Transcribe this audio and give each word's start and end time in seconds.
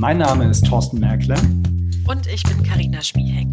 Mein 0.00 0.16
Name 0.16 0.48
ist 0.48 0.64
Thorsten 0.64 0.98
Merkle. 0.98 1.34
Und 2.08 2.26
ich 2.26 2.42
bin 2.44 2.62
Karina 2.62 3.02
Schmieheng. 3.02 3.52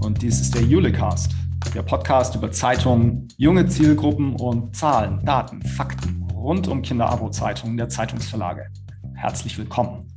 Und 0.00 0.22
dies 0.22 0.40
ist 0.40 0.54
der 0.54 0.62
Julecast, 0.62 1.32
der 1.74 1.82
Podcast 1.82 2.34
über 2.34 2.50
Zeitungen, 2.50 3.28
junge 3.36 3.66
Zielgruppen 3.66 4.34
und 4.36 4.74
Zahlen, 4.74 5.22
Daten, 5.26 5.60
Fakten 5.60 6.26
rund 6.32 6.66
um 6.66 6.80
Kinderabo-Zeitungen 6.80 7.76
der 7.76 7.90
Zeitungsverlage. 7.90 8.68
Herzlich 9.16 9.58
willkommen. 9.58 10.08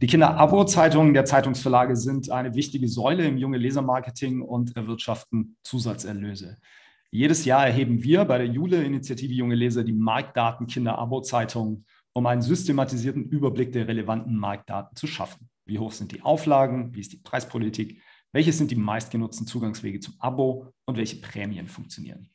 Die 0.00 0.06
Kinderabo-Zeitungen 0.06 1.12
der 1.12 1.24
Zeitungsverlage 1.24 1.96
sind 1.96 2.30
eine 2.30 2.54
wichtige 2.54 2.86
Säule 2.86 3.26
im 3.26 3.36
junge 3.36 3.58
Lesermarketing 3.58 4.42
und 4.42 4.76
erwirtschaften 4.76 5.56
Zusatzerlöse. 5.64 6.58
Jedes 7.10 7.44
Jahr 7.44 7.66
erheben 7.66 8.04
wir 8.04 8.24
bei 8.26 8.38
der 8.38 8.46
Jule-Initiative 8.46 9.34
Junge 9.34 9.56
Leser 9.56 9.82
die 9.82 9.92
Marktdaten 9.92 10.68
Kinderabo-Zeitungen, 10.68 11.84
um 12.14 12.26
einen 12.26 12.42
systematisierten 12.42 13.24
Überblick 13.24 13.72
der 13.72 13.86
relevanten 13.88 14.36
Marktdaten 14.36 14.96
zu 14.96 15.06
schaffen. 15.06 15.50
Wie 15.66 15.78
hoch 15.78 15.92
sind 15.92 16.12
die 16.12 16.22
Auflagen? 16.22 16.94
Wie 16.94 17.00
ist 17.00 17.12
die 17.12 17.18
Preispolitik? 17.18 18.00
Welche 18.32 18.52
sind 18.52 18.70
die 18.70 18.76
meistgenutzten 18.76 19.46
Zugangswege 19.46 20.00
zum 20.00 20.14
Abo 20.18 20.72
und 20.86 20.96
welche 20.96 21.20
Prämien 21.20 21.68
funktionieren? 21.68 22.30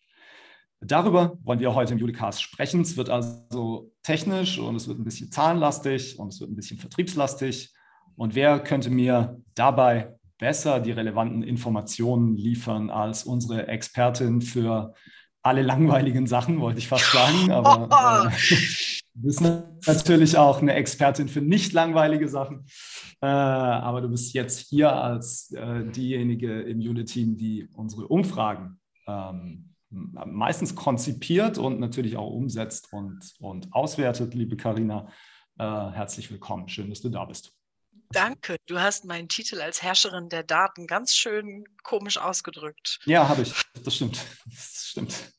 Darüber 0.82 1.38
wollen 1.44 1.60
wir 1.60 1.76
heute 1.76 1.94
im 1.94 2.00
Julicast 2.00 2.42
sprechen. 2.42 2.82
Es 2.82 2.96
wird 2.96 3.10
also 3.10 3.92
technisch 4.04 4.60
und 4.60 4.76
es 4.76 4.88
wird 4.88 5.00
ein 5.00 5.04
bisschen 5.04 5.32
zahlenlastig 5.32 6.18
und 6.18 6.30
es 6.30 6.40
wird 6.40 6.52
ein 6.52 6.56
bisschen 6.56 6.78
vertriebslastig. 6.78 7.74
Und 8.16 8.36
wer 8.36 8.60
könnte 8.60 8.90
mir 8.90 9.42
dabei 9.56 10.16
besser 10.38 10.80
die 10.80 10.92
relevanten 10.92 11.44
Informationen 11.44 12.36
liefern 12.38 12.90
als 12.90 13.24
unsere 13.24 13.68
Expertin 13.68 14.42
für 14.42 14.94
alle 15.42 15.62
langweiligen 15.62 16.28
Sachen, 16.28 16.60
wollte 16.60 16.80
ich 16.80 16.88
fast 16.88 17.12
sagen. 17.12 17.52
Aber 17.52 18.30
äh, 18.32 18.60
du 19.20 19.28
bist 19.28 19.42
natürlich 19.88 20.38
auch 20.38 20.62
eine 20.62 20.74
Expertin 20.74 21.28
für 21.28 21.42
nicht 21.42 21.74
langweilige 21.74 22.30
Sachen. 22.30 22.66
Äh, 23.22 23.28
aber 23.28 24.02
du 24.02 24.10
bist 24.10 24.34
jetzt 24.34 24.60
hier 24.60 24.94
als 24.94 25.52
äh, 25.52 25.86
diejenige 25.86 26.62
im 26.62 26.80
Unit-Team, 26.80 27.38
die 27.38 27.68
unsere 27.74 28.08
Umfragen 28.08 28.80
ähm, 29.08 29.76
meistens 29.90 30.76
konzipiert 30.76 31.58
und 31.58 31.80
natürlich 31.80 32.16
auch 32.16 32.30
umsetzt 32.30 32.94
und, 32.94 33.34
und 33.40 33.74
auswertet. 33.74 34.34
Liebe 34.34 34.56
Karina, 34.56 35.08
äh, 35.58 35.64
herzlich 35.64 36.32
willkommen. 36.32 36.70
Schön, 36.70 36.90
dass 36.90 37.02
du 37.02 37.10
da 37.10 37.26
bist. 37.26 37.52
Danke, 38.12 38.58
du 38.66 38.80
hast 38.80 39.06
meinen 39.06 39.28
Titel 39.28 39.62
als 39.62 39.84
Herrscherin 39.84 40.30
der 40.30 40.44
Daten 40.44 40.88
ganz 40.88 41.14
schön 41.14 41.66
komisch 41.84 42.18
ausgedrückt. 42.18 43.00
Ja, 43.06 43.28
habe 43.28 43.44
ich. 43.44 43.54
Das 43.84 43.96
stimmt. 43.96 44.20
Das 44.46 44.88
stimmt. 44.88 45.34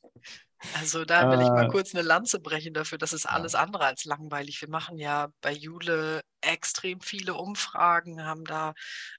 Also 0.74 1.04
da 1.06 1.30
will 1.30 1.40
ich 1.40 1.48
mal 1.48 1.66
äh. 1.66 1.68
kurz 1.68 1.94
eine 1.94 2.02
Lanze 2.02 2.38
brechen 2.38 2.74
dafür. 2.74 2.98
Das 2.98 3.12
ist 3.12 3.26
alles 3.26 3.54
andere 3.54 3.84
als 3.84 4.04
langweilig. 4.04 4.60
Wir 4.60 4.68
machen 4.68 4.98
ja 4.98 5.28
bei 5.40 5.52
Jule 5.52 6.20
extrem 6.42 7.00
viele 7.00 7.34
Umfragen, 7.34 8.24
haben 8.24 8.44
da 8.44 8.74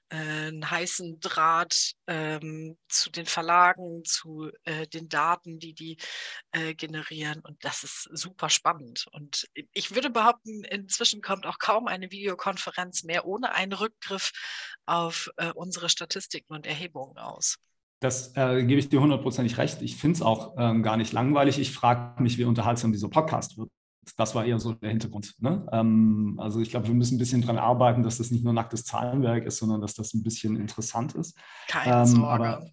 äh, 0.08 0.16
einen 0.16 0.70
heißen 0.70 1.20
Draht 1.20 1.92
ähm, 2.06 2.78
zu 2.88 3.10
den 3.10 3.26
Verlagen, 3.26 4.04
zu 4.04 4.50
äh, 4.64 4.86
den 4.86 5.08
Daten, 5.08 5.58
die 5.58 5.74
die 5.74 5.96
äh, 6.52 6.74
generieren. 6.74 7.40
Und 7.40 7.64
das 7.64 7.82
ist 7.82 8.08
super 8.12 8.48
spannend. 8.48 9.06
Und 9.12 9.48
ich 9.72 9.94
würde 9.94 10.10
behaupten, 10.10 10.64
inzwischen 10.64 11.22
kommt 11.22 11.46
auch 11.46 11.58
kaum 11.58 11.86
eine 11.86 12.10
Videokonferenz 12.10 13.02
mehr 13.02 13.24
ohne 13.26 13.52
einen 13.52 13.72
Rückgriff 13.72 14.32
auf 14.86 15.30
äh, 15.36 15.52
unsere 15.52 15.88
Statistiken 15.88 16.54
und 16.54 16.66
Erhebungen 16.66 17.18
aus. 17.18 17.58
Das 18.02 18.36
äh, 18.36 18.64
gebe 18.64 18.80
ich 18.80 18.88
dir 18.88 19.00
hundertprozentig 19.00 19.58
recht. 19.58 19.80
Ich 19.80 19.96
finde 19.96 20.16
es 20.16 20.22
auch 20.22 20.54
ähm, 20.58 20.82
gar 20.82 20.96
nicht 20.96 21.12
langweilig. 21.12 21.60
Ich 21.60 21.70
frage 21.70 22.20
mich, 22.20 22.36
wie 22.36 22.44
unterhaltsam 22.44 22.90
dieser 22.90 23.08
Podcast 23.08 23.56
wird. 23.56 23.70
Das 24.16 24.34
war 24.34 24.44
eher 24.44 24.58
so 24.58 24.72
der 24.72 24.90
Hintergrund. 24.90 25.36
Ne? 25.38 25.64
Ähm, 25.70 26.34
also 26.42 26.58
ich 26.58 26.70
glaube, 26.70 26.88
wir 26.88 26.94
müssen 26.94 27.14
ein 27.14 27.18
bisschen 27.18 27.42
daran 27.42 27.58
arbeiten, 27.58 28.02
dass 28.02 28.18
das 28.18 28.32
nicht 28.32 28.42
nur 28.42 28.52
nacktes 28.52 28.84
Zahlenwerk 28.84 29.44
ist, 29.44 29.58
sondern 29.58 29.80
dass 29.80 29.94
das 29.94 30.14
ein 30.14 30.24
bisschen 30.24 30.56
interessant 30.56 31.14
ist. 31.14 31.38
Keine 31.68 32.00
ähm, 32.00 32.06
Sorge. 32.06 32.44
Aber 32.48 32.66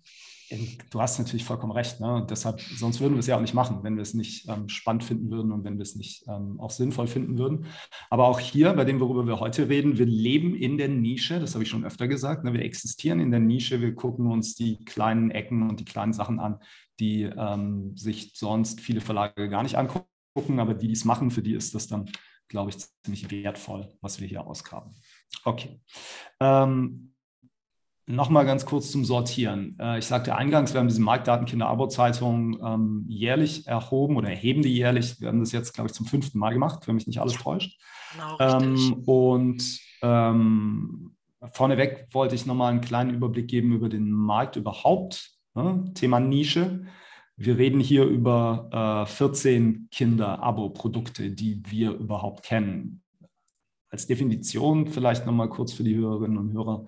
Du 0.90 1.00
hast 1.00 1.20
natürlich 1.20 1.46
vollkommen 1.46 1.74
recht. 1.74 2.00
Ne? 2.00 2.16
Und 2.16 2.32
deshalb, 2.32 2.60
sonst 2.60 3.00
würden 3.00 3.14
wir 3.14 3.20
es 3.20 3.28
ja 3.28 3.38
auch 3.38 3.42
nicht 3.42 3.54
machen, 3.54 3.84
wenn 3.84 3.96
wir 3.96 4.02
es 4.02 4.16
nicht 4.16 4.48
ähm, 4.50 4.68
spannend 4.68 5.04
finden 5.04 5.30
würden 5.30 5.52
und 5.52 5.64
wenn 5.64 5.78
wir 5.78 5.84
es 5.84 5.96
nicht 5.96 6.26
ähm, 6.28 6.60
auch 6.60 6.72
sinnvoll 6.72 7.08
finden 7.08 7.38
würden. 7.38 7.68
Aber 8.10 8.28
auch 8.28 8.40
hier, 8.40 8.74
bei 8.74 8.84
dem, 8.84 9.00
worüber 9.00 9.28
wir 9.28 9.40
heute 9.40 9.70
reden, 9.70 10.00
wir 10.00 10.08
leben 10.08 10.56
in 10.56 10.78
der 10.78 10.88
Nische, 10.88 11.40
das 11.40 11.54
habe 11.54 11.64
ich 11.64 11.70
schon 11.70 11.86
öfter 11.86 12.08
gesagt. 12.08 12.44
Ne? 12.44 12.54
Wir 12.54 12.64
existieren 12.64 13.20
in 13.20 13.30
der 13.30 13.40
Nische, 13.40 13.80
wir 13.80 13.94
gucken 13.94 14.26
uns 14.28 14.56
die 14.56 14.84
kleinen 14.86 15.30
Ecken 15.30 15.70
und 15.70 15.80
die 15.80 15.86
kleinen 15.86 16.14
Sachen 16.14 16.40
an, 16.40 16.60
die 17.00 17.24
ähm, 17.24 17.96
sich 17.96 18.32
sonst 18.34 18.82
viele 18.82 19.02
Verlage 19.02 19.50
gar 19.50 19.62
nicht 19.62 19.78
angucken. 19.78 20.60
Aber 20.60 20.74
die, 20.74 20.88
die 20.88 20.94
es 20.94 21.06
machen, 21.06 21.30
für 21.30 21.44
die 21.44 21.54
ist 21.54 21.76
das 21.76 21.88
dann, 21.88 22.10
glaube 22.48 22.72
ich, 22.72 22.78
ziemlich 23.04 23.30
wertvoll, 23.30 23.94
was 24.02 24.20
wir 24.20 24.28
hier 24.28 24.48
ausgraben. 24.48 24.96
Okay. 25.44 25.80
Ähm, 26.40 27.14
Nochmal 28.12 28.44
ganz 28.44 28.66
kurz 28.66 28.92
zum 28.92 29.06
Sortieren. 29.06 29.78
Äh, 29.80 30.00
ich 30.00 30.06
sagte 30.08 30.36
eingangs, 30.36 30.74
wir 30.74 30.80
haben 30.80 30.88
diese 30.88 31.02
Marktdaten 31.02 31.46
Kinder-Abo-Zeitung 31.46 32.60
ähm, 32.60 33.06
jährlich 33.08 33.68
erhoben 33.68 34.18
oder 34.18 34.30
erheben 34.30 34.64
die 34.64 34.76
jährlich. 34.76 35.22
Wir 35.22 35.28
haben 35.28 35.40
das 35.40 35.52
jetzt, 35.52 35.74
glaube 35.74 35.90
ich, 35.90 35.94
zum 35.94 36.08
fünften 36.08 36.40
Mal 36.40 36.54
gemacht, 36.54 36.88
wenn 36.88 36.96
mich 36.96 37.06
nicht 37.06 37.22
alles 37.22 37.36
täuscht. 37.36 37.80
Genau, 38.14 38.38
ähm, 38.40 39.04
und 39.06 39.80
ähm, 40.02 41.16
vorneweg 41.54 42.08
wollte 42.12 42.34
ich 42.34 42.48
nochmal 42.48 42.72
einen 42.72 42.82
kleinen 42.82 43.14
Überblick 43.14 43.48
geben 43.48 43.74
über 43.74 43.90
den 43.90 44.10
Markt 44.10 44.56
überhaupt. 44.56 45.30
Ne? 45.54 45.92
Thema 45.94 46.20
Nische. 46.20 46.88
Wir 47.38 47.60
reden 47.60 47.80
hier 47.80 48.06
über 48.06 49.06
äh, 49.08 49.12
14 49.12 49.88
Kinder-Abo-Produkte, 49.92 51.30
die 51.30 51.62
wir 51.68 51.92
überhaupt 51.92 52.44
kennen. 52.44 53.04
Als 53.92 54.08
Definition 54.08 54.88
vielleicht 54.88 55.28
nochmal 55.28 55.50
kurz 55.50 55.74
für 55.74 55.84
die 55.84 55.96
Hörerinnen 55.96 56.40
und 56.40 56.54
Hörer. 56.54 56.88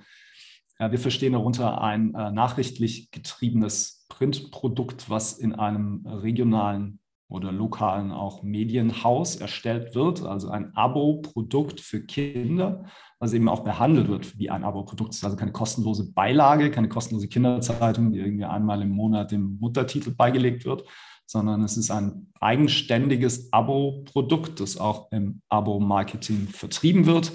Wir 0.89 0.99
verstehen 0.99 1.33
darunter 1.33 1.81
ein 1.81 2.15
äh, 2.15 2.31
nachrichtlich 2.31 3.11
getriebenes 3.11 4.05
Printprodukt, 4.09 5.09
was 5.09 5.33
in 5.33 5.53
einem 5.53 6.07
regionalen 6.07 6.99
oder 7.31 7.51
lokalen 7.51 8.11
auch 8.11 8.43
Medienhaus 8.43 9.37
erstellt 9.37 9.95
wird, 9.95 10.23
also 10.23 10.49
ein 10.49 10.75
Abo-Produkt 10.75 11.79
für 11.79 12.01
Kinder, 12.01 12.83
was 13.19 13.31
eben 13.33 13.47
auch 13.47 13.63
behandelt 13.63 14.09
wird 14.09 14.37
wie 14.37 14.49
ein 14.49 14.65
Abo-Produkt. 14.65 15.17
Also 15.23 15.37
keine 15.37 15.53
kostenlose 15.53 16.11
Beilage, 16.11 16.71
keine 16.71 16.89
kostenlose 16.89 17.29
Kinderzeitung, 17.29 18.11
die 18.11 18.19
irgendwie 18.19 18.45
einmal 18.45 18.81
im 18.81 18.89
Monat 18.89 19.31
dem 19.31 19.59
Muttertitel 19.61 20.11
beigelegt 20.11 20.65
wird, 20.65 20.83
sondern 21.25 21.63
es 21.63 21.77
ist 21.77 21.89
ein 21.89 22.27
eigenständiges 22.41 23.53
Abo-Produkt, 23.53 24.59
das 24.59 24.77
auch 24.77 25.09
im 25.11 25.41
Abo-Marketing 25.47 26.47
vertrieben 26.47 27.05
wird 27.05 27.31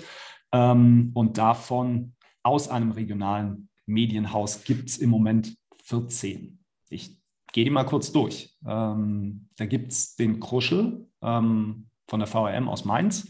ähm, 0.53 1.11
und 1.15 1.39
davon 1.39 2.16
aus 2.47 2.69
einem 2.69 2.93
regionalen 2.93 3.69
Medienhaus 3.87 4.63
gibt 4.63 4.89
es 4.89 4.99
im 4.99 5.11
Moment 5.11 5.57
14. 5.83 6.59
Ich 6.89 7.21
gehe 7.53 7.65
die 7.65 7.71
mal 7.71 7.85
kurz 7.85 8.13
durch. 8.13 8.57
Ähm, 8.65 9.49
da 9.57 9.67
gibt 9.67 9.91
es 9.91 10.15
den 10.15 10.39
Kruschel 10.39 11.09
ähm, 11.23 11.89
von 12.09 12.21
der 12.21 12.29
VRM 12.29 12.69
aus 12.69 12.85
Mainz. 12.85 13.29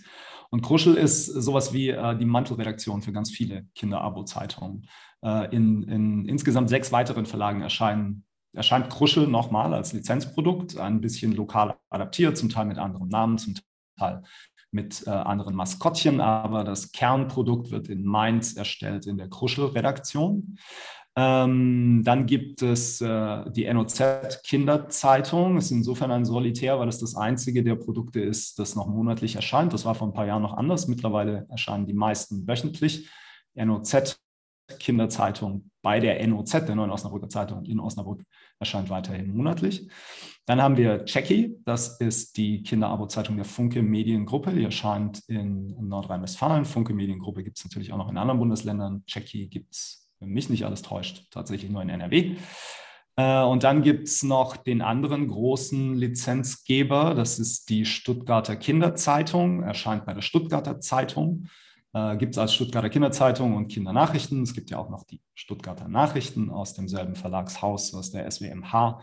Und 0.50 0.60
Kruschel 0.60 0.94
ist 0.94 1.26
sowas 1.26 1.72
wie 1.72 1.88
äh, 1.88 2.16
die 2.16 2.26
Mantelredaktion 2.26 3.00
für 3.00 3.12
ganz 3.12 3.30
viele 3.30 3.66
Kinderabo-Zeitungen. 3.74 4.86
Äh, 5.22 5.54
in, 5.54 5.82
in 5.84 6.26
insgesamt 6.26 6.68
sechs 6.68 6.92
weiteren 6.92 7.24
Verlagen 7.24 7.62
erscheinen, 7.62 8.24
erscheint 8.52 8.90
Kruschel 8.90 9.26
nochmal 9.26 9.72
als 9.72 9.94
Lizenzprodukt, 9.94 10.76
ein 10.76 11.00
bisschen 11.00 11.32
lokal 11.32 11.76
adaptiert, 11.88 12.36
zum 12.36 12.50
Teil 12.50 12.66
mit 12.66 12.76
anderen 12.76 13.08
Namen, 13.08 13.38
zum 13.38 13.54
Teil 13.98 14.22
mit 14.70 15.06
äh, 15.06 15.10
anderen 15.10 15.54
Maskottchen, 15.54 16.20
aber 16.20 16.64
das 16.64 16.92
Kernprodukt 16.92 17.70
wird 17.70 17.88
in 17.88 18.04
Mainz 18.04 18.56
erstellt 18.56 19.06
in 19.06 19.16
der 19.16 19.28
Kruschel-Redaktion. 19.28 20.58
Ähm, 21.18 22.02
dann 22.04 22.26
gibt 22.26 22.60
es 22.60 23.00
äh, 23.00 23.50
die 23.50 23.72
NOZ 23.72 24.42
Kinderzeitung. 24.44 25.56
Ist 25.56 25.70
insofern 25.70 26.10
ein 26.10 26.26
Solitär, 26.26 26.78
weil 26.78 26.88
es 26.88 26.98
das 26.98 27.16
einzige 27.16 27.64
der 27.64 27.76
Produkte 27.76 28.20
ist, 28.20 28.58
das 28.58 28.76
noch 28.76 28.86
monatlich 28.86 29.34
erscheint. 29.36 29.72
Das 29.72 29.86
war 29.86 29.94
vor 29.94 30.08
ein 30.08 30.12
paar 30.12 30.26
Jahren 30.26 30.42
noch 30.42 30.54
anders. 30.54 30.88
Mittlerweile 30.88 31.46
erscheinen 31.48 31.86
die 31.86 31.94
meisten 31.94 32.46
wöchentlich. 32.46 33.08
NOZ 33.54 34.20
Kinderzeitung 34.78 35.70
bei 35.80 36.00
der 36.00 36.26
NOZ, 36.26 36.50
der 36.66 36.74
Neuen 36.74 36.90
Osnabrücker 36.90 37.28
Zeitung 37.28 37.64
in 37.64 37.80
Osnabrück, 37.80 38.22
erscheint 38.58 38.90
weiterhin 38.90 39.34
monatlich. 39.34 39.88
Dann 40.46 40.62
haben 40.62 40.76
wir 40.76 41.04
Checky, 41.04 41.56
das 41.64 42.00
ist 42.00 42.36
die 42.36 42.62
Kinderabo-Zeitung 42.62 43.36
der 43.36 43.44
Funke 43.44 43.82
Mediengruppe, 43.82 44.52
die 44.52 44.62
erscheint 44.62 45.22
in 45.26 45.76
Nordrhein-Westfalen. 45.88 46.64
Funke 46.64 46.94
Mediengruppe 46.94 47.42
gibt 47.42 47.58
es 47.58 47.64
natürlich 47.64 47.92
auch 47.92 47.98
noch 47.98 48.10
in 48.10 48.16
anderen 48.16 48.38
Bundesländern. 48.38 49.04
Checky 49.06 49.48
gibt 49.48 49.74
es, 49.74 50.08
wenn 50.20 50.30
mich 50.30 50.48
nicht 50.48 50.64
alles 50.64 50.82
täuscht, 50.82 51.24
tatsächlich 51.30 51.70
nur 51.70 51.82
in 51.82 51.88
NRW. 51.88 52.36
Äh, 53.16 53.42
und 53.42 53.64
dann 53.64 53.82
gibt 53.82 54.08
es 54.08 54.22
noch 54.22 54.56
den 54.56 54.82
anderen 54.82 55.28
großen 55.28 55.94
Lizenzgeber, 55.94 57.14
das 57.14 57.38
ist 57.38 57.68
die 57.68 57.84
Stuttgarter 57.84 58.56
Kinderzeitung, 58.56 59.62
erscheint 59.62 60.06
bei 60.06 60.14
der 60.14 60.22
Stuttgarter 60.22 60.80
Zeitung 60.80 61.48
äh, 61.96 62.16
gibt 62.16 62.34
es 62.34 62.38
als 62.38 62.52
Stuttgarter 62.52 62.90
Kinderzeitung 62.90 63.56
und 63.56 63.68
Kindernachrichten. 63.68 64.42
Es 64.42 64.52
gibt 64.52 64.70
ja 64.70 64.78
auch 64.78 64.90
noch 64.90 65.04
die 65.04 65.20
Stuttgarter 65.34 65.88
Nachrichten 65.88 66.50
aus 66.50 66.74
demselben 66.74 67.16
Verlagshaus, 67.16 67.94
aus 67.94 68.10
der 68.10 68.30
SWMH. 68.30 69.00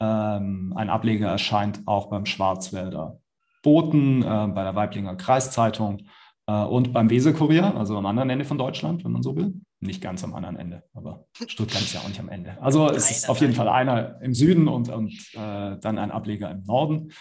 Ähm, 0.00 0.74
ein 0.76 0.90
Ableger 0.90 1.28
erscheint 1.28 1.82
auch 1.86 2.10
beim 2.10 2.26
Schwarzwälder 2.26 3.18
Boten, 3.62 4.22
äh, 4.22 4.48
bei 4.48 4.62
der 4.62 4.74
Weiblinger 4.74 5.16
Kreiszeitung 5.16 6.02
Äh, 6.46 6.64
und 6.64 6.92
beim 6.92 7.08
Weserkurier, 7.08 7.74
also 7.74 7.96
am 7.96 8.06
anderen 8.06 8.28
Ende 8.30 8.44
von 8.44 8.58
Deutschland, 8.58 9.04
wenn 9.04 9.12
man 9.12 9.22
so 9.22 9.34
will. 9.34 9.54
Nicht 9.80 10.02
ganz 10.02 10.24
am 10.24 10.34
anderen 10.34 10.56
Ende, 10.56 10.82
aber 10.94 11.24
Stuttgart 11.46 11.82
ist 11.82 11.94
ja 11.94 12.00
auch 12.00 12.08
nicht 12.08 12.20
am 12.20 12.28
Ende. 12.28 12.56
Also 12.60 12.90
es 12.90 13.10
ist 13.10 13.28
auf 13.28 13.40
jeden 13.40 13.54
Fall 13.54 13.68
einer 13.68 14.20
im 14.20 14.34
Süden 14.34 14.68
und, 14.68 14.88
und 14.88 15.12
äh, 15.34 15.78
dann 15.80 15.98
ein 15.98 16.10
Ableger 16.10 16.50
im 16.50 16.64
Norden. 16.64 17.12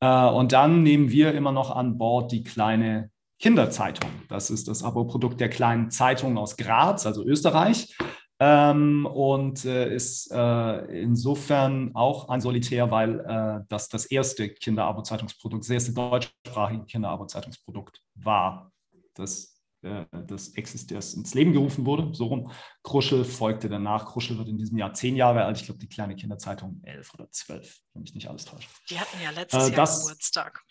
Äh, 0.00 0.26
und 0.26 0.52
dann 0.52 0.82
nehmen 0.82 1.10
wir 1.10 1.34
immer 1.34 1.52
noch 1.52 1.70
an 1.70 1.98
Bord 1.98 2.32
die 2.32 2.44
kleine 2.44 3.10
Kinderzeitung. 3.42 4.08
Das 4.28 4.50
ist 4.50 4.68
das 4.68 4.84
Abo-Produkt 4.84 5.40
der 5.40 5.50
kleinen 5.50 5.90
Zeitung 5.90 6.38
aus 6.38 6.56
Graz, 6.56 7.06
also 7.06 7.24
Österreich. 7.24 7.94
Ähm, 8.38 9.04
und 9.04 9.64
äh, 9.64 9.92
ist 9.92 10.30
äh, 10.32 11.00
insofern 11.02 11.94
auch 11.94 12.28
ein 12.28 12.40
Solitär, 12.40 12.90
weil 12.90 13.20
äh, 13.20 13.64
das 13.68 13.88
das 13.88 14.06
erste 14.06 14.48
Kinderabo-Zeitungsprodukt, 14.48 15.64
das 15.64 15.70
erste 15.70 15.92
deutschsprachige 15.92 16.84
Kinderabo-Zeitungsprodukt 16.84 18.00
war, 18.14 18.72
das, 19.14 19.60
äh, 19.82 20.04
das 20.26 20.50
existiert, 20.50 21.04
ins 21.14 21.34
Leben 21.34 21.52
gerufen 21.52 21.84
wurde. 21.84 22.14
So 22.14 22.26
rum. 22.26 22.50
Kruschel 22.84 23.24
folgte 23.24 23.68
danach. 23.68 24.06
Kruschel 24.06 24.38
wird 24.38 24.48
in 24.48 24.58
diesem 24.58 24.78
Jahr 24.78 24.94
zehn 24.94 25.16
Jahre 25.16 25.44
alt. 25.44 25.58
Ich 25.58 25.64
glaube, 25.64 25.80
die 25.80 25.88
kleine 25.88 26.14
Kinderzeitung 26.14 26.80
elf 26.84 27.12
oder 27.14 27.28
zwölf, 27.30 27.78
wenn 27.92 28.02
mich 28.02 28.14
nicht 28.14 28.28
alles 28.28 28.44
täuscht. 28.44 28.70
Die 28.88 28.98
hatten 28.98 29.18
ja 29.22 29.30
letztes 29.30 29.68
äh, 29.68 29.76
Jahr 29.76 29.86
Geburtstag. 29.86 30.62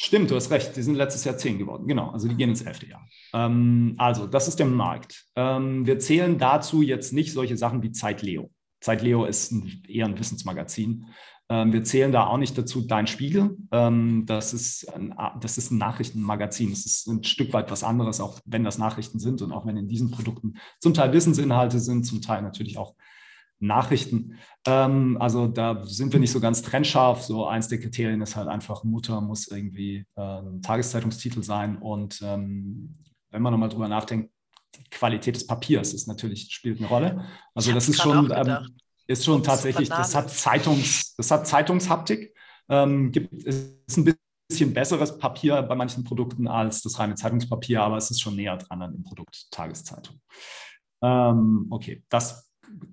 Stimmt, 0.00 0.30
du 0.30 0.36
hast 0.36 0.52
recht. 0.52 0.76
Die 0.76 0.82
sind 0.82 0.94
letztes 0.94 1.24
Jahr 1.24 1.36
zehn 1.36 1.58
geworden. 1.58 1.88
Genau, 1.88 2.10
also 2.10 2.28
die 2.28 2.36
gehen 2.36 2.50
ins 2.50 2.62
elfte 2.62 2.86
Jahr. 2.86 3.04
Ähm, 3.34 3.96
also, 3.98 4.28
das 4.28 4.46
ist 4.46 4.60
der 4.60 4.66
Markt. 4.66 5.24
Ähm, 5.34 5.86
wir 5.86 5.98
zählen 5.98 6.38
dazu 6.38 6.82
jetzt 6.82 7.12
nicht 7.12 7.32
solche 7.32 7.56
Sachen 7.56 7.82
wie 7.82 7.90
Zeitleo. 7.90 8.48
Zeitleo 8.80 9.24
ist 9.24 9.50
ein, 9.50 9.82
eher 9.88 10.06
ein 10.06 10.16
Wissensmagazin. 10.16 11.06
Ähm, 11.48 11.72
wir 11.72 11.82
zählen 11.82 12.12
da 12.12 12.28
auch 12.28 12.36
nicht 12.36 12.56
dazu 12.56 12.82
Dein 12.82 13.08
Spiegel. 13.08 13.56
Ähm, 13.72 14.22
das, 14.24 14.54
ist 14.54 14.88
ein, 14.94 15.12
das 15.40 15.58
ist 15.58 15.72
ein 15.72 15.78
Nachrichtenmagazin. 15.78 16.70
Das 16.70 16.86
ist 16.86 17.08
ein 17.08 17.24
Stück 17.24 17.52
weit 17.52 17.72
was 17.72 17.82
anderes, 17.82 18.20
auch 18.20 18.38
wenn 18.44 18.62
das 18.62 18.78
Nachrichten 18.78 19.18
sind 19.18 19.42
und 19.42 19.50
auch 19.50 19.66
wenn 19.66 19.76
in 19.76 19.88
diesen 19.88 20.12
Produkten 20.12 20.58
zum 20.78 20.94
Teil 20.94 21.12
Wissensinhalte 21.12 21.80
sind, 21.80 22.04
zum 22.04 22.22
Teil 22.22 22.42
natürlich 22.42 22.78
auch 22.78 22.94
Nachrichten. 23.60 24.38
Ähm, 24.66 25.16
also 25.20 25.46
da 25.48 25.84
sind 25.84 26.12
wir 26.12 26.20
nicht 26.20 26.32
so 26.32 26.40
ganz 26.40 26.62
trennscharf. 26.62 27.22
So 27.22 27.46
eins 27.46 27.68
der 27.68 27.80
Kriterien 27.80 28.20
ist 28.20 28.36
halt 28.36 28.48
einfach, 28.48 28.84
Mutter 28.84 29.20
muss 29.20 29.48
irgendwie 29.48 30.06
äh, 30.16 30.20
ein 30.20 30.62
Tageszeitungstitel 30.62 31.42
sein. 31.42 31.76
Und 31.78 32.20
ähm, 32.22 32.94
wenn 33.30 33.42
man 33.42 33.52
nochmal 33.52 33.68
drüber 33.68 33.88
nachdenkt, 33.88 34.30
die 34.76 34.84
Qualität 34.90 35.34
des 35.34 35.46
Papiers 35.46 35.92
ist 35.92 36.06
natürlich, 36.06 36.48
spielt 36.50 36.78
eine 36.78 36.88
Rolle. 36.88 37.24
Also 37.54 37.72
das 37.72 37.88
ist 37.88 38.00
schon, 38.00 38.30
ähm, 38.34 38.76
ist 39.06 39.24
schon 39.24 39.42
tatsächlich, 39.42 39.88
das 39.88 40.14
hat 40.14 40.30
Zeitungs, 40.30 41.14
das 41.16 41.30
hat 41.30 41.46
Zeitungshaptik. 41.46 42.34
Ähm, 42.68 43.10
gibt, 43.12 43.32
ist 43.32 43.96
ein 43.96 44.14
bisschen 44.48 44.74
besseres 44.74 45.18
Papier 45.18 45.62
bei 45.62 45.74
manchen 45.74 46.04
Produkten 46.04 46.46
als 46.46 46.82
das 46.82 46.98
reine 46.98 47.14
Zeitungspapier, 47.14 47.82
aber 47.82 47.96
es 47.96 48.10
ist 48.10 48.20
schon 48.20 48.36
näher 48.36 48.56
dran 48.56 48.82
an 48.82 48.92
dem 48.92 49.02
Produkt 49.02 49.50
Tageszeitung. 49.50 50.20
Ähm, 51.02 51.66
okay, 51.70 52.04
das 52.08 52.47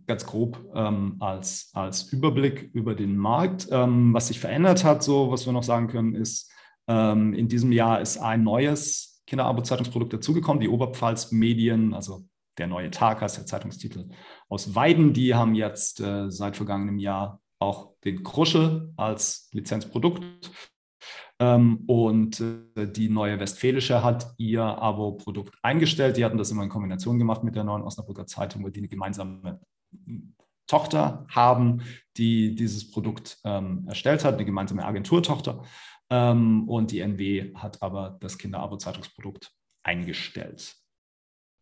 ganz 0.07 0.25
grob 0.25 0.63
ähm, 0.74 1.18
als, 1.19 1.72
als 1.74 2.12
Überblick 2.12 2.69
über 2.74 2.95
den 2.95 3.18
Markt. 3.18 3.68
Ähm, 3.72 4.13
was 4.13 4.27
sich 4.27 4.39
verändert 4.39 4.83
hat, 4.83 5.04
so 5.04 5.31
was 5.31 5.45
wir 5.45 5.54
noch 5.54 5.63
sagen 5.63 5.88
können, 5.88 6.16
ist, 6.16 6.51
ähm, 6.88 7.33
in 7.33 7.48
diesem 7.48 7.72
Jahr 7.72 8.01
ist 8.01 8.18
ein 8.18 8.44
neues 8.44 9.24
Kinderabo-Zeitungsprodukt 9.27 10.13
dazugekommen, 10.13 10.62
die 10.62 10.69
Oberpfalz 10.69 11.31
Medien, 11.31 11.94
also 11.94 12.25
der 12.57 12.68
neue 12.68 12.92
Tag 12.92 13.22
heißt 13.22 13.38
der 13.38 13.45
Zeitungstitel 13.45 14.10
aus 14.48 14.75
Weiden. 14.75 15.13
Die 15.13 15.33
haben 15.33 15.56
jetzt 15.56 16.00
äh, 16.00 16.30
seit 16.30 16.56
vergangenem 16.56 17.00
Jahr 17.00 17.42
auch 17.60 17.94
den 18.04 18.24
Kruschel 18.24 18.94
als 18.95 19.50
Lizenzprodukt 19.51 20.24
und 21.38 22.40
äh, 22.40 22.88
die 22.88 23.10
neue 23.10 23.40
Westfälische 23.40 24.04
hat 24.04 24.34
ihr 24.38 24.64
Abo-Produkt 24.64 25.56
eingestellt. 25.62 26.16
Die 26.16 26.24
hatten 26.24 26.38
das 26.38 26.52
immer 26.52 26.64
in 26.64 26.70
Kombination 26.70 27.20
gemacht 27.20 27.44
mit 27.44 27.56
der 27.56 27.66
neuen 27.66 27.84
Osnabrücker 27.84 28.26
Zeitung, 28.26 28.64
weil 28.64 28.72
die 28.72 28.80
eine 28.80 28.88
gemeinsame 28.88 29.60
Tochter 30.68 31.26
haben, 31.30 31.82
die 32.18 32.56
dieses 32.56 32.90
Produkt 32.90 33.38
ähm, 33.44 33.86
erstellt 33.88 34.24
hat, 34.24 34.36
eine 34.36 34.46
gemeinsame 34.46 34.86
Agenturtochter. 34.86 35.64
Ähm, 36.10 36.70
und 36.70 36.92
die 36.92 37.00
NW 37.00 37.54
hat 37.56 37.82
aber 37.82 38.18
das 38.22 38.38
Kinderabo-Zeitungsprodukt 38.38 39.52
eingestellt. 39.84 40.76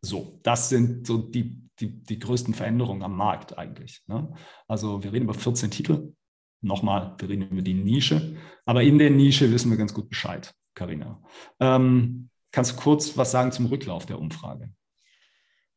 So, 0.06 0.40
das 0.44 0.70
sind 0.70 1.08
so 1.08 1.18
die, 1.18 1.70
die, 1.80 2.04
die 2.04 2.20
größten 2.20 2.54
Veränderungen 2.54 3.04
am 3.04 3.16
Markt 3.16 3.58
eigentlich. 3.58 4.04
Ne? 4.08 4.34
Also 4.68 5.04
wir 5.04 5.14
reden 5.14 5.26
über 5.26 5.34
14 5.34 5.72
Titel 5.72 6.14
nochmal, 6.64 7.16
wir 7.18 7.30
reden 7.30 7.50
über 7.50 7.62
die 7.62 7.74
Nische, 7.74 8.38
aber 8.66 8.84
in 8.84 8.98
der 8.98 9.10
Nische 9.10 9.52
wissen 9.52 9.70
wir 9.70 9.78
ganz 9.78 9.94
gut 9.94 10.10
Bescheid, 10.10 10.54
Karina. 10.74 11.22
Ähm, 11.60 12.30
kannst 12.52 12.72
du 12.72 12.76
kurz 12.78 13.18
was 13.18 13.32
sagen 13.32 13.52
zum 13.52 13.68
Rücklauf 13.68 14.06
der 14.06 14.20
Umfrage? 14.20 14.74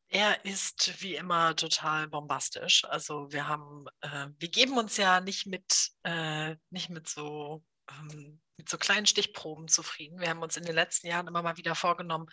Er 0.09 0.45
ist 0.45 1.03
wie 1.03 1.17
immer 1.17 1.57
total 1.57 2.09
bombastisch. 2.09 2.85
Also 2.85 3.33
wir 3.33 3.49
haben, 3.49 3.87
äh, 4.01 4.29
wir 4.39 4.49
geben 4.49 4.79
uns 4.79 4.97
ja 4.97 5.21
nicht 5.21 5.47
mit, 5.47 5.91
äh, 6.05 6.57
nicht 6.71 6.91
mit 6.91 7.09
so 7.09 7.65
ähm, 7.91 8.41
mit 8.57 8.69
so 8.69 8.79
kleinen 8.79 9.07
Stichproben 9.07 9.69
zufrieden. 9.69 10.21
Wir 10.21 10.29
haben 10.29 10.43
uns 10.43 10.57
in 10.57 10.65
den 10.65 10.75
letzten 10.75 11.07
Jahren 11.07 11.27
immer 11.27 11.43
mal 11.43 11.57
wieder 11.57 11.75
vorgenommen, 11.75 12.27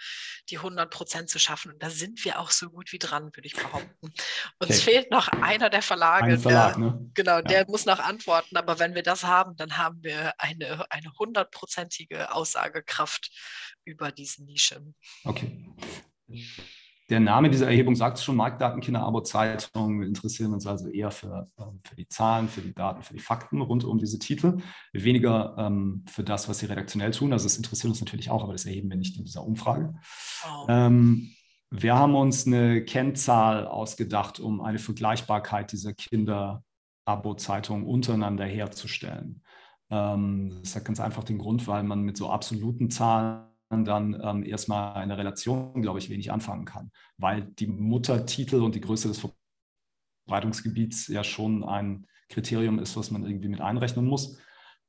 die 0.50 0.58
100 0.58 0.90
Prozent 0.90 1.30
zu 1.30 1.40
schaffen. 1.40 1.72
Und 1.72 1.84
da 1.84 1.90
sind 1.90 2.24
wir 2.24 2.40
auch 2.40 2.52
so 2.52 2.70
gut 2.70 2.92
wie 2.92 3.00
dran, 3.00 3.36
würde 3.36 3.48
ich 3.48 3.56
behaupten. 3.56 3.90
Uns 4.02 4.14
okay. 4.60 4.74
fehlt 4.74 5.12
noch 5.12 5.28
einer 5.28 5.70
der 5.70 5.82
Verlage. 5.82 6.34
Ein 6.34 6.40
Verlag, 6.40 6.76
der, 6.76 6.80
ne? 6.80 7.12
Genau, 7.14 7.36
ja. 7.36 7.42
der 7.42 7.66
muss 7.68 7.86
noch 7.86 8.00
antworten. 8.00 8.58
Aber 8.58 8.80
wenn 8.80 8.96
wir 8.96 9.04
das 9.04 9.24
haben, 9.24 9.56
dann 9.58 9.78
haben 9.78 10.04
wir 10.04 10.34
eine, 10.38 10.90
eine 10.90 11.12
hundertprozentige 11.18 12.34
Aussagekraft 12.34 13.32
über 13.86 14.12
diese 14.12 14.44
Nische. 14.44 14.82
Okay. 15.24 15.66
Der 17.14 17.20
Name 17.20 17.52
dieser 17.52 17.68
Erhebung 17.68 17.96
sagt 17.96 18.18
es 18.18 18.24
schon, 18.24 18.36
Marktdaten 18.36 18.82
Kinderabo-Zeitung. 18.82 20.00
Wir 20.00 20.08
interessieren 20.08 20.52
uns 20.52 20.66
also 20.66 20.88
eher 20.88 21.12
für, 21.12 21.48
ähm, 21.60 21.80
für 21.84 21.96
die 21.96 22.08
Zahlen, 22.08 22.48
für 22.48 22.62
die 22.62 22.74
Daten, 22.74 23.04
für 23.04 23.14
die 23.14 23.20
Fakten 23.20 23.62
rund 23.62 23.84
um 23.84 24.00
diese 24.00 24.18
Titel, 24.18 24.58
weniger 24.94 25.54
ähm, 25.60 26.04
für 26.10 26.24
das, 26.24 26.50
was 26.50 26.58
sie 26.58 26.66
redaktionell 26.66 27.12
tun. 27.12 27.32
Also 27.32 27.46
es 27.46 27.56
interessiert 27.56 27.92
uns 27.92 28.02
natürlich 28.02 28.32
auch, 28.32 28.42
aber 28.42 28.54
das 28.54 28.66
erheben 28.66 28.90
wir 28.90 28.98
nicht 28.98 29.16
in 29.16 29.26
dieser 29.26 29.46
Umfrage. 29.46 29.94
Oh. 30.44 30.66
Ähm, 30.68 31.30
wir 31.70 31.94
haben 31.94 32.16
uns 32.16 32.48
eine 32.48 32.84
Kennzahl 32.84 33.68
ausgedacht, 33.68 34.40
um 34.40 34.62
eine 34.62 34.80
Vergleichbarkeit 34.80 35.72
dieser 35.72 35.94
Kinderabo-Zeitungen 35.94 37.86
untereinander 37.86 38.46
herzustellen. 38.46 39.44
Ähm, 39.92 40.58
das 40.64 40.76
hat 40.76 40.86
ganz 40.86 41.00
einfach 41.00 41.24
den 41.24 41.38
Grund, 41.38 41.68
weil 41.68 41.84
man 41.84 42.02
mit 42.02 42.18
so 42.18 42.32
absoluten 42.32 42.90
Zahlen 42.90 43.53
dann 43.86 44.20
ähm, 44.24 44.44
erstmal 44.44 44.94
eine 44.94 45.18
Relation, 45.18 45.82
glaube 45.82 46.00
ich, 46.00 46.10
wenig 46.10 46.32
anfangen 46.32 46.66
kann, 46.66 46.92
weil 47.18 47.42
die 47.44 47.68
Muttertitel 47.68 48.62
und 48.62 48.76
die 48.76 48.82
Größe 48.82 49.08
des 49.08 49.26
Verbreitungsgebiets 50.28 51.08
ja 51.08 51.24
schon 51.24 51.64
ein 51.64 52.08
Kriterium 52.30 52.80
ist, 52.80 52.96
was 52.96 53.12
man 53.12 53.26
irgendwie 53.26 53.50
mit 53.50 53.62
einrechnen 53.62 54.06
muss. 54.06 54.38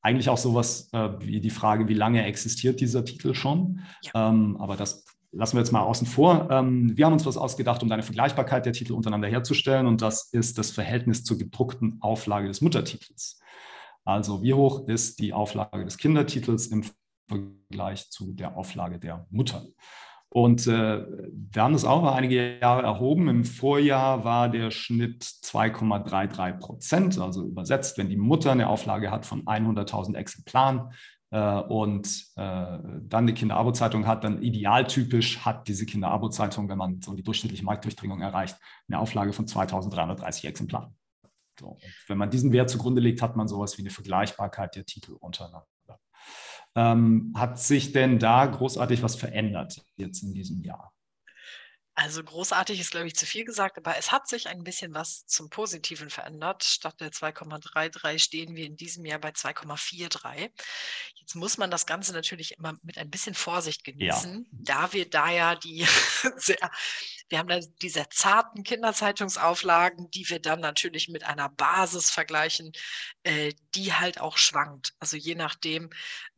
Eigentlich 0.02 0.28
auch 0.28 0.38
sowas 0.38 0.90
äh, 0.92 1.10
wie 1.20 1.40
die 1.40 1.50
Frage, 1.50 1.88
wie 1.88 1.94
lange 1.94 2.24
existiert 2.24 2.80
dieser 2.80 3.04
Titel 3.04 3.34
schon. 3.34 3.80
Ja. 4.02 4.30
Ähm, 4.30 4.56
aber 4.58 4.76
das 4.76 5.04
lassen 5.32 5.56
wir 5.56 5.60
jetzt 5.60 5.72
mal 5.72 5.82
außen 5.82 6.06
vor. 6.06 6.48
Ähm, 6.50 6.96
wir 6.96 7.06
haben 7.06 7.12
uns 7.12 7.26
was 7.26 7.36
ausgedacht, 7.36 7.82
um 7.82 7.90
eine 7.90 8.02
Vergleichbarkeit 8.02 8.66
der 8.66 8.72
Titel 8.72 8.92
untereinander 8.92 9.28
herzustellen. 9.28 9.86
Und 9.86 10.02
das 10.02 10.32
ist 10.32 10.58
das 10.58 10.70
Verhältnis 10.70 11.24
zur 11.24 11.38
gedruckten 11.38 11.98
Auflage 12.00 12.48
des 12.48 12.60
Muttertitels. 12.60 13.40
Also 14.04 14.42
wie 14.42 14.54
hoch 14.54 14.86
ist 14.86 15.18
die 15.20 15.32
Auflage 15.32 15.84
des 15.84 15.96
Kindertitels 15.96 16.66
im 16.66 16.84
Vergleich 17.28 18.10
zu 18.10 18.32
der 18.32 18.56
Auflage 18.56 18.98
der 18.98 19.26
Mutter. 19.30 19.64
Und 20.34 20.66
äh, 20.66 21.06
wir 21.06 21.62
haben 21.62 21.74
das 21.74 21.84
auch 21.84 22.02
mal 22.02 22.14
einige 22.14 22.58
Jahre 22.58 22.82
erhoben. 22.82 23.28
Im 23.28 23.44
Vorjahr 23.44 24.24
war 24.24 24.48
der 24.48 24.72
Schnitt 24.72 25.22
2,33 25.22 26.58
Prozent. 26.58 27.20
Also 27.20 27.46
übersetzt, 27.46 27.98
wenn 27.98 28.08
die 28.08 28.16
Mutter 28.16 28.50
eine 28.50 28.68
Auflage 28.68 29.12
hat 29.12 29.26
von 29.26 29.44
100.000 29.44 30.16
Exemplaren 30.16 30.92
äh, 31.30 31.60
und 31.60 32.08
äh, 32.34 32.78
dann 32.80 33.10
eine 33.12 33.34
Kinderabo-Zeitung 33.34 34.08
hat, 34.08 34.24
dann 34.24 34.42
idealtypisch 34.42 35.44
hat 35.44 35.68
diese 35.68 35.86
Kinderabo-Zeitung, 35.86 36.68
wenn 36.68 36.78
man 36.78 37.00
so 37.00 37.14
die 37.14 37.22
durchschnittliche 37.22 37.64
Marktdurchdringung 37.64 38.20
erreicht, 38.20 38.56
eine 38.88 38.98
Auflage 38.98 39.32
von 39.32 39.46
2.330 39.46 40.48
Exemplaren. 40.48 40.96
So. 41.60 41.78
wenn 42.08 42.18
man 42.18 42.30
diesen 42.30 42.50
Wert 42.50 42.70
zugrunde 42.70 43.00
legt, 43.00 43.22
hat 43.22 43.36
man 43.36 43.46
sowas 43.46 43.78
wie 43.78 43.82
eine 43.82 43.90
Vergleichbarkeit 43.90 44.74
der 44.74 44.84
Titel 44.84 45.12
untereinander. 45.12 45.68
Ähm, 46.76 47.32
hat 47.36 47.58
sich 47.58 47.92
denn 47.92 48.18
da 48.18 48.46
großartig 48.46 49.02
was 49.02 49.16
verändert 49.16 49.84
jetzt 49.96 50.22
in 50.22 50.34
diesem 50.34 50.62
Jahr? 50.62 50.94
Also 51.96 52.24
großartig 52.24 52.80
ist, 52.80 52.90
glaube 52.90 53.06
ich, 53.06 53.14
zu 53.14 53.24
viel 53.24 53.44
gesagt, 53.44 53.78
aber 53.78 53.96
es 53.96 54.10
hat 54.10 54.26
sich 54.26 54.48
ein 54.48 54.64
bisschen 54.64 54.94
was 54.94 55.26
zum 55.26 55.48
Positiven 55.48 56.10
verändert. 56.10 56.64
Statt 56.64 57.00
der 57.00 57.12
2,33 57.12 58.18
stehen 58.18 58.56
wir 58.56 58.66
in 58.66 58.76
diesem 58.76 59.04
Jahr 59.04 59.20
bei 59.20 59.30
2,43. 59.30 60.50
Jetzt 61.14 61.36
muss 61.36 61.56
man 61.56 61.70
das 61.70 61.86
Ganze 61.86 62.12
natürlich 62.12 62.58
immer 62.58 62.76
mit 62.82 62.98
ein 62.98 63.10
bisschen 63.10 63.36
Vorsicht 63.36 63.84
genießen, 63.84 64.48
ja. 64.50 64.58
da 64.60 64.92
wir 64.92 65.08
da 65.08 65.30
ja 65.30 65.54
die 65.54 65.86
sehr 66.36 66.58
Wir 67.28 67.38
haben 67.38 67.48
da 67.48 67.58
diese 67.82 68.08
zarten 68.10 68.62
Kinderzeitungsauflagen, 68.62 70.10
die 70.10 70.28
wir 70.28 70.40
dann 70.40 70.60
natürlich 70.60 71.08
mit 71.08 71.24
einer 71.24 71.48
Basis 71.48 72.10
vergleichen, 72.10 72.72
äh, 73.22 73.52
die 73.74 73.92
halt 73.92 74.20
auch 74.20 74.36
schwankt. 74.36 74.94
Also 74.98 75.16
je 75.16 75.34
nachdem, 75.34 75.90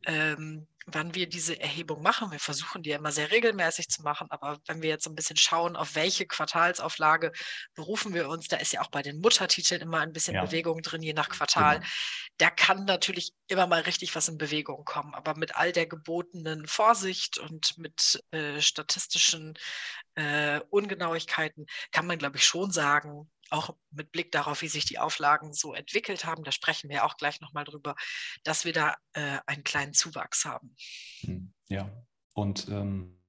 ähm, 0.05 0.67
wann 0.87 1.13
wir 1.13 1.27
diese 1.27 1.59
Erhebung 1.59 2.01
machen. 2.01 2.31
Wir 2.31 2.39
versuchen 2.39 2.81
die 2.81 2.91
ja 2.91 2.97
immer 2.97 3.11
sehr 3.11 3.29
regelmäßig 3.29 3.89
zu 3.89 4.01
machen, 4.03 4.27
aber 4.29 4.57
wenn 4.67 4.81
wir 4.81 4.89
jetzt 4.89 5.03
so 5.03 5.09
ein 5.09 5.15
bisschen 5.15 5.35
schauen, 5.35 5.75
auf 5.75 5.95
welche 5.95 6.25
Quartalsauflage 6.25 7.33
berufen 7.75 8.13
wir 8.13 8.29
uns, 8.29 8.47
da 8.47 8.57
ist 8.57 8.71
ja 8.71 8.81
auch 8.81 8.89
bei 8.89 9.01
den 9.01 9.19
Muttertiteln 9.19 9.81
immer 9.81 9.99
ein 9.99 10.13
bisschen 10.13 10.35
ja. 10.35 10.45
Bewegung 10.45 10.81
drin, 10.81 11.03
je 11.03 11.13
nach 11.13 11.27
Quartal. 11.27 11.79
Genau. 11.79 11.89
Da 12.37 12.49
kann 12.49 12.85
natürlich 12.85 13.33
immer 13.47 13.67
mal 13.67 13.81
richtig 13.81 14.15
was 14.15 14.29
in 14.29 14.37
Bewegung 14.37 14.85
kommen, 14.85 15.13
aber 15.13 15.35
mit 15.35 15.55
all 15.55 15.73
der 15.73 15.87
gebotenen 15.87 16.67
Vorsicht 16.67 17.37
und 17.37 17.77
mit 17.77 18.23
äh, 18.31 18.61
statistischen 18.61 19.55
äh, 20.15 20.61
Ungenauigkeiten 20.69 21.65
kann 21.91 22.07
man, 22.07 22.17
glaube 22.17 22.37
ich, 22.37 22.45
schon 22.45 22.71
sagen, 22.71 23.29
auch 23.51 23.75
mit 23.91 24.11
Blick 24.11 24.31
darauf, 24.31 24.61
wie 24.61 24.67
sich 24.67 24.85
die 24.85 24.99
Auflagen 24.99 25.53
so 25.53 25.73
entwickelt 25.73 26.25
haben, 26.25 26.43
da 26.43 26.51
sprechen 26.51 26.89
wir 26.89 27.05
auch 27.05 27.17
gleich 27.17 27.41
nochmal 27.41 27.63
drüber, 27.63 27.95
dass 28.43 28.65
wir 28.65 28.73
da 28.73 28.95
äh, 29.13 29.39
einen 29.45 29.63
kleinen 29.63 29.93
Zuwachs 29.93 30.45
haben. 30.45 30.75
Hm, 31.21 31.53
ja, 31.67 31.91
und 32.33 32.67
ähm, 32.69 33.19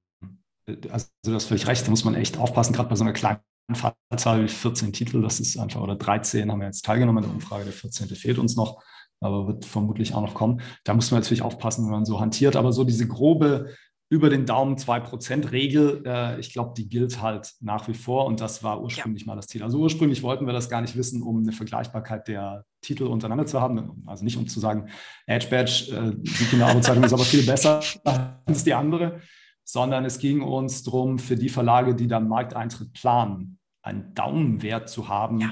also 0.89 1.07
du 1.23 1.33
hast 1.33 1.45
völlig 1.45 1.67
recht, 1.67 1.85
da 1.85 1.89
muss 1.89 2.03
man 2.03 2.15
echt 2.15 2.37
aufpassen, 2.37 2.73
gerade 2.73 2.89
bei 2.89 2.95
so 2.95 3.03
einer 3.03 3.13
kleinen 3.13 3.41
Fallzahl 3.73 4.43
wie 4.43 4.47
14 4.47 4.93
Titel, 4.93 5.21
das 5.21 5.39
ist 5.39 5.57
einfach, 5.57 5.81
oder 5.81 5.95
13 5.95 6.51
haben 6.51 6.59
wir 6.59 6.67
jetzt 6.67 6.85
teilgenommen 6.85 7.23
in 7.23 7.29
der 7.29 7.35
Umfrage, 7.35 7.65
der 7.65 7.73
14. 7.73 8.07
fehlt 8.09 8.37
uns 8.37 8.55
noch, 8.55 8.83
aber 9.19 9.47
wird 9.47 9.65
vermutlich 9.65 10.13
auch 10.13 10.21
noch 10.21 10.33
kommen. 10.33 10.61
Da 10.83 10.93
muss 10.93 11.11
man 11.11 11.21
natürlich 11.21 11.41
aufpassen, 11.41 11.85
wenn 11.85 11.91
man 11.91 12.05
so 12.05 12.19
hantiert, 12.19 12.55
aber 12.55 12.71
so 12.71 12.83
diese 12.83 13.07
grobe 13.07 13.75
über 14.09 14.29
den 14.29 14.47
Daumen 14.47 14.75
2%-Regel, 14.75 16.03
äh, 16.05 16.39
ich 16.39 16.51
glaube, 16.51 16.73
die 16.75 16.89
gilt 16.89 17.21
halt 17.21 17.53
nach 17.61 17.87
wie 17.87 17.93
vor 17.93 18.25
und 18.25 18.41
das 18.41 18.63
war 18.63 18.81
ursprünglich 18.81 19.23
ja. 19.23 19.27
mal 19.27 19.35
das 19.35 19.47
Ziel. 19.47 19.61
Also 19.61 19.77
ursprünglich 19.77 20.23
wollten 20.23 20.47
wir 20.47 20.53
das 20.53 20.67
gar 20.67 20.81
nicht 20.81 20.97
wissen, 20.97 21.21
um 21.21 21.37
eine 21.37 21.51
Vergleichbarkeit 21.51 22.27
der 22.27 22.65
Titel 22.81 23.03
untereinander 23.03 23.45
zu 23.45 23.61
haben. 23.61 24.03
Also 24.07 24.23
nicht 24.23 24.37
um 24.37 24.47
zu 24.47 24.59
sagen, 24.59 24.89
Edge 25.27 25.47
Badge, 25.49 25.91
äh, 25.95 26.15
die 26.15 26.45
Kinderarbeitszeitung 26.45 27.03
ist 27.03 27.13
aber 27.13 27.23
viel 27.23 27.45
besser 27.45 27.81
als 28.45 28.63
die 28.63 28.73
andere, 28.73 29.21
sondern 29.63 30.05
es 30.05 30.17
ging 30.17 30.41
uns 30.41 30.81
darum, 30.81 31.19
für 31.19 31.35
die 31.35 31.49
Verlage, 31.49 31.93
die 31.93 32.07
dann 32.07 32.27
Markteintritt 32.27 32.93
planen, 32.93 33.59
einen 33.83 34.15
Daumenwert 34.15 34.89
zu 34.89 35.07
haben, 35.07 35.39
ja 35.39 35.51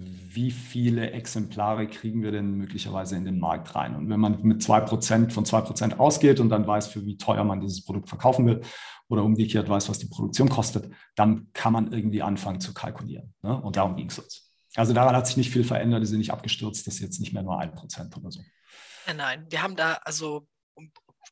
wie 0.00 0.52
viele 0.52 1.10
Exemplare 1.10 1.88
kriegen 1.88 2.22
wir 2.22 2.30
denn 2.30 2.52
möglicherweise 2.52 3.16
in 3.16 3.24
den 3.24 3.40
Markt 3.40 3.74
rein? 3.74 3.96
Und 3.96 4.08
wenn 4.08 4.20
man 4.20 4.40
mit 4.42 4.62
2% 4.62 5.32
von 5.32 5.44
2% 5.44 5.98
ausgeht 5.98 6.38
und 6.38 6.50
dann 6.50 6.66
weiß, 6.66 6.86
für 6.86 7.04
wie 7.04 7.16
teuer 7.16 7.42
man 7.42 7.60
dieses 7.60 7.84
Produkt 7.84 8.08
verkaufen 8.08 8.46
will 8.46 8.60
oder 9.08 9.24
umgekehrt 9.24 9.68
weiß, 9.68 9.88
was 9.88 9.98
die 9.98 10.06
Produktion 10.06 10.48
kostet, 10.48 10.92
dann 11.16 11.48
kann 11.52 11.72
man 11.72 11.92
irgendwie 11.92 12.22
anfangen 12.22 12.60
zu 12.60 12.72
kalkulieren. 12.72 13.34
Ne? 13.42 13.60
Und 13.60 13.76
darum 13.76 13.96
ging 13.96 14.08
es 14.08 14.20
uns. 14.20 14.54
Also 14.76 14.92
daran 14.92 15.16
hat 15.16 15.26
sich 15.26 15.36
nicht 15.36 15.50
viel 15.50 15.64
verändert, 15.64 16.02
die 16.02 16.06
sind 16.06 16.18
nicht 16.18 16.32
abgestürzt, 16.32 16.86
das 16.86 16.94
ist 16.94 17.00
jetzt 17.00 17.20
nicht 17.20 17.32
mehr 17.32 17.42
nur 17.42 17.60
1% 17.60 18.16
oder 18.16 18.30
so. 18.30 18.40
Nein, 19.16 19.46
wir 19.50 19.62
haben 19.62 19.74
da 19.74 19.94
also 20.04 20.46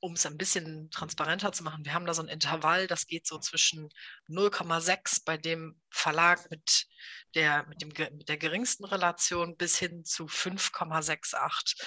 um 0.00 0.14
es 0.14 0.26
ein 0.26 0.36
bisschen 0.36 0.90
transparenter 0.90 1.52
zu 1.52 1.62
machen, 1.62 1.84
wir 1.84 1.94
haben 1.94 2.06
da 2.06 2.14
so 2.14 2.22
ein 2.22 2.28
Intervall, 2.28 2.86
das 2.86 3.06
geht 3.06 3.26
so 3.26 3.38
zwischen 3.38 3.88
0,6 4.28 5.22
bei 5.24 5.36
dem 5.36 5.80
Verlag 5.90 6.50
mit 6.50 6.86
der, 7.34 7.66
mit, 7.66 7.82
dem, 7.82 7.88
mit 8.16 8.28
der 8.28 8.36
geringsten 8.36 8.84
Relation 8.84 9.56
bis 9.56 9.78
hin 9.78 10.04
zu 10.04 10.26
5,68 10.26 11.82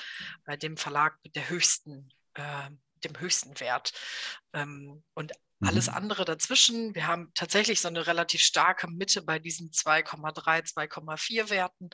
bei 0.45 0.57
dem 0.57 0.77
Verlag 0.77 1.17
mit 1.23 1.35
der 1.35 1.49
höchsten, 1.49 2.09
äh, 2.35 2.69
dem 3.03 3.19
höchsten 3.19 3.59
Wert. 3.59 3.93
Ähm, 4.53 5.03
und 5.13 5.33
alles 5.61 5.87
mhm. 5.87 5.95
andere 5.95 6.25
dazwischen. 6.25 6.95
Wir 6.95 7.07
haben 7.07 7.31
tatsächlich 7.35 7.81
so 7.81 7.89
eine 7.89 8.07
relativ 8.07 8.41
starke 8.41 8.89
Mitte 8.89 9.21
bei 9.21 9.39
diesen 9.39 9.71
2,3, 9.71 10.73
2,4 10.73 11.49
Werten. 11.49 11.89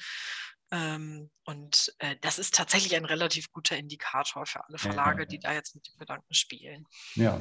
Ähm, 0.71 1.29
und 1.45 1.93
äh, 1.99 2.15
das 2.21 2.39
ist 2.39 2.55
tatsächlich 2.55 2.95
ein 2.95 3.05
relativ 3.05 3.51
guter 3.51 3.77
Indikator 3.77 4.45
für 4.45 4.65
alle 4.65 4.77
Verlage, 4.77 5.23
ja. 5.23 5.25
die 5.25 5.39
da 5.39 5.53
jetzt 5.53 5.75
mit 5.75 5.87
dem 5.87 5.97
Gedanken 5.97 6.33
spielen. 6.33 6.85
Ja. 7.15 7.39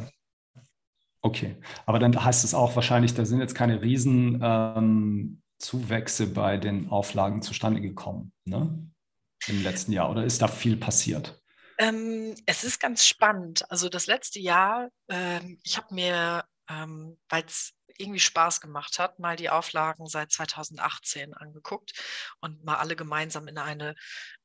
Okay, 1.22 1.56
aber 1.86 1.98
dann 1.98 2.22
heißt 2.22 2.44
es 2.44 2.52
auch 2.52 2.76
wahrscheinlich, 2.76 3.14
da 3.14 3.24
sind 3.24 3.40
jetzt 3.40 3.54
keine 3.54 3.80
riesen 3.80 4.40
ähm, 4.42 5.42
Zuwächse 5.58 6.26
bei 6.26 6.58
den 6.58 6.90
Auflagen 6.90 7.40
zustande 7.40 7.80
gekommen 7.80 8.32
ne? 8.44 8.90
im 9.46 9.62
letzten 9.62 9.92
Jahr 9.92 10.10
oder 10.10 10.24
ist 10.24 10.42
da 10.42 10.48
viel 10.48 10.76
passiert? 10.76 11.40
Ähm, 11.78 12.34
es 12.46 12.62
ist 12.62 12.78
ganz 12.78 13.06
spannend. 13.06 13.68
Also 13.70 13.88
das 13.88 14.06
letzte 14.06 14.38
Jahr, 14.38 14.90
ähm, 15.08 15.58
ich 15.64 15.76
habe 15.78 15.94
mir, 15.94 16.44
ähm, 16.68 17.16
weil 17.28 17.44
es 17.44 17.72
irgendwie 17.98 18.20
Spaß 18.20 18.60
gemacht 18.60 18.98
hat, 18.98 19.18
mal 19.18 19.36
die 19.36 19.50
Auflagen 19.50 20.06
seit 20.06 20.32
2018 20.32 21.34
angeguckt 21.34 21.92
und 22.40 22.64
mal 22.64 22.76
alle 22.76 22.96
gemeinsam 22.96 23.48
in 23.48 23.58
eine, 23.58 23.94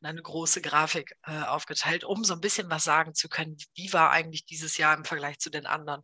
in 0.01 0.07
eine 0.07 0.21
große 0.21 0.61
Grafik 0.61 1.15
äh, 1.23 1.41
aufgeteilt, 1.41 2.03
um 2.03 2.23
so 2.23 2.33
ein 2.33 2.41
bisschen 2.41 2.69
was 2.69 2.83
sagen 2.83 3.13
zu 3.13 3.29
können, 3.29 3.57
wie 3.75 3.91
war 3.93 4.11
eigentlich 4.11 4.45
dieses 4.45 4.77
Jahr 4.77 4.95
im 4.95 5.05
Vergleich 5.05 5.39
zu 5.39 5.49
den 5.49 5.65
anderen. 5.65 6.01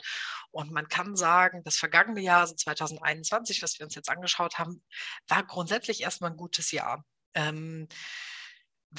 Und 0.52 0.72
man 0.72 0.88
kann 0.88 1.16
sagen, 1.16 1.64
das 1.64 1.78
vergangene 1.78 2.22
Jahr, 2.22 2.42
also 2.42 2.56
2021, 2.56 3.62
was 3.62 3.80
wir 3.80 3.86
uns 3.86 3.96
jetzt 3.96 4.10
angeschaut 4.10 4.58
haben, 4.58 4.84
war 5.28 5.44
grundsätzlich 5.44 6.02
erstmal 6.02 6.32
ein 6.32 6.38
gutes 6.38 6.72
Jahr. 6.72 7.04
Ähm, 7.34 7.88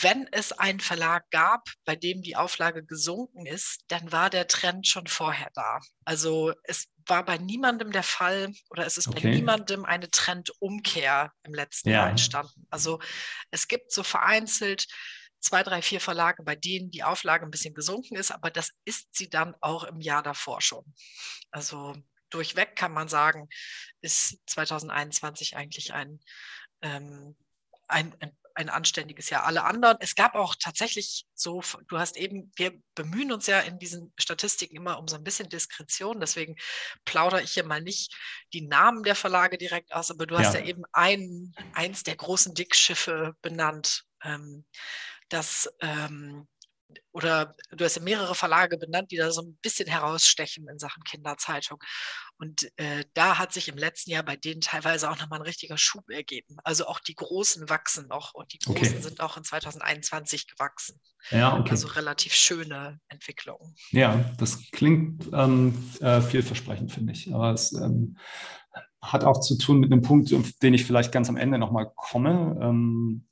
wenn 0.03 0.29
es 0.31 0.53
einen 0.53 0.81
Verlag 0.81 1.31
gab, 1.31 1.69
bei 1.87 1.97
dem 1.97 2.21
die 2.21 2.37
Auflage 2.37 2.85
gesunken 2.85 3.47
ist, 3.47 3.81
dann 3.89 4.13
war 4.13 4.29
der 4.29 4.47
Trend 4.47 4.87
schon 4.87 5.07
vorher 5.07 5.51
da. 5.55 5.81
Also 6.05 6.53
es 6.65 6.89
war 7.07 7.25
bei 7.25 7.39
niemandem 7.39 7.93
der 7.93 8.03
Fall 8.03 8.53
oder 8.69 8.85
es 8.85 8.99
ist 8.99 9.09
okay. 9.09 9.21
bei 9.23 9.31
niemandem 9.31 9.87
eine 9.87 10.11
Trendumkehr 10.11 11.33
im 11.45 11.55
letzten 11.55 11.89
ja. 11.89 11.97
Jahr 11.97 12.11
entstanden. 12.11 12.67
Also 12.69 13.01
es 13.51 13.69
gibt 13.69 13.91
so 13.91 14.03
vereinzelt 14.03 14.87
zwei, 15.41 15.63
drei, 15.63 15.81
vier 15.81 16.01
Verlage, 16.01 16.43
bei 16.43 16.57
denen 16.57 16.91
die 16.91 17.05
Auflage 17.05 17.47
ein 17.47 17.51
bisschen 17.51 17.75
gesunken 17.75 18.17
ist, 18.17 18.33
aber 18.33 18.51
das 18.51 18.73
ist 18.85 19.09
sie 19.13 19.31
dann 19.31 19.55
auch 19.61 19.85
im 19.85 20.01
Jahr 20.01 20.23
davor 20.23 20.61
schon. 20.61 20.85
Also 21.51 21.95
durchweg 22.29 22.77
kann 22.77 22.93
man 22.93 23.09
sagen, 23.09 23.49
ist 24.03 24.39
2021 24.47 25.57
eigentlich 25.57 25.95
ein, 25.95 26.21
ähm, 26.83 27.35
ein, 27.89 28.15
ein 28.21 28.37
ein 28.57 28.71
anständiges 28.71 29.31
Jahr. 29.31 29.45
Alle 29.45 29.65
anderen, 29.65 29.99
es 30.01 30.15
gab 30.15 30.35
auch 30.35 30.55
tatsächlich 30.59 31.27
so, 31.35 31.63
du 31.89 31.99
hast 31.99 32.17
eben, 32.17 32.51
wir 32.57 32.73
bemühen 32.95 33.33
uns 33.33 33.47
ja 33.47 33.61
in 33.61 33.79
diesen 33.79 34.13
Statistiken 34.19 34.77
immer 34.77 34.99
um 34.99 35.07
so 35.09 35.17
ein 35.17 35.25
bisschen 35.25 35.49
Diskretion, 35.49 36.21
deswegen 36.21 36.57
plaudere 37.05 37.43
ich 37.43 37.53
hier 37.53 37.65
mal 37.65 37.83
nicht 37.83 38.15
die 38.53 38.67
Namen 38.67 39.03
der 39.03 39.15
Verlage 39.15 39.59
direkt 39.59 39.93
aus, 39.93 40.11
aber 40.11 40.27
du 40.27 40.39
hast 40.39 40.55
ja, 40.55 40.61
ja 40.61 40.67
eben 40.67 40.85
ein, 40.93 41.55
eins 41.75 42.03
der 42.03 42.17
großen 42.17 42.55
Dickschiffe 42.55 43.35
benannt, 43.43 44.05
ähm, 44.25 44.65
das 45.29 45.69
ähm, 45.81 46.49
oder 47.13 47.55
du 47.71 47.85
hast 47.85 47.97
ja 47.97 48.03
mehrere 48.03 48.35
Verlage 48.35 48.79
benannt, 48.79 49.11
die 49.11 49.17
da 49.17 49.31
so 49.31 49.43
ein 49.43 49.59
bisschen 49.63 49.89
herausstechen 49.89 50.69
in 50.69 50.79
Sachen 50.79 51.03
Kinderzeitung. 51.03 51.79
Und 52.39 52.71
äh, 52.77 53.05
da 53.15 53.39
hat 53.39 53.53
sich 53.53 53.69
im 53.69 53.79
letzten 53.79 54.11
Jahr 54.11 54.23
bei 54.23 54.37
denen 54.37 54.61
teilweise 54.61 55.11
auch 55.11 55.19
nochmal 55.19 55.41
ein 55.41 55.47
richtiger 55.47 55.79
Schub 55.79 56.09
ergeben. 56.11 56.57
Also 56.65 56.87
auch 56.87 57.01
die 57.01 57.15
Großen 57.15 57.69
wachsen 57.69 58.07
noch 58.09 58.35
und 58.35 58.53
die 58.53 58.59
Großen 58.59 58.81
okay. 58.81 59.01
sind 59.01 59.21
auch 59.21 59.37
in 59.37 59.45
2021 59.45 60.47
gewachsen. 60.47 61.01
Ja, 61.31 61.59
okay. 61.59 61.71
Also 61.71 61.89
relativ 61.89 62.35
schöne 62.35 63.01
Entwicklungen. 63.09 63.75
Ja, 63.91 64.31
das 64.39 64.71
klingt 64.71 65.29
ähm, 65.33 65.91
äh, 66.01 66.21
vielversprechend, 66.21 66.93
finde 66.93 67.15
ich. 67.15 67.33
Aber 67.33 67.53
es 67.53 67.73
ähm, 67.73 68.19
hat 69.01 69.25
auch 69.25 69.41
zu 69.41 69.57
tun 69.57 69.81
mit 69.81 69.91
einem 69.91 70.03
Punkt, 70.03 70.33
auf 70.35 70.53
den 70.63 70.75
ich 70.75 70.85
vielleicht 70.85 71.13
ganz 71.13 71.29
am 71.29 71.37
Ende 71.37 71.59
nochmal 71.59 71.91
komme. 71.95 72.59
Ähm, 72.61 73.27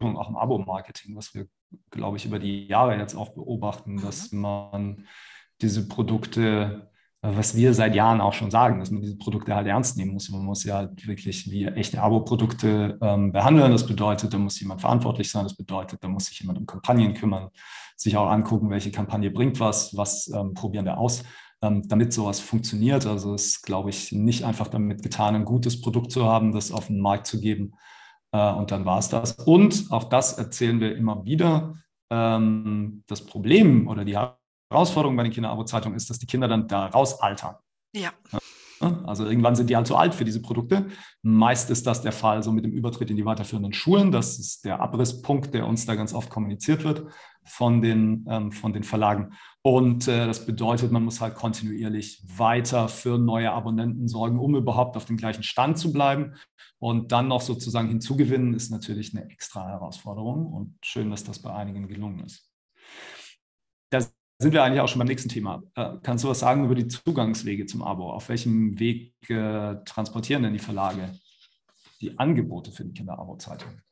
auch 0.00 0.28
im 0.28 0.36
Abo-Marketing, 0.36 1.16
was 1.16 1.34
wir, 1.34 1.46
glaube 1.90 2.16
ich, 2.16 2.26
über 2.26 2.38
die 2.38 2.66
Jahre 2.66 2.96
jetzt 2.96 3.14
auch 3.14 3.30
beobachten, 3.30 3.94
mhm. 3.94 4.02
dass 4.02 4.32
man 4.32 5.06
diese 5.60 5.86
Produkte, 5.88 6.90
was 7.22 7.54
wir 7.54 7.74
seit 7.74 7.94
Jahren 7.94 8.20
auch 8.20 8.32
schon 8.32 8.50
sagen, 8.50 8.80
dass 8.80 8.90
man 8.90 9.02
diese 9.02 9.18
Produkte 9.18 9.54
halt 9.54 9.66
ernst 9.66 9.96
nehmen 9.96 10.12
muss. 10.12 10.30
Man 10.30 10.44
muss 10.44 10.64
ja 10.64 10.88
wirklich 11.04 11.50
wie 11.50 11.66
echte 11.66 12.02
Abo-Produkte 12.02 12.98
ähm, 13.02 13.32
behandeln. 13.32 13.72
Das 13.72 13.86
bedeutet, 13.86 14.32
da 14.32 14.38
muss 14.38 14.58
jemand 14.58 14.80
verantwortlich 14.80 15.30
sein. 15.30 15.44
Das 15.44 15.56
bedeutet, 15.56 16.02
da 16.02 16.08
muss 16.08 16.26
sich 16.26 16.40
jemand 16.40 16.58
um 16.58 16.66
Kampagnen 16.66 17.14
kümmern, 17.14 17.50
sich 17.96 18.16
auch 18.16 18.30
angucken, 18.30 18.70
welche 18.70 18.90
Kampagne 18.90 19.30
bringt 19.30 19.60
was, 19.60 19.96
was 19.96 20.28
ähm, 20.28 20.54
probieren 20.54 20.86
wir 20.86 20.98
aus 20.98 21.24
ähm, 21.62 21.86
damit 21.86 22.12
sowas 22.12 22.40
funktioniert. 22.40 23.06
Also 23.06 23.34
es 23.34 23.46
ist, 23.46 23.62
glaube 23.62 23.90
ich, 23.90 24.12
nicht 24.12 24.44
einfach 24.44 24.68
damit 24.68 25.02
getan, 25.02 25.34
ein 25.34 25.44
gutes 25.44 25.80
Produkt 25.80 26.10
zu 26.12 26.24
haben, 26.24 26.52
das 26.52 26.72
auf 26.72 26.86
den 26.86 27.00
Markt 27.00 27.26
zu 27.26 27.40
geben, 27.40 27.74
äh, 28.32 28.52
und 28.52 28.70
dann 28.70 28.84
war 28.84 28.98
es 28.98 29.08
das. 29.08 29.32
Und 29.32 29.86
auch 29.90 30.04
das 30.04 30.38
erzählen 30.38 30.80
wir 30.80 30.96
immer 30.96 31.24
wieder. 31.24 31.74
Ähm, 32.10 33.02
das 33.06 33.24
Problem 33.24 33.88
oder 33.88 34.04
die 34.04 34.16
Herausforderung 34.70 35.16
bei 35.16 35.22
den 35.22 35.32
Kinderabo-Zeitungen 35.32 35.96
ist, 35.96 36.10
dass 36.10 36.18
die 36.18 36.26
Kinder 36.26 36.48
dann 36.48 36.68
da 36.68 36.86
rausaltern. 36.86 37.56
Ja. 37.94 38.12
Ne? 38.80 39.02
Also 39.06 39.26
irgendwann 39.26 39.56
sind 39.56 39.68
die 39.68 39.76
halt 39.76 39.86
zu 39.86 39.96
alt 39.96 40.14
für 40.14 40.24
diese 40.24 40.40
Produkte. 40.40 40.86
Meist 41.22 41.70
ist 41.70 41.86
das 41.86 42.02
der 42.02 42.12
Fall 42.12 42.42
so 42.42 42.50
mit 42.50 42.64
dem 42.64 42.72
Übertritt 42.72 43.10
in 43.10 43.16
die 43.16 43.24
weiterführenden 43.24 43.72
Schulen. 43.72 44.10
Das 44.10 44.38
ist 44.38 44.64
der 44.64 44.80
Abrisspunkt, 44.80 45.52
der 45.54 45.66
uns 45.66 45.86
da 45.86 45.94
ganz 45.94 46.14
oft 46.14 46.30
kommuniziert 46.30 46.84
wird 46.84 47.06
von 47.44 47.82
den, 47.82 48.26
ähm, 48.28 48.52
von 48.52 48.72
den 48.72 48.84
Verlagen. 48.84 49.32
Und 49.62 50.08
äh, 50.08 50.26
das 50.26 50.46
bedeutet, 50.46 50.92
man 50.92 51.04
muss 51.04 51.20
halt 51.20 51.34
kontinuierlich 51.34 52.22
weiter 52.36 52.88
für 52.88 53.18
neue 53.18 53.52
Abonnenten 53.52 54.08
sorgen, 54.08 54.38
um 54.38 54.56
überhaupt 54.56 54.96
auf 54.96 55.04
dem 55.04 55.16
gleichen 55.16 55.42
Stand 55.42 55.78
zu 55.78 55.92
bleiben. 55.92 56.34
Und 56.80 57.12
dann 57.12 57.28
noch 57.28 57.42
sozusagen 57.42 57.88
hinzugewinnen, 57.88 58.54
ist 58.54 58.70
natürlich 58.70 59.14
eine 59.14 59.30
extra 59.30 59.68
Herausforderung. 59.68 60.46
Und 60.46 60.78
schön, 60.82 61.10
dass 61.10 61.22
das 61.22 61.40
bei 61.40 61.52
einigen 61.52 61.86
gelungen 61.86 62.24
ist. 62.24 62.50
Da 63.90 64.00
sind 64.00 64.54
wir 64.54 64.64
eigentlich 64.64 64.80
auch 64.80 64.88
schon 64.88 64.98
beim 64.98 65.08
nächsten 65.08 65.28
Thema. 65.28 65.62
Äh, 65.74 65.98
kannst 66.02 66.24
du 66.24 66.28
was 66.28 66.38
sagen 66.38 66.64
über 66.64 66.74
die 66.74 66.88
Zugangswege 66.88 67.66
zum 67.66 67.82
Abo? 67.82 68.10
Auf 68.10 68.30
welchem 68.30 68.78
Weg 68.78 69.14
äh, 69.28 69.76
transportieren 69.84 70.42
denn 70.42 70.54
die 70.54 70.58
Verlage 70.58 71.18
die 72.00 72.18
Angebote 72.18 72.72
für 72.72 72.84
die 72.84 72.94
Kinder-Abo-Zeitung? 72.94 73.82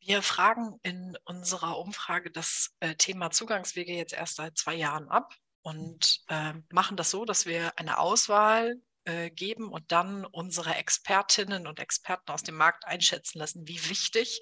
Wir 0.00 0.20
fragen 0.20 0.78
in 0.82 1.16
unserer 1.24 1.78
Umfrage 1.78 2.30
das 2.30 2.76
äh, 2.80 2.94
Thema 2.96 3.30
Zugangswege 3.30 3.94
jetzt 3.94 4.12
erst 4.12 4.36
seit 4.36 4.58
zwei 4.58 4.74
Jahren 4.74 5.08
ab 5.08 5.34
und 5.62 6.20
äh, 6.28 6.52
machen 6.70 6.98
das 6.98 7.10
so, 7.10 7.24
dass 7.24 7.46
wir 7.46 7.78
eine 7.78 7.98
Auswahl 7.98 8.76
äh, 9.06 9.30
geben 9.30 9.70
und 9.72 9.90
dann 9.92 10.24
unsere 10.26 10.74
Expertinnen 10.74 11.66
und 11.66 11.80
Experten 11.80 12.30
aus 12.30 12.42
dem 12.42 12.56
Markt 12.56 12.84
einschätzen 12.86 13.38
lassen, 13.38 13.66
wie 13.66 13.88
wichtig 13.88 14.40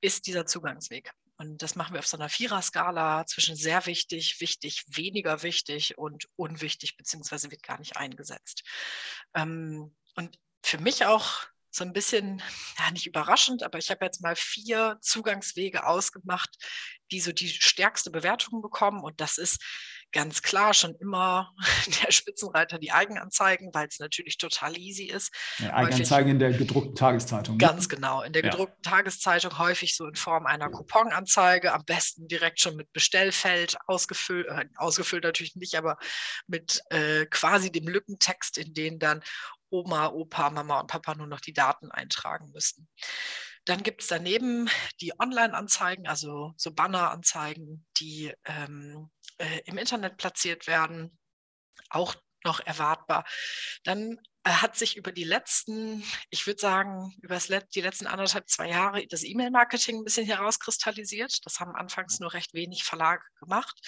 ist 0.00 0.26
dieser 0.26 0.46
Zugangsweg. 0.46 1.12
Und 1.36 1.62
das 1.62 1.74
machen 1.74 1.94
wir 1.94 1.98
auf 1.98 2.06
so 2.06 2.16
einer 2.16 2.28
Vierer-Skala 2.28 3.26
zwischen 3.26 3.56
sehr 3.56 3.84
wichtig, 3.86 4.40
wichtig, 4.40 4.84
weniger 4.88 5.42
wichtig 5.42 5.98
und 5.98 6.28
unwichtig, 6.36 6.96
beziehungsweise 6.96 7.50
wird 7.50 7.62
gar 7.64 7.78
nicht 7.78 7.96
eingesetzt. 7.96 8.62
Ähm, 9.34 9.94
und 10.14 10.38
für 10.62 10.78
mich 10.78 11.04
auch 11.04 11.44
so 11.70 11.84
ein 11.84 11.92
bisschen, 11.92 12.42
ja, 12.78 12.90
nicht 12.90 13.06
überraschend, 13.06 13.62
aber 13.62 13.78
ich 13.78 13.90
habe 13.90 14.04
jetzt 14.04 14.22
mal 14.22 14.36
vier 14.36 14.98
Zugangswege 15.00 15.86
ausgemacht, 15.86 16.50
die 17.10 17.20
so 17.20 17.32
die 17.32 17.48
stärkste 17.48 18.10
Bewertung 18.10 18.60
bekommen. 18.60 19.02
Und 19.02 19.20
das 19.20 19.38
ist 19.38 19.60
ganz 20.12 20.42
klar 20.42 20.74
schon 20.74 20.94
immer 20.96 21.54
der 22.02 22.12
Spitzenreiter 22.12 22.78
die 22.78 22.92
Eigenanzeigen, 22.92 23.70
weil 23.72 23.88
es 23.88 23.98
natürlich 23.98 24.38
total 24.38 24.78
easy 24.78 25.04
ist. 25.04 25.32
Ja, 25.58 25.74
Eigenanzeigen 25.74 26.30
in 26.30 26.38
der 26.38 26.52
gedruckten 26.52 26.94
Tageszeitung. 26.94 27.56
Ne? 27.56 27.66
Ganz 27.66 27.88
genau, 27.88 28.22
in 28.22 28.32
der 28.32 28.42
gedruckten 28.42 28.82
ja. 28.84 28.90
Tageszeitung 28.90 29.58
häufig 29.58 29.96
so 29.96 30.06
in 30.06 30.14
Form 30.14 30.46
einer 30.46 30.70
Couponanzeige, 30.70 31.72
am 31.72 31.84
besten 31.84 32.28
direkt 32.28 32.60
schon 32.60 32.76
mit 32.76 32.92
Bestellfeld 32.92 33.76
ausgefüllt, 33.86 34.46
äh, 34.48 34.66
ausgefüllt 34.76 35.24
natürlich 35.24 35.56
nicht, 35.56 35.76
aber 35.76 35.98
mit 36.46 36.82
äh, 36.90 37.26
quasi 37.26 37.72
dem 37.72 37.88
Lückentext, 37.88 38.58
in 38.58 38.74
den 38.74 38.98
dann 38.98 39.22
Oma, 39.70 40.08
Opa, 40.08 40.50
Mama 40.50 40.80
und 40.80 40.86
Papa 40.86 41.14
nur 41.14 41.26
noch 41.26 41.40
die 41.40 41.54
Daten 41.54 41.90
eintragen 41.90 42.50
müssten. 42.52 42.88
Dann 43.64 43.82
gibt 43.82 44.02
es 44.02 44.08
daneben 44.08 44.68
die 45.00 45.12
Online-Anzeigen, 45.18 46.06
also 46.08 46.52
so 46.56 46.72
Banner-Anzeigen, 46.72 47.86
die 47.98 48.32
ähm, 48.44 49.10
äh, 49.38 49.60
im 49.66 49.78
Internet 49.78 50.16
platziert 50.16 50.66
werden, 50.66 51.16
auch 51.90 52.16
noch 52.44 52.60
erwartbar. 52.60 53.24
Dann 53.84 54.18
äh, 54.44 54.50
hat 54.50 54.76
sich 54.76 54.96
über 54.96 55.12
die 55.12 55.24
letzten, 55.24 56.02
ich 56.30 56.46
würde 56.46 56.60
sagen, 56.60 57.14
über 57.22 57.38
die 57.38 57.80
letzten 57.80 58.06
anderthalb, 58.06 58.48
zwei 58.48 58.68
Jahre 58.68 59.06
das 59.06 59.22
E-Mail-Marketing 59.22 59.98
ein 59.98 60.04
bisschen 60.04 60.26
herauskristallisiert. 60.26 61.38
Das 61.44 61.60
haben 61.60 61.76
anfangs 61.76 62.18
nur 62.18 62.32
recht 62.32 62.54
wenig 62.54 62.84
Verlage 62.84 63.22
gemacht. 63.38 63.78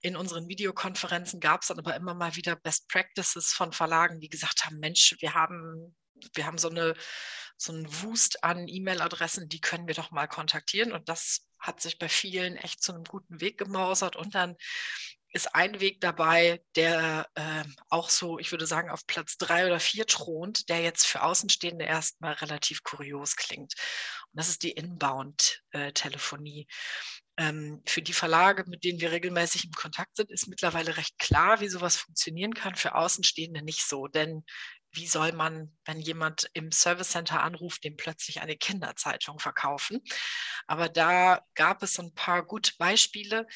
In 0.00 0.16
unseren 0.16 0.48
Videokonferenzen 0.48 1.40
gab 1.40 1.62
es 1.62 1.68
dann 1.68 1.78
aber 1.78 1.94
immer 1.94 2.14
mal 2.14 2.34
wieder 2.36 2.56
Best 2.56 2.88
Practices 2.88 3.52
von 3.52 3.72
Verlagen, 3.72 4.20
die 4.20 4.28
gesagt 4.28 4.64
haben, 4.64 4.78
Mensch, 4.78 5.14
wir 5.20 5.34
haben, 5.34 5.94
wir 6.34 6.46
haben 6.46 6.58
so, 6.58 6.70
eine, 6.70 6.94
so 7.62 7.72
einen 7.72 8.02
Wust 8.02 8.44
an 8.44 8.68
E-Mail-Adressen, 8.68 9.48
die 9.48 9.60
können 9.60 9.86
wir 9.86 9.94
doch 9.94 10.10
mal 10.10 10.26
kontaktieren. 10.26 10.92
Und 10.92 11.08
das 11.08 11.46
hat 11.58 11.80
sich 11.80 11.98
bei 11.98 12.08
vielen 12.08 12.56
echt 12.56 12.82
zu 12.82 12.92
einem 12.92 13.04
guten 13.04 13.40
Weg 13.40 13.58
gemausert. 13.58 14.16
Und 14.16 14.34
dann 14.34 14.56
ist 15.32 15.54
ein 15.54 15.80
Weg 15.80 16.00
dabei, 16.00 16.62
der 16.76 17.26
äh, 17.34 17.64
auch 17.88 18.10
so, 18.10 18.38
ich 18.38 18.50
würde 18.50 18.66
sagen, 18.66 18.90
auf 18.90 19.06
Platz 19.06 19.38
drei 19.38 19.66
oder 19.66 19.80
vier 19.80 20.06
thront, 20.06 20.68
der 20.68 20.80
jetzt 20.80 21.06
für 21.06 21.22
Außenstehende 21.22 21.84
erstmal 21.84 22.34
relativ 22.34 22.82
kurios 22.82 23.36
klingt. 23.36 23.72
Und 24.32 24.38
das 24.38 24.48
ist 24.48 24.62
die 24.62 24.72
Inbound-Telefonie. 24.72 26.66
Ähm, 27.38 27.82
für 27.86 28.02
die 28.02 28.12
Verlage, 28.12 28.64
mit 28.68 28.84
denen 28.84 29.00
wir 29.00 29.10
regelmäßig 29.10 29.64
im 29.64 29.72
Kontakt 29.72 30.16
sind, 30.16 30.30
ist 30.30 30.48
mittlerweile 30.48 30.98
recht 30.98 31.18
klar, 31.18 31.60
wie 31.60 31.68
sowas 31.68 31.96
funktionieren 31.96 32.52
kann. 32.52 32.74
Für 32.74 32.94
Außenstehende 32.94 33.62
nicht 33.62 33.88
so, 33.88 34.08
denn 34.08 34.44
wie 34.92 35.06
soll 35.06 35.32
man, 35.32 35.76
wenn 35.84 36.00
jemand 36.00 36.50
im 36.54 36.70
Service 36.70 37.10
Center 37.10 37.42
anruft, 37.42 37.84
dem 37.84 37.96
plötzlich 37.96 38.40
eine 38.40 38.56
Kinderzeitung 38.56 39.38
verkaufen? 39.38 40.02
Aber 40.66 40.88
da 40.88 41.44
gab 41.54 41.82
es 41.82 41.98
ein 41.98 42.14
paar 42.14 42.44
gute 42.44 42.72
Beispiele, 42.78 43.46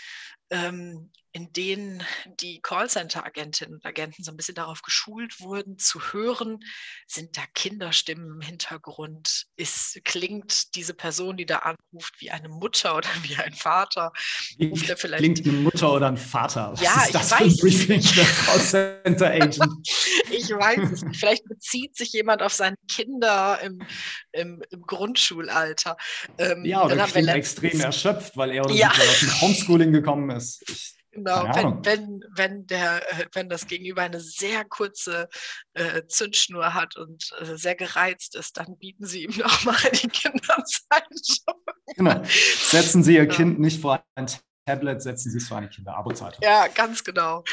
ähm, 0.51 1.13
in 1.37 1.53
denen 1.53 2.03
die 2.41 2.63
Callcenter-Agentinnen 2.63 3.75
und 3.75 3.85
Agenten 3.85 4.25
so 4.25 4.31
ein 4.31 4.39
bisschen 4.39 4.55
darauf 4.55 4.81
geschult 4.81 5.39
wurden, 5.39 5.79
zu 5.79 6.01
hören, 6.15 6.61
sind 7.07 7.37
da 7.37 7.43
Kinderstimmen 7.53 8.27
im 8.37 8.41
Hintergrund? 8.41 9.45
Ist, 9.55 10.01
klingt 10.05 10.75
diese 10.75 10.95
Person, 10.95 11.37
die 11.37 11.45
da 11.45 11.59
anruft, 11.59 12.15
wie 12.21 12.31
eine 12.31 12.49
Mutter 12.49 12.97
oder 12.97 13.11
wie 13.21 13.37
ein 13.37 13.53
Vater? 13.53 14.15
Ruft 14.63 14.89
er 14.89 14.97
vielleicht 14.97 15.23
klingt 15.23 15.47
eine 15.47 15.59
Mutter 15.59 15.93
oder 15.93 16.09
ein 16.09 16.17
Vater? 16.17 16.73
Was 16.73 16.81
ja, 16.81 17.05
ist 17.05 17.15
das 17.15 17.31
ich 17.33 17.37
für 17.37 17.45
ein 17.45 17.57
Briefing 17.59 18.15
der 18.17 18.25
Callcenter-Agent? 18.25 19.59
ich 20.31 20.49
weiß 20.49 20.91
es 20.91 21.03
nicht. 21.03 21.21
Vielleicht 21.21 21.45
bezieht 21.45 21.99
sich 21.99 22.15
jemand 22.15 22.41
auf 22.41 22.55
seine 22.55 22.77
Kinder 22.89 23.61
im, 23.61 23.83
im, 24.33 24.63
im 24.71 24.81
Grundschulalter. 24.81 25.99
Ähm, 26.39 26.65
ja, 26.65 26.83
oder 26.83 26.97
klingt 27.05 27.29
extrem 27.29 27.79
erschöpft, 27.79 28.39
weil 28.39 28.53
er 28.53 28.65
oder 28.65 28.73
ja. 28.73 28.91
sie 28.95 29.03
aus 29.03 29.21
dem 29.21 29.41
Homeschooling 29.43 29.93
gekommen 29.93 30.31
ist. 30.31 30.65
Ich, 30.71 30.96
Genau, 31.17 31.45
wenn, 31.55 31.85
wenn, 31.85 32.25
wenn, 32.35 32.67
der, 32.67 33.03
wenn 33.33 33.49
das 33.49 33.67
Gegenüber 33.67 34.03
eine 34.03 34.21
sehr 34.21 34.65
kurze 34.65 35.29
äh, 35.75 36.03
Zündschnur 36.07 36.75
hat 36.75 36.97
und 36.97 37.31
äh, 37.41 37.57
sehr 37.57 37.75
gereizt 37.75 38.37
ist, 38.37 38.57
dann 38.57 38.77
bieten 38.79 39.07
Sie 39.07 39.25
ihm 39.25 39.35
nochmal 39.39 39.77
die 39.93 40.09
Kinderzeit. 40.09 41.43
Genau. 41.97 42.23
Setzen 42.25 43.03
Sie 43.03 43.15
Ihr 43.15 43.25
ja. 43.25 43.35
Kind 43.35 43.59
nicht 43.59 43.81
vor 43.81 44.05
ein 44.15 44.27
Tablet 44.67 45.01
setzen 45.01 45.31
Sie 45.31 45.39
es 45.39 45.49
für 45.49 45.57
eine 45.57 45.69
Kinder-Abo-Zeitung. 45.69 46.43
Ja, 46.43 46.67
ganz 46.69 47.05
genau. 47.05 47.45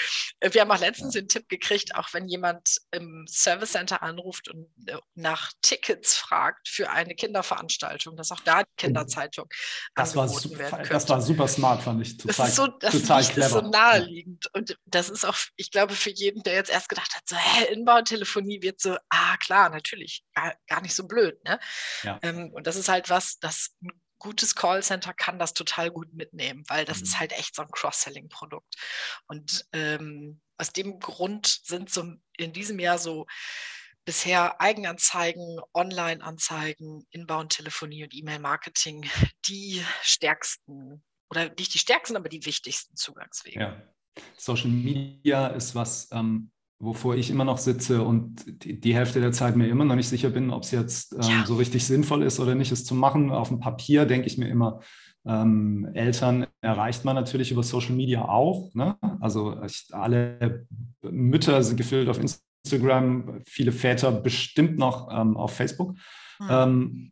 Wir 0.42 0.62
haben 0.62 0.72
auch 0.72 0.80
letztens 0.80 1.14
ja. 1.14 1.22
den 1.22 1.28
Tipp 1.28 1.48
gekriegt, 1.48 1.96
auch 1.96 2.12
wenn 2.14 2.28
jemand 2.28 2.78
im 2.92 3.26
Service 3.28 3.72
Center 3.72 4.02
anruft 4.02 4.50
und 4.50 4.68
äh, 4.88 4.98
nach 5.16 5.52
Tickets 5.62 6.16
fragt 6.18 6.68
für 6.68 6.90
eine 6.90 7.16
Kinderveranstaltung, 7.16 8.16
dass 8.18 8.32
auch 8.32 8.40
da 8.42 8.64
die 8.64 8.70
Kinderzeitung 8.78 9.48
das 9.96 10.16
war 10.16 10.28
super. 10.28 10.84
Das 10.90 11.10
war 11.10 11.22
super 11.22 11.48
smart, 11.48 11.84
fand 11.84 12.02
ich. 12.02 12.18
Total, 12.18 12.36
das 12.36 12.50
ist 12.50 12.56
so, 12.56 12.68
das 12.68 12.92
total 12.94 13.24
clever. 13.24 13.46
Ist 13.46 13.52
so 13.54 13.62
naheliegend. 13.62 14.50
Und 14.54 14.78
das 14.86 15.10
ist 15.10 15.26
auch, 15.26 15.38
ich 15.56 15.72
glaube, 15.72 15.94
für 15.94 16.10
jeden, 16.10 16.44
der 16.44 16.54
jetzt 16.54 16.72
erst 16.72 16.90
gedacht 16.90 17.16
hat, 17.16 17.22
so, 17.28 17.36
hä, 17.36 17.72
Inbautelefonie 17.74 18.62
wird 18.62 18.82
so, 18.82 18.98
ah, 19.10 19.38
klar, 19.38 19.70
natürlich, 19.70 20.24
gar, 20.34 20.56
gar 20.68 20.82
nicht 20.82 20.96
so 20.96 21.08
blöd. 21.08 21.44
Ne? 21.44 21.60
Ja. 22.04 22.20
Ähm, 22.24 22.52
und 22.54 22.68
das 22.68 22.76
ist 22.76 22.90
halt 22.90 23.10
was, 23.10 23.40
das 23.40 23.72
ein 23.84 23.92
gutes 24.24 24.56
Callcenter 24.56 25.14
kann 25.14 25.38
das 25.38 25.54
total 25.54 25.92
gut 25.92 26.14
mitnehmen, 26.14 26.64
weil 26.68 26.86
das 26.86 27.00
mhm. 27.00 27.04
ist 27.04 27.20
halt 27.20 27.34
echt 27.34 27.56
so 27.56 27.62
ein 27.62 27.72
Cross-Selling-Produkt. 27.72 28.76
Und 29.28 29.68
ähm, 29.74 30.42
aus 30.58 30.72
dem 30.72 31.00
Grund 31.00 31.62
sind 31.64 31.90
so 31.90 32.14
in 32.38 32.54
diesem 32.54 32.80
Jahr 32.80 32.98
so 32.98 33.28
bisher 34.06 34.60
Eigenanzeigen, 34.60 35.60
Online-Anzeigen, 35.74 37.06
Inbound-Telefonie 37.12 38.04
und 38.04 38.14
E-Mail-Marketing 38.14 39.10
die 39.48 39.84
stärksten 40.02 41.04
oder 41.30 41.50
nicht 41.58 41.74
die 41.74 41.80
stärksten, 41.80 42.16
aber 42.16 42.30
die 42.30 42.46
wichtigsten 42.46 42.96
Zugangswege. 42.96 43.60
Ja. 43.60 43.94
Social 44.38 44.70
Media 44.70 45.48
ist 45.48 45.74
was, 45.76 46.10
ähm, 46.12 46.52
wovor 46.84 47.16
ich 47.16 47.30
immer 47.30 47.46
noch 47.46 47.58
sitze 47.58 48.02
und 48.02 48.64
die, 48.64 48.80
die, 48.80 48.96
Hälfte 48.96 49.22
der 49.22 49.32
Zeit 49.32 49.56
mir 49.56 49.68
immer 49.68 49.86
noch 49.86 49.96
nicht 49.96 50.10
sicher 50.10 50.30
bin, 50.30 50.52
ob 50.52 50.64
es 50.64 50.72
jetzt 50.72 51.14
ähm, 51.14 51.22
ja. 51.22 51.46
so 51.46 51.56
richtig 51.56 51.86
sinnvoll 51.86 52.24
ist 52.24 52.40
oder 52.40 52.56
nicht, 52.56 52.72
es 52.72 52.86
zu 52.86 52.94
machen. 52.94 53.32
Auf 53.32 53.48
dem 53.48 53.60
Papier 53.60 54.06
denke 54.06 54.28
ich 54.28 54.38
mir 54.38 54.50
immer, 54.50 54.82
ähm, 55.26 55.90
Eltern 55.94 56.48
erreicht 56.62 57.06
man 57.06 57.16
natürlich 57.16 57.52
über 57.52 57.64
Social 57.64 57.96
Media 57.96 58.26
auch. 58.26 58.74
Ne? 58.74 58.98
Also 59.22 59.62
ich, 59.64 59.88
alle 59.92 60.68
Mütter 61.02 61.64
sind 61.64 61.78
gefüllt 61.78 62.10
auf 62.10 62.20
Instagram, 62.20 63.42
viele 63.46 63.72
Väter 63.72 64.12
bestimmt 64.12 64.78
noch 64.78 65.10
ähm, 65.12 65.38
auf 65.38 65.54
Facebook. 65.54 65.96
Mhm. 66.40 67.12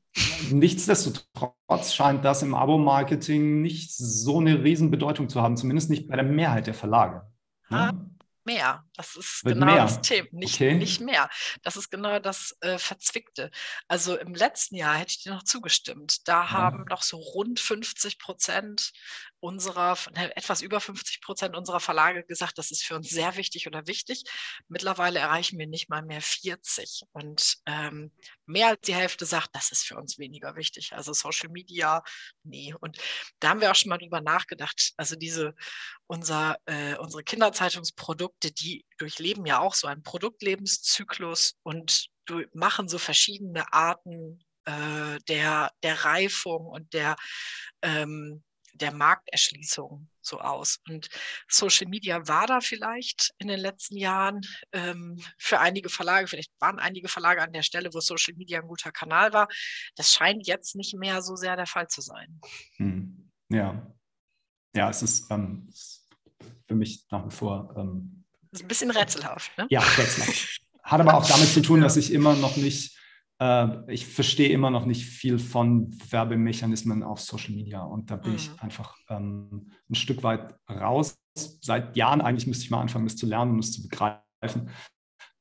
nichtsdestotrotz 0.51 1.93
scheint 1.93 2.25
das 2.25 2.43
im 2.43 2.53
Abo-Marketing 2.53 3.61
nicht 3.61 3.95
so 3.95 4.39
eine 4.39 4.61
Riesenbedeutung 4.61 5.29
zu 5.29 5.41
haben, 5.41 5.55
zumindest 5.55 5.89
nicht 5.89 6.09
bei 6.09 6.17
der 6.17 6.25
Mehrheit 6.25 6.67
der 6.67 6.73
Verlage. 6.73 7.21
Ne? 7.69 7.93
mehr. 8.45 8.83
Das 9.01 9.15
ist 9.15 9.43
Wird 9.43 9.55
genau 9.55 9.65
mehr. 9.65 9.83
das 9.83 10.01
Thema. 10.01 10.27
Nicht, 10.31 10.55
okay. 10.55 10.75
nicht 10.75 11.01
mehr. 11.01 11.27
Das 11.63 11.75
ist 11.75 11.89
genau 11.89 12.19
das 12.19 12.55
äh, 12.61 12.77
Verzwickte. 12.77 13.49
Also 13.87 14.15
im 14.15 14.35
letzten 14.35 14.75
Jahr 14.75 14.95
hätte 14.95 15.11
ich 15.17 15.23
dir 15.23 15.33
noch 15.33 15.43
zugestimmt. 15.43 16.27
Da 16.27 16.43
ja. 16.43 16.49
haben 16.51 16.85
noch 16.87 17.01
so 17.01 17.17
rund 17.17 17.59
50 17.59 18.19
Prozent 18.19 18.91
unserer, 19.39 19.97
ne, 20.15 20.35
etwas 20.37 20.61
über 20.61 20.79
50 20.79 21.21
Prozent 21.21 21.57
unserer 21.57 21.79
Verlage 21.79 22.23
gesagt, 22.23 22.59
das 22.59 22.69
ist 22.69 22.83
für 22.83 22.95
uns 22.95 23.09
sehr 23.09 23.37
wichtig 23.37 23.65
oder 23.65 23.87
wichtig. 23.87 24.23
Mittlerweile 24.67 25.17
erreichen 25.17 25.57
wir 25.57 25.65
nicht 25.65 25.89
mal 25.89 26.03
mehr 26.03 26.21
40. 26.21 27.05
Und 27.11 27.57
ähm, 27.65 28.11
mehr 28.45 28.67
als 28.67 28.81
die 28.81 28.93
Hälfte 28.93 29.25
sagt, 29.25 29.49
das 29.53 29.71
ist 29.71 29.83
für 29.83 29.97
uns 29.97 30.19
weniger 30.19 30.55
wichtig. 30.55 30.93
Also 30.93 31.11
Social 31.13 31.49
Media, 31.49 32.03
nee. 32.43 32.75
Und 32.79 32.97
da 33.39 33.49
haben 33.49 33.61
wir 33.61 33.71
auch 33.71 33.75
schon 33.75 33.89
mal 33.89 33.97
drüber 33.97 34.21
nachgedacht. 34.21 34.93
Also 34.95 35.15
diese, 35.15 35.55
unser, 36.05 36.57
äh, 36.65 36.95
unsere 36.97 37.23
Kinderzeitungsprodukte, 37.23 38.51
die 38.51 38.85
durchleben 39.01 39.45
ja 39.45 39.59
auch 39.59 39.73
so 39.73 39.87
einen 39.87 40.03
Produktlebenszyklus 40.03 41.55
und 41.63 42.07
machen 42.53 42.87
so 42.87 42.97
verschiedene 42.97 43.73
Arten 43.73 44.43
äh, 44.65 45.19
der, 45.27 45.71
der 45.83 46.05
Reifung 46.05 46.67
und 46.67 46.93
der 46.93 47.15
ähm, 47.81 48.43
der 48.73 48.93
Markterschließung 48.93 50.09
so 50.21 50.39
aus. 50.39 50.79
Und 50.87 51.09
Social 51.47 51.87
Media 51.87 52.27
war 52.27 52.47
da 52.47 52.61
vielleicht 52.61 53.33
in 53.37 53.47
den 53.47 53.59
letzten 53.59 53.97
Jahren 53.97 54.41
ähm, 54.71 55.21
für 55.37 55.59
einige 55.59 55.89
Verlage, 55.89 56.27
vielleicht 56.27 56.51
waren 56.59 56.79
einige 56.79 57.07
Verlage 57.07 57.41
an 57.41 57.53
der 57.53 57.63
Stelle, 57.63 57.93
wo 57.93 57.99
Social 57.99 58.35
Media 58.35 58.59
ein 58.59 58.67
guter 58.67 58.91
Kanal 58.91 59.33
war. 59.33 59.47
Das 59.95 60.13
scheint 60.13 60.47
jetzt 60.47 60.75
nicht 60.75 60.95
mehr 60.95 61.21
so 61.21 61.35
sehr 61.35 61.55
der 61.55 61.67
Fall 61.67 61.87
zu 61.87 62.01
sein. 62.01 62.39
Hm. 62.77 63.29
Ja. 63.49 63.93
Ja, 64.73 64.89
es 64.89 65.01
ist 65.01 65.29
ähm, 65.29 65.69
für 66.65 66.75
mich 66.75 67.05
nach 67.11 67.25
wie 67.25 67.35
vor. 67.35 67.73
Ähm, 67.75 68.20
ist 68.51 68.61
ein 68.61 68.67
bisschen 68.67 68.91
rätselhaft, 68.91 69.57
ne? 69.57 69.67
Ja, 69.69 69.79
rätselhaft. 69.79 70.61
Hat 70.83 70.99
aber 70.99 71.13
auch 71.13 71.25
damit 71.25 71.49
zu 71.49 71.61
tun, 71.61 71.81
dass 71.81 71.95
ich 71.97 72.11
immer 72.11 72.35
noch 72.35 72.57
nicht 72.57 72.97
äh, 73.41 73.91
ich 73.91 74.05
verstehe 74.05 74.49
immer 74.49 74.69
noch 74.69 74.85
nicht 74.85 75.05
viel 75.05 75.39
von 75.39 75.89
Werbemechanismen 76.11 77.01
auf 77.01 77.19
Social 77.19 77.53
Media 77.53 77.81
und 77.81 78.11
da 78.11 78.15
bin 78.15 78.31
mhm. 78.31 78.37
ich 78.37 78.51
einfach 78.59 78.95
ähm, 79.09 79.71
ein 79.89 79.95
Stück 79.95 80.21
weit 80.23 80.55
raus. 80.69 81.17
Seit 81.35 81.97
Jahren 81.97 82.21
eigentlich 82.21 82.45
müsste 82.45 82.65
ich 82.65 82.71
mal 82.71 82.81
anfangen, 82.81 83.05
das 83.05 83.15
zu 83.15 83.25
lernen 83.25 83.53
und 83.53 83.57
das 83.57 83.71
zu 83.71 83.81
begreifen. 83.81 84.69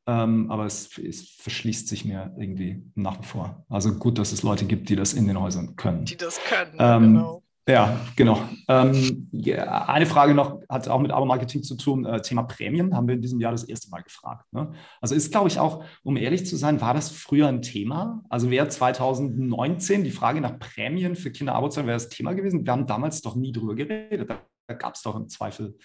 Ähm, 0.07 0.51
aber 0.51 0.65
es, 0.65 0.97
es, 0.99 1.31
verschließt 1.41 1.89
sich 1.89 2.07
mir 2.07 2.35
irgendwie 2.39 2.91
nach 2.95 3.21
wie 3.21 3.27
vor. 3.27 3.67
Also 3.69 3.95
gut, 3.95 4.19
dass 4.19 4.33
es 4.33 4.43
Leute 4.43 4.65
gibt, 4.65 4.89
die 4.89 4.97
das 4.97 5.13
in 5.13 5.27
den 5.27 5.39
Häusern 5.39 5.77
können. 5.77 6.07
Die 6.07 6.17
das 6.17 6.41
können, 6.49 6.75
ähm, 6.79 7.03
genau. 7.03 7.40
Ja, 7.69 8.01
genau. 8.17 8.41
Ähm, 8.69 9.29
ja, 9.33 9.87
eine 9.87 10.07
Frage 10.07 10.35
noch 10.35 10.61
hat 10.69 10.89
auch 10.89 10.99
mit 10.99 11.13
Abo-Marketing 11.13 11.63
zu 11.63 11.77
tun. 11.77 12.05
Äh, 12.05 12.21
Thema 12.23 12.43
Prämien 12.43 12.97
haben 12.97 13.07
wir 13.07 13.15
in 13.15 13.23
diesem 13.23 13.39
Jahr 13.39 13.53
das 13.53 13.65
erste 13.65 13.91
Mal 13.91 14.03
gefragt. 14.03 14.53
Ne? 14.53 14.73
Also 15.01 15.15
ist, 15.15 15.31
glaube 15.31 15.49
ich, 15.49 15.59
auch, 15.59 15.85
um 16.03 16.17
ehrlich 16.17 16.47
zu 16.47 16.57
sein, 16.57 16.81
war 16.81 16.95
das 16.95 17.11
früher 17.11 17.49
ein 17.49 17.63
Thema? 17.63 18.23
Also 18.29 18.51
wäre 18.51 18.69
2019 18.69 20.05
die 20.05 20.11
Frage 20.11 20.41
nach 20.41 20.59
Prämien 20.59 21.15
für 21.15 21.31
Kinder-Abo-Zahlen 21.31 21.87
wäre 21.87 21.97
das 21.97 22.09
Thema 22.09 22.33
gewesen? 22.33 22.65
Wir 22.65 22.73
haben 22.73 22.87
damals 22.87 23.21
doch 23.21 23.37
nie 23.37 23.53
drüber 23.53 23.75
geredet. 23.75 24.29
Da, 24.29 24.41
da 24.67 24.75
gab 24.75 24.95
es 24.95 25.03
doch 25.03 25.15
im 25.15 25.29
Zweifel 25.29 25.77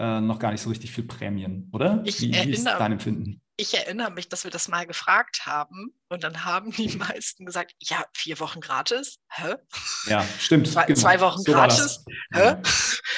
äh, 0.00 0.20
noch 0.20 0.38
gar 0.38 0.50
nicht 0.50 0.62
so 0.62 0.70
richtig 0.70 0.90
viel 0.90 1.04
Prämien, 1.04 1.68
oder? 1.72 2.02
Ich 2.04 2.20
wie, 2.20 2.32
wie 2.32 2.50
ist 2.50 2.64
dein 2.64 2.92
Empfinden? 2.92 3.40
ich 3.60 3.74
erinnere 3.74 4.10
mich, 4.10 4.28
dass 4.28 4.44
wir 4.44 4.50
das 4.50 4.68
mal 4.68 4.86
gefragt 4.86 5.44
haben 5.44 5.92
und 6.08 6.24
dann 6.24 6.44
haben 6.44 6.70
die 6.70 6.88
meisten 6.96 7.44
gesagt, 7.44 7.74
ja, 7.78 8.04
vier 8.14 8.40
Wochen 8.40 8.60
gratis? 8.60 9.18
Hä? 9.28 9.54
Ja, 10.06 10.26
stimmt. 10.38 10.66
Zwei, 10.66 10.86
genau. 10.86 10.98
zwei 10.98 11.20
Wochen 11.20 11.42
so 11.42 11.52
gratis? 11.52 12.04
Hä? 12.32 12.56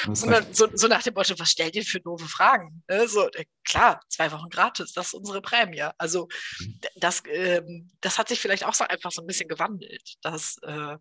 Und 0.05 0.27
dann 0.27 0.53
so, 0.53 0.67
so, 0.75 0.89
nach 0.89 1.05
dem 1.05 1.15
Motto, 1.15 1.39
was 1.39 1.53
stellt 1.53 1.77
ihr 1.77 1.85
für 1.85 2.01
doofe 2.01 2.27
Fragen? 2.27 2.83
Ne, 2.89 3.07
so, 3.07 3.29
äh, 3.29 3.45
klar, 3.65 4.01
zwei 4.09 4.33
Wochen 4.33 4.49
gratis, 4.49 4.93
das 4.93 5.09
ist 5.09 5.15
unsere 5.15 5.41
Prämie. 5.41 5.85
Also 5.97 6.27
mhm. 6.59 6.81
das, 6.97 7.23
ähm, 7.31 7.89
das 8.01 8.19
hat 8.19 8.29
sich 8.29 8.41
vielleicht 8.41 8.65
auch 8.65 8.75
so 8.75 8.83
einfach 8.83 9.13
so 9.13 9.23
ein 9.23 9.29
bisschen 9.29 9.47
gewandelt, 9.47 10.15
dass 10.21 10.57
äh, 10.63 10.97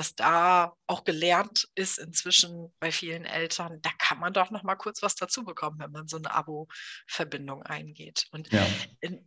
dass 0.00 0.14
da 0.14 0.72
auch 0.86 1.04
gelernt 1.04 1.68
ist 1.74 1.98
inzwischen 1.98 2.72
bei 2.80 2.90
vielen 2.90 3.26
Eltern, 3.26 3.82
da 3.82 3.90
kann 3.98 4.18
man 4.18 4.32
doch 4.32 4.50
noch 4.50 4.62
mal 4.62 4.76
kurz 4.76 5.02
was 5.02 5.14
dazu 5.14 5.44
bekommen, 5.44 5.78
wenn 5.78 5.90
man 5.90 6.08
so 6.08 6.16
eine 6.16 6.32
Abo-Verbindung 6.32 7.62
eingeht. 7.64 8.26
Und 8.30 8.50
ja. 8.50 8.66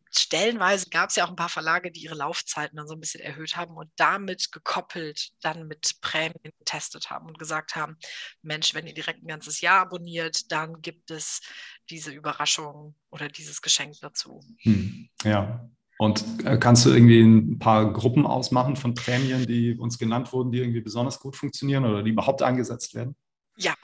stellenweise 0.09 0.89
gab 0.89 1.11
es 1.11 1.15
ja 1.15 1.25
auch 1.25 1.29
ein 1.29 1.35
paar 1.35 1.49
Verlage, 1.49 1.91
die 1.91 2.01
ihre 2.01 2.15
Laufzeiten 2.15 2.75
dann 2.75 2.87
so 2.87 2.95
ein 2.95 2.99
bisschen 2.99 3.21
erhöht 3.21 3.55
haben 3.55 3.77
und 3.77 3.91
damit 3.97 4.51
gekoppelt 4.51 5.29
dann 5.41 5.67
mit 5.67 6.01
Prämien 6.01 6.51
getestet 6.57 7.11
haben 7.11 7.27
und 7.27 7.37
gesagt 7.37 7.75
haben, 7.75 7.95
Mensch, 8.41 8.73
wenn 8.73 8.87
ihr 8.87 8.95
direkt 8.95 9.21
ein 9.21 9.27
ganzes 9.27 9.61
Jahr 9.61 9.81
abonniert, 9.81 10.51
dann 10.51 10.81
gibt 10.81 11.11
es 11.11 11.41
diese 11.87 12.09
Überraschung 12.09 12.95
oder 13.11 13.27
dieses 13.27 13.61
Geschenk 13.61 13.93
dazu. 14.01 14.43
Hm. 14.63 15.07
Ja, 15.23 15.69
und 15.97 16.23
äh, 16.45 16.57
kannst 16.57 16.85
du 16.85 16.91
irgendwie 16.91 17.21
ein 17.21 17.59
paar 17.59 17.91
Gruppen 17.93 18.25
ausmachen 18.25 18.75
von 18.75 18.93
Prämien, 18.93 19.45
die 19.45 19.75
uns 19.77 19.97
genannt 19.97 20.33
wurden, 20.33 20.51
die 20.51 20.59
irgendwie 20.59 20.81
besonders 20.81 21.19
gut 21.19 21.35
funktionieren 21.35 21.85
oder 21.85 22.03
die 22.03 22.11
überhaupt 22.11 22.41
eingesetzt 22.41 22.93
werden? 22.95 23.15
Ja, 23.55 23.75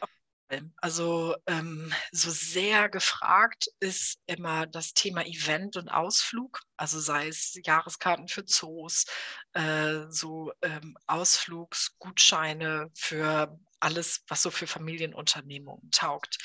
also 0.77 1.35
ähm, 1.47 1.91
so 2.11 2.31
sehr 2.31 2.89
gefragt 2.89 3.67
ist 3.79 4.19
immer 4.25 4.65
das 4.65 4.93
Thema 4.93 5.25
Event 5.25 5.77
und 5.77 5.89
Ausflug, 5.89 6.61
also 6.79 6.99
sei 6.99 7.27
es 7.27 7.59
Jahreskarten 7.63 8.27
für 8.27 8.45
Zoos, 8.45 9.05
äh, 9.53 10.05
so 10.09 10.51
ähm, 10.61 10.97
Ausflugsgutscheine 11.07 12.89
für 12.95 13.59
alles, 13.81 14.23
was 14.27 14.41
so 14.41 14.51
für 14.51 14.67
Familienunternehmungen 14.67 15.89
taugt. 15.91 16.37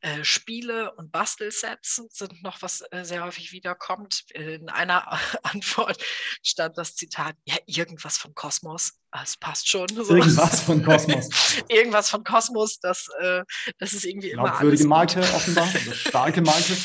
Äh, 0.00 0.24
Spiele 0.24 0.92
und 0.94 1.12
Bastelsets 1.12 2.02
sind 2.10 2.42
noch 2.42 2.60
was 2.62 2.82
äh, 2.90 3.04
sehr 3.04 3.24
häufig 3.24 3.52
wiederkommt. 3.52 4.24
In 4.34 4.68
einer 4.68 5.12
Antwort 5.42 6.02
stand 6.42 6.78
das 6.78 6.94
Zitat, 6.94 7.36
ja, 7.44 7.56
irgendwas 7.66 8.18
von 8.18 8.34
Kosmos. 8.34 8.94
Das 9.10 9.36
passt 9.36 9.68
schon. 9.68 9.88
So. 9.88 10.16
Irgendwas 10.16 10.60
von 10.60 10.84
Kosmos. 10.84 11.28
irgendwas 11.68 12.10
von 12.10 12.24
Kosmos, 12.24 12.78
das, 12.80 13.08
äh, 13.20 13.42
das 13.78 13.92
ist 13.92 14.04
irgendwie 14.04 14.30
immer 14.30 14.44
Glaubwürdige 14.44 14.88
Marke 14.88 15.20
offenbar, 15.20 15.68
starke 15.92 16.40
Marke. 16.40 16.76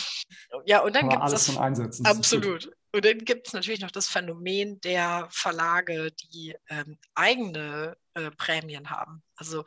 Ja, 0.66 0.82
und 0.82 0.96
dann 0.96 1.10
gibt 1.10 1.22
es 1.22 1.22
alles 1.22 1.46
das, 1.46 1.56
von 1.56 1.64
einsetzen. 1.64 2.06
Absolut. 2.06 2.70
Und 2.94 3.06
dann 3.06 3.20
gibt 3.20 3.48
es 3.48 3.54
natürlich 3.54 3.82
noch 3.82 3.92
das 3.92 4.08
Phänomen 4.08 4.80
der 4.82 5.28
Verlage, 5.30 6.12
die 6.12 6.56
ähm, 6.70 6.98
eigene 7.16 7.98
äh, 8.14 8.32
Prämien 8.32 8.90
haben. 8.90 9.22
Also 9.36 9.66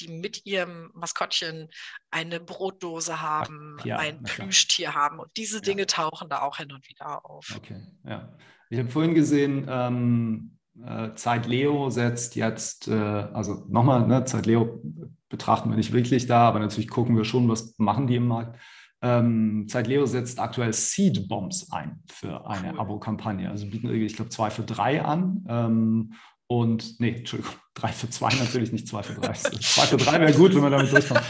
die 0.00 0.08
mit 0.08 0.46
ihrem 0.46 0.90
Maskottchen 0.94 1.68
eine 2.10 2.40
Brotdose 2.40 3.20
haben, 3.20 3.76
Ach, 3.80 3.84
ja, 3.84 3.98
ein 3.98 4.22
Plüschtier 4.22 4.94
haben. 4.94 5.18
Und 5.20 5.30
diese 5.36 5.60
Dinge 5.60 5.82
ja. 5.82 5.86
tauchen 5.86 6.28
da 6.28 6.42
auch 6.42 6.56
hin 6.56 6.72
und 6.72 6.88
wieder 6.88 7.24
auf. 7.24 7.54
Okay, 7.56 7.80
ja. 8.04 8.36
Ich 8.70 8.78
habe 8.78 8.88
vorhin 8.88 9.14
gesehen, 9.14 9.66
ähm, 9.68 10.58
äh, 10.84 11.14
Zeit 11.14 11.46
Leo 11.46 11.90
setzt 11.90 12.36
jetzt, 12.36 12.88
äh, 12.88 12.92
also 12.92 13.66
nochmal, 13.68 14.06
ne, 14.06 14.24
Zeit 14.24 14.46
Leo 14.46 14.80
betrachten 15.28 15.68
wir 15.70 15.76
nicht 15.76 15.92
wirklich 15.92 16.26
da, 16.26 16.48
aber 16.48 16.58
natürlich 16.58 16.88
gucken 16.88 17.16
wir 17.16 17.24
schon, 17.24 17.48
was 17.48 17.74
machen 17.78 18.06
die 18.06 18.16
im 18.16 18.28
Markt. 18.28 18.58
Ähm, 19.02 19.66
Zeit 19.68 19.88
Leo 19.88 20.06
setzt 20.06 20.38
aktuell 20.38 20.72
Seed 20.72 21.28
Bombs 21.28 21.72
ein 21.72 22.02
für 22.08 22.46
eine 22.46 22.72
cool. 22.72 22.80
Abo-Kampagne. 22.80 23.50
Also 23.50 23.66
bieten, 23.66 23.92
ich 23.92 24.14
glaube, 24.14 24.30
zwei 24.30 24.50
für 24.50 24.62
drei 24.62 25.02
an. 25.02 25.44
Ähm, 25.48 26.14
und 26.46 27.00
nee, 27.00 27.16
Entschuldigung, 27.16 27.54
drei 27.74 27.88
für 27.88 28.08
zwei 28.10 28.28
natürlich, 28.34 28.72
nicht 28.72 28.86
zwei 28.86 29.02
für 29.02 29.20
drei. 29.20 29.32
zwei 29.32 29.86
für 29.86 29.96
drei 29.96 30.20
wäre 30.20 30.32
gut, 30.32 30.54
wenn 30.54 30.62
wir 30.62 30.70
damit 30.70 30.92
durchkommen. 30.92 31.22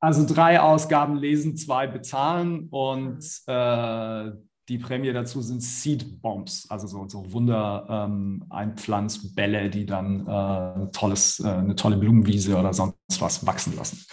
Also 0.00 0.32
drei 0.32 0.60
Ausgaben 0.60 1.16
lesen, 1.16 1.56
zwei 1.56 1.86
bezahlen 1.88 2.68
und 2.70 3.24
äh, 3.46 4.30
die 4.68 4.78
Prämie 4.78 5.12
dazu 5.12 5.40
sind 5.40 5.62
Seed 5.62 6.20
Bombs, 6.20 6.66
also 6.68 6.86
so, 6.86 7.08
so 7.08 7.32
Wunder-Einpflanzbälle, 7.32 9.62
ähm, 9.62 9.70
die 9.70 9.86
dann 9.86 10.26
äh, 10.26 10.90
tolles, 10.92 11.40
äh, 11.40 11.48
eine 11.48 11.74
tolle 11.74 11.96
Blumenwiese 11.96 12.58
oder 12.58 12.74
sonst 12.74 13.20
was 13.20 13.46
wachsen 13.46 13.74
lassen. 13.76 14.04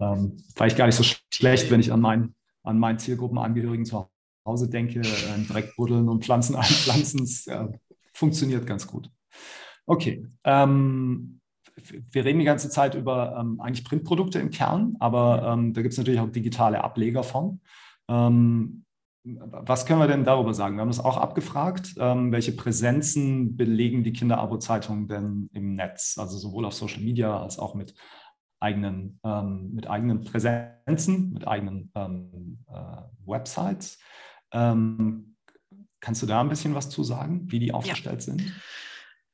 Ähm, 0.00 0.36
vielleicht 0.56 0.76
gar 0.76 0.86
nicht 0.86 0.96
so 0.96 1.04
schlecht, 1.32 1.70
wenn 1.70 1.78
ich 1.78 1.92
an, 1.92 2.00
mein, 2.00 2.34
an 2.64 2.80
meinen 2.80 2.98
Zielgruppenangehörigen 2.98 3.84
zu 3.84 4.10
Hause 4.44 4.68
denke, 4.68 4.98
äh, 5.00 5.44
Dreck 5.46 5.76
buddeln 5.76 6.08
und 6.08 6.24
Pflanzen 6.24 6.56
einpflanzen, 6.56 7.24
äh, 7.46 7.68
funktioniert 8.12 8.66
ganz 8.66 8.88
gut. 8.88 9.08
Okay. 9.86 10.26
Ähm, 10.44 11.36
wir 12.10 12.24
reden 12.24 12.40
die 12.40 12.44
ganze 12.44 12.68
Zeit 12.68 12.96
über 12.96 13.38
ähm, 13.40 13.60
eigentlich 13.60 13.84
Printprodukte 13.84 14.40
im 14.40 14.50
Kern, 14.50 14.96
aber 14.98 15.52
ähm, 15.52 15.72
da 15.72 15.82
gibt 15.82 15.92
es 15.92 15.98
natürlich 15.98 16.18
auch 16.20 16.30
digitale 16.30 16.82
Ableger 16.82 17.22
von. 17.22 17.60
Ähm, 18.08 18.86
was 19.24 19.84
können 19.84 20.00
wir 20.00 20.06
denn 20.06 20.24
darüber 20.24 20.54
sagen? 20.54 20.76
Wir 20.76 20.80
haben 20.80 20.88
das 20.88 21.04
auch 21.04 21.16
abgefragt. 21.16 21.94
Ähm, 21.98 22.32
welche 22.32 22.52
Präsenzen 22.52 23.56
belegen 23.56 24.02
die 24.02 24.12
Kinderabo-Zeitungen 24.12 25.08
denn 25.08 25.50
im 25.52 25.74
Netz? 25.74 26.16
Also 26.18 26.38
sowohl 26.38 26.64
auf 26.64 26.74
Social 26.74 27.02
Media 27.02 27.40
als 27.40 27.58
auch 27.58 27.74
mit 27.74 27.94
eigenen, 28.60 29.20
ähm, 29.24 29.70
mit 29.72 29.88
eigenen 29.88 30.22
Präsenzen, 30.22 31.32
mit 31.32 31.46
eigenen 31.46 31.90
äh, 31.94 33.02
Websites. 33.26 33.98
kannst 34.50 36.22
du 36.22 36.26
da 36.26 36.40
ein 36.40 36.48
bisschen 36.48 36.74
was 36.74 36.90
zu 36.90 37.04
sagen, 37.04 37.50
wie 37.52 37.58
die 37.58 37.72
aufgestellt 37.72 38.26
ja. 38.26 38.32
sind? 38.32 38.52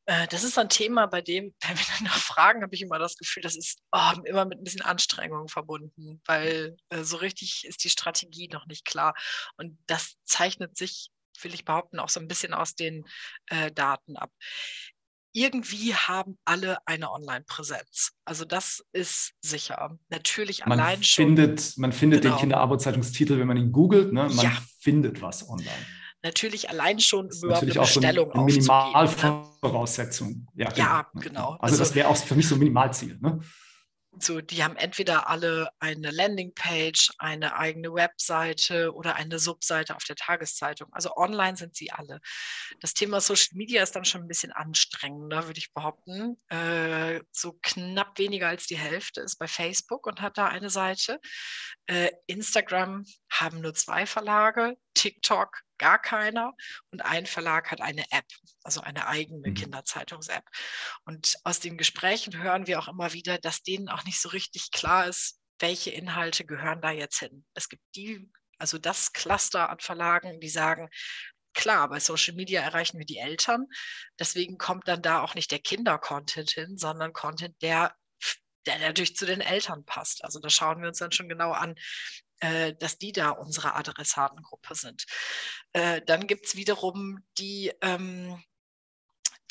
Äh, 0.07 0.27
das 0.29 0.45
ist 0.45 0.59
ein 0.59 0.69
Thema, 0.69 1.07
bei 1.07 1.21
dem, 1.21 1.55
wenn 1.61 1.77
wir 1.77 1.85
dann 1.99 2.05
noch 2.07 2.17
fragen, 2.17 2.63
habe 2.63 2.75
ich 2.75 2.83
immer 2.83 2.99
das 2.99 3.17
Gefühl, 3.17 3.43
das 3.43 3.57
ist 3.57 3.81
oh, 3.93 4.13
immer 4.25 4.45
mit 4.45 4.59
ein 4.59 4.65
bisschen 4.65 4.83
Anstrengung 4.83 5.49
verbunden, 5.49 6.23
weil 6.27 6.77
äh, 6.91 7.03
so 7.03 7.17
richtig 7.17 7.65
ist 7.67 7.85
die 7.85 7.91
Strategie 7.91 8.49
noch 8.49 8.67
nicht 8.67 8.85
klar. 8.85 9.15
Und 9.57 9.79
das 9.87 10.15
zeichnet 10.25 10.77
sich, 10.77 11.11
will 11.43 11.55
ich 11.55 11.65
behaupten, 11.65 11.99
auch 11.99 12.09
so 12.09 12.21
ein 12.21 12.29
bisschen 12.29 12.55
aus 12.55 12.75
den 12.75 13.05
äh, 13.47 13.71
Daten 13.73 14.17
ab 14.17 14.31
irgendwie 15.37 15.95
haben 15.95 16.39
alle 16.47 16.79
eine 16.87 17.13
Online-Präsenz. 17.13 18.13
Also 18.25 18.47
das 18.47 18.83
ist 18.93 19.35
sicher. 19.43 19.99
Natürlich 20.09 20.65
man 20.65 20.81
allein 20.81 21.03
findet, 21.03 21.61
schon. 21.61 21.83
Man 21.83 21.93
findet 21.93 22.23
genau. 22.23 22.37
den 22.37 22.41
Kinderarbeitszeitungstitel, 22.41 23.39
wenn 23.39 23.47
man 23.47 23.59
ihn 23.59 23.71
googelt. 23.71 24.15
Ne? 24.15 24.31
Man 24.31 24.47
ja. 24.47 24.57
findet 24.81 25.21
was 25.21 25.47
online. 25.47 25.87
Natürlich 26.23 26.71
allein 26.71 26.99
schon 26.99 27.29
über 27.43 27.59
eine 27.59 27.73
Bestellung 27.73 28.31
so 28.33 28.41
eine 28.41 28.45
Minimalvoraussetzung. 28.45 30.47
Ne? 30.55 30.65
Ja, 30.65 30.71
genau. 30.71 30.85
ja, 30.85 31.11
genau. 31.15 31.49
Also, 31.51 31.63
also 31.63 31.79
das 31.79 31.95
wäre 31.95 32.09
auch 32.09 32.17
für 32.17 32.35
mich 32.35 32.49
so 32.49 32.57
ein 32.57 32.59
Minimalziel. 32.59 33.19
Ne? 33.21 33.41
So, 34.19 34.41
die 34.41 34.65
haben 34.65 34.77
entweder 34.77 35.29
alle 35.29 35.69
eine 35.79 36.11
Landingpage, 36.11 37.11
eine 37.19 37.57
eigene 37.57 37.93
Webseite 37.93 38.95
oder 38.95 39.17
eine 39.17 39.39
Subseite 39.39 39.95
auf 39.95 40.05
der 40.05 40.17
Tageszeitung. 40.17 40.89
Also 40.93 41.15
online 41.17 41.57
sind 41.57 41.77
sie 41.77 41.93
alle. 41.93 42.21
Das 42.81 42.95
Thema 42.95 43.21
Social 43.21 43.51
Media 43.53 43.83
ist 43.83 43.95
dann 43.95 44.07
schon 44.07 44.23
ein 44.23 44.29
bisschen 44.29 44.53
anstrengender, 44.53 45.47
würde 45.47 45.59
ich 45.59 45.73
behaupten. 45.75 46.39
Äh, 46.49 47.21
so 47.31 47.59
knapp 47.63 48.19
weniger 48.19 48.49
als 48.49 48.67
die 48.67 48.79
Hälfte 48.79 49.21
ist 49.21 49.39
bei 49.39 49.49
Facebook 49.49 50.07
und 50.07 50.23
hat 50.23 50.39
da 50.39 50.47
eine 50.47 50.71
Seite. 50.71 51.21
Äh, 51.87 52.11
Instagram 52.27 53.05
haben 53.41 53.61
nur 53.61 53.75
zwei 53.75 54.07
Verlage, 54.07 54.77
TikTok 54.95 55.63
gar 55.79 56.01
keiner 56.01 56.55
und 56.91 57.03
ein 57.03 57.27
Verlag 57.27 57.71
hat 57.71 57.81
eine 57.81 58.05
App, 58.11 58.27
also 58.63 58.81
eine 58.81 59.07
eigene 59.07 59.51
mhm. 59.51 59.55
Kinderzeitungs-App. 59.55 60.45
Und 61.05 61.37
aus 61.45 61.61
den 61.61 61.77
Gesprächen 61.77 62.43
hören 62.43 62.67
wir 62.67 62.79
auch 62.79 62.89
immer 62.89 63.13
wieder, 63.13 63.39
dass 63.39 63.63
denen 63.63 63.89
auch 63.89 64.05
nicht 64.05 64.21
so 64.21 64.31
richtig 64.31 64.71
klar 64.71 65.07
ist, 65.07 65.39
welche 65.59 65.91
Inhalte 65.91 66.45
gehören 66.45 66.81
da 66.81 66.91
jetzt 66.91 67.19
hin. 67.19 67.45
Es 67.55 67.69
gibt 67.69 67.83
die, 67.95 68.31
also 68.59 68.79
das 68.79 69.13
Cluster 69.13 69.71
an 69.71 69.81
Verlagen, 69.81 70.41
die 70.41 70.49
sagen, 70.49 70.89
klar, 71.55 71.89
bei 71.89 72.01
Social 72.01 72.35
Media 72.35 72.61
erreichen 72.61 72.99
wir 72.99 73.07
die 73.07 73.19
Eltern. 73.19 73.67
Deswegen 74.19 74.59
kommt 74.59 74.89
dann 74.89 75.03
da 75.03 75.23
auch 75.23 75.35
nicht 75.35 75.51
der 75.51 75.59
Kinder-Content 75.59 76.51
hin, 76.51 76.77
sondern 76.77 77.13
Content, 77.13 77.61
der 77.63 77.95
der 78.67 78.79
natürlich 78.81 79.17
zu 79.17 79.27
den 79.27 79.41
Eltern 79.41 79.85
passt. 79.85 80.25
Also 80.25 80.41
da 80.41 80.51
schauen 80.51 80.81
wir 80.81 80.89
uns 80.89 80.99
dann 80.99 81.13
schon 81.13 81.29
genau 81.29 81.53
an, 81.53 81.77
äh, 82.41 82.75
dass 82.75 82.99
die 82.99 83.13
da 83.13 83.31
unsere 83.31 83.75
Adressatengruppe 83.75 84.75
sind. 84.75 85.07
Äh, 85.73 86.03
dann 86.07 86.27
gibt 86.27 86.47
es 86.47 86.57
wiederum 86.57 87.19
die, 87.39 87.73
ähm, 87.81 88.43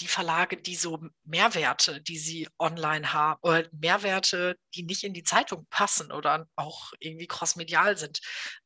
die 0.01 0.07
Verlage, 0.07 0.57
die 0.57 0.75
so 0.75 0.99
Mehrwerte, 1.23 2.01
die 2.01 2.17
sie 2.17 2.49
online 2.59 3.13
haben, 3.13 3.39
oder 3.43 3.67
Mehrwerte, 3.71 4.57
die 4.73 4.83
nicht 4.83 5.03
in 5.03 5.13
die 5.13 5.23
Zeitung 5.23 5.65
passen 5.69 6.11
oder 6.11 6.47
auch 6.55 6.91
irgendwie 6.99 7.27
crossmedial 7.27 7.97
sind, 7.97 8.19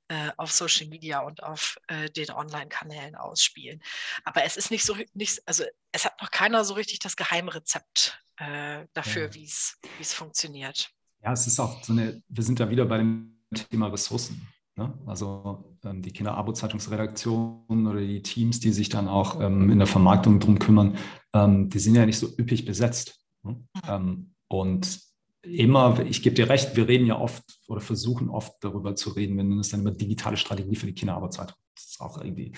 äh, 0.08 0.32
auf 0.38 0.52
Social 0.52 0.88
Media 0.88 1.20
und 1.20 1.44
auf 1.44 1.78
äh, 1.88 2.10
den 2.10 2.32
Online-Kanälen 2.32 3.16
ausspielen. 3.16 3.82
Aber 4.24 4.44
es 4.44 4.58
ist 4.58 4.72
nicht 4.72 4.84
so, 4.84 4.98
nicht, 5.14 5.40
also 5.46 5.66
es 5.92 6.06
hat 6.06 6.20
noch 6.20 6.32
keiner 6.32 6.66
so 6.66 6.74
richtig 6.74 7.00
das 7.00 7.16
Geheimrezept 7.16 8.20
äh, 8.38 8.86
dafür, 8.94 9.28
ja. 9.28 9.34
wie 9.36 9.44
es 9.44 10.14
funktioniert. 10.14 10.92
Ja, 11.22 11.34
es 11.34 11.46
ist 11.46 11.60
auch 11.60 11.84
so 11.84 11.94
eine, 11.94 12.24
wir 12.28 12.44
sind 12.44 12.60
da 12.60 12.70
wieder 12.70 12.86
bei 12.86 12.98
dem 12.98 13.39
Thema 13.54 13.88
Ressourcen. 13.88 14.48
Ne? 14.80 14.94
Also 15.06 15.76
ähm, 15.84 16.02
die 16.02 16.12
Kinderabo-Zeitungsredaktion 16.12 17.88
oder 17.88 18.00
die 18.00 18.22
Teams, 18.22 18.60
die 18.60 18.72
sich 18.72 18.90
dann 18.90 19.08
auch 19.08 19.42
ähm, 19.42 19.70
in 19.70 19.80
der 19.80 19.88
Vermarktung 19.88 20.40
drum 20.40 20.60
kümmern, 20.60 20.98
ähm, 21.34 21.70
die 21.70 21.80
sind 21.80 21.96
ja 21.96 22.06
nicht 22.06 22.18
so 22.18 22.28
üppig 22.28 22.66
besetzt. 22.66 23.20
Ne? 23.44 23.62
Ähm, 23.88 24.34
und 24.48 25.00
immer, 25.42 26.00
ich 26.06 26.22
gebe 26.22 26.36
dir 26.36 26.50
recht, 26.50 26.76
wir 26.76 26.88
reden 26.88 27.06
ja 27.06 27.20
oft 27.20 27.44
oder 27.68 27.82
versuchen 27.82 28.30
oft 28.30 28.54
darüber 28.62 28.96
zu 28.96 29.12
reden, 29.12 29.36
nennen 29.36 29.60
es 29.60 29.70
dann 29.70 29.82
immer 29.82 29.92
digitale 29.92 30.38
Strategie 30.38 30.76
für 30.76 30.88
die 30.88 30.94
Kinderabo-Zeitung. 30.94 31.58
Das 31.76 31.86
ist 31.86 32.02
auch 32.02 32.22
irgendwie 32.22 32.54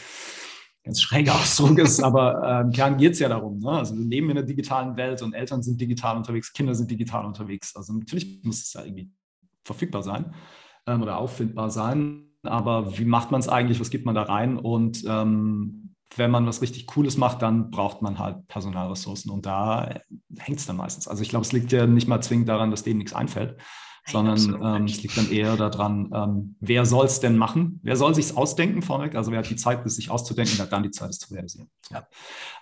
ganz 0.84 1.02
schräger 1.02 1.36
Ausdruck 1.40 1.80
ist, 1.80 2.04
aber 2.04 2.44
äh, 2.44 2.62
im 2.62 2.72
Kern 2.72 2.98
geht 2.98 3.14
es 3.14 3.20
ja 3.20 3.30
darum. 3.30 3.60
Ne? 3.60 3.72
Also 3.72 3.96
wir 3.96 4.06
leben 4.06 4.30
in 4.30 4.38
einer 4.38 4.46
digitalen 4.46 4.96
Welt 4.98 5.22
und 5.22 5.34
Eltern 5.34 5.64
sind 5.64 5.80
digital 5.80 6.18
unterwegs, 6.18 6.54
Kinder 6.54 6.76
sind 6.76 6.92
digital 6.92 7.26
unterwegs. 7.26 7.76
Also 7.76 7.94
natürlich 7.94 8.44
muss 8.44 8.62
es 8.62 8.74
ja 8.74 8.84
irgendwie 8.84 9.10
verfügbar 9.64 10.04
sein 10.04 10.34
ähm, 10.88 11.02
oder 11.02 11.18
auffindbar 11.18 11.70
sein. 11.70 12.28
Aber 12.44 12.98
wie 12.98 13.06
macht 13.06 13.32
man 13.32 13.40
es 13.40 13.48
eigentlich? 13.48 13.80
Was 13.80 13.92
gibt 13.92 14.06
man 14.06 14.16
da 14.16 14.24
rein? 14.24 14.58
Und 14.58 15.04
ähm, 15.08 15.94
wenn 16.16 16.32
man 16.32 16.46
was 16.46 16.62
richtig 16.62 16.88
Cooles 16.88 17.18
macht, 17.18 17.42
dann 17.42 17.72
braucht 17.72 18.02
man 18.02 18.20
halt 18.20 18.48
Personalressourcen. 18.48 19.32
Und 19.32 19.46
da 19.46 20.00
hängt 20.38 20.60
es 20.60 20.66
dann 20.66 20.78
meistens. 20.78 21.08
Also 21.08 21.22
ich 21.22 21.30
glaube, 21.30 21.46
es 21.46 21.52
liegt 21.52 21.72
ja 21.72 21.88
nicht 21.88 22.08
mal 22.08 22.22
zwingend 22.22 22.50
daran, 22.50 22.72
dass 22.72 22.84
denen 22.84 22.98
nichts 22.98 23.14
einfällt, 23.14 23.58
sondern 24.06 24.60
ähm, 24.62 24.86
es 24.86 25.02
liegt 25.04 25.16
dann 25.18 25.32
eher 25.32 25.56
daran, 25.58 26.10
ähm, 26.14 26.56
wer 26.60 26.86
soll 26.86 27.06
es 27.06 27.20
denn 27.20 27.38
machen? 27.38 27.80
Wer 27.84 27.96
soll 27.96 28.16
sich 28.16 28.36
ausdenken 28.36 28.82
vorweg? 28.82 29.16
Also 29.16 29.32
wer 29.32 29.40
hat 29.40 29.50
die 29.50 29.56
Zeit, 29.56 29.86
es 29.86 29.96
sich 29.96 30.10
auszudenken, 30.10 30.58
hat 30.60 30.72
dann 30.72 30.84
die 30.84 30.92
Zeit, 30.92 31.12
es 31.12 31.20
zu 31.20 31.34
realisieren. 31.34 31.70
Ja. 31.92 32.08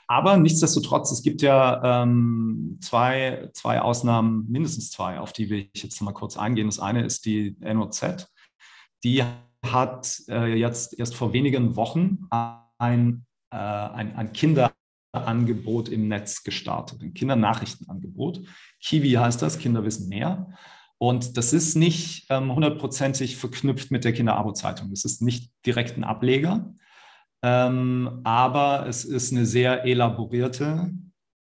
Aber 0.07 0.37
nichtsdestotrotz, 0.37 1.11
es 1.11 1.21
gibt 1.21 1.41
ja 1.41 2.03
ähm, 2.03 2.77
zwei, 2.81 3.49
zwei 3.53 3.81
Ausnahmen, 3.81 4.45
mindestens 4.49 4.91
zwei, 4.91 5.19
auf 5.19 5.33
die 5.33 5.49
will 5.49 5.69
ich 5.71 5.83
jetzt 5.83 6.01
mal 6.01 6.13
kurz 6.13 6.35
eingehen. 6.35 6.67
Das 6.67 6.79
eine 6.79 7.05
ist 7.05 7.25
die 7.25 7.55
NOZ. 7.61 8.27
Die 9.03 9.23
hat 9.65 10.21
äh, 10.27 10.55
jetzt 10.55 10.97
erst 10.97 11.15
vor 11.15 11.31
wenigen 11.33 11.75
Wochen 11.75 12.27
ein, 12.77 13.25
äh, 13.51 13.57
ein, 13.57 14.15
ein 14.15 14.33
Kinderangebot 14.33 15.89
im 15.89 16.07
Netz 16.07 16.43
gestartet, 16.43 17.01
ein 17.01 17.13
Kindernachrichtenangebot. 17.13 18.41
Kiwi 18.81 19.11
heißt 19.11 19.41
das, 19.41 19.57
Kinder 19.57 19.83
wissen 19.83 20.09
mehr. 20.09 20.53
Und 20.99 21.37
das 21.37 21.53
ist 21.53 21.75
nicht 21.75 22.27
ähm, 22.29 22.53
hundertprozentig 22.53 23.37
verknüpft 23.37 23.89
mit 23.89 24.03
der 24.03 24.13
Kinderabo-Zeitung. 24.13 24.91
Es 24.91 25.05
ist 25.05 25.21
nicht 25.21 25.51
direkt 25.65 25.97
ein 25.97 26.03
Ableger, 26.03 26.73
ähm, 27.41 28.19
aber 28.25 28.85
es 28.85 29.05
ist 29.05 29.31
eine 29.31 29.45
sehr 29.45 29.85
elaborierte 29.85 30.91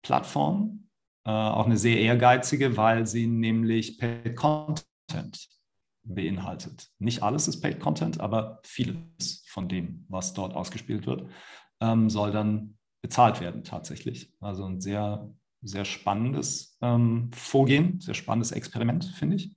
Plattform, 0.04 0.88
äh, 1.24 1.30
auch 1.30 1.66
eine 1.66 1.76
sehr 1.76 1.98
ehrgeizige, 2.00 2.76
weil 2.76 3.06
sie 3.06 3.26
nämlich 3.26 3.98
Paid 3.98 4.36
Content 4.36 5.48
beinhaltet. 6.04 6.90
Nicht 7.00 7.24
alles 7.24 7.48
ist 7.48 7.60
Paid 7.60 7.80
Content, 7.80 8.20
aber 8.20 8.60
vieles 8.64 9.44
von 9.48 9.68
dem, 9.68 10.04
was 10.08 10.34
dort 10.34 10.54
ausgespielt 10.54 11.06
wird, 11.06 11.28
ähm, 11.80 12.08
soll 12.10 12.30
dann 12.30 12.78
bezahlt 13.02 13.40
werden 13.40 13.64
tatsächlich. 13.64 14.32
Also 14.40 14.64
ein 14.64 14.80
sehr 14.80 15.28
sehr 15.62 15.84
spannendes 15.84 16.76
ähm, 16.82 17.30
Vorgehen, 17.34 18.00
sehr 18.00 18.14
spannendes 18.14 18.52
Experiment, 18.52 19.04
finde 19.04 19.36
ich. 19.36 19.56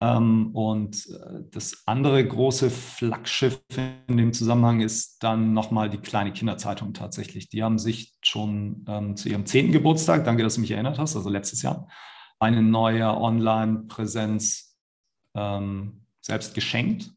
Ähm, 0.00 0.50
und 0.54 1.06
äh, 1.08 1.44
das 1.50 1.82
andere 1.86 2.26
große 2.26 2.70
Flaggschiff 2.70 3.62
in 4.06 4.16
dem 4.16 4.32
Zusammenhang 4.32 4.80
ist 4.80 5.22
dann 5.22 5.54
nochmal 5.54 5.88
die 5.88 5.98
kleine 5.98 6.32
Kinderzeitung 6.32 6.92
tatsächlich. 6.92 7.48
Die 7.48 7.62
haben 7.62 7.78
sich 7.78 8.14
schon 8.22 8.84
ähm, 8.88 9.16
zu 9.16 9.28
ihrem 9.28 9.46
zehnten 9.46 9.72
Geburtstag, 9.72 10.24
danke, 10.24 10.42
dass 10.42 10.56
du 10.56 10.60
mich 10.60 10.72
erinnert 10.72 10.98
hast, 10.98 11.16
also 11.16 11.30
letztes 11.30 11.62
Jahr, 11.62 11.88
eine 12.38 12.62
neue 12.62 13.06
Online-Präsenz 13.06 14.76
ähm, 15.34 16.04
selbst 16.20 16.54
geschenkt, 16.54 17.10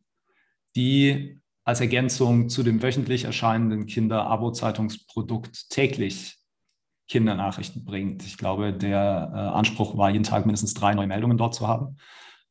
die 0.75 1.41
als 1.65 1.81
Ergänzung 1.81 2.47
zu 2.47 2.63
dem 2.63 2.81
wöchentlich 2.81 3.25
erscheinenden 3.25 3.87
Kinder-Abo-Zeitungsprodukt 3.87 5.69
täglich 5.69 6.37
Kindernachrichten 7.07 7.85
bringt. 7.85 8.25
Ich 8.25 8.37
glaube, 8.37 8.73
der 8.73 9.31
äh, 9.33 9.37
Anspruch 9.37 9.97
war, 9.97 10.09
jeden 10.09 10.23
Tag 10.23 10.45
mindestens 10.45 10.73
drei 10.73 10.93
neue 10.93 11.07
Meldungen 11.07 11.37
dort 11.37 11.55
zu 11.55 11.67
haben. 11.67 11.97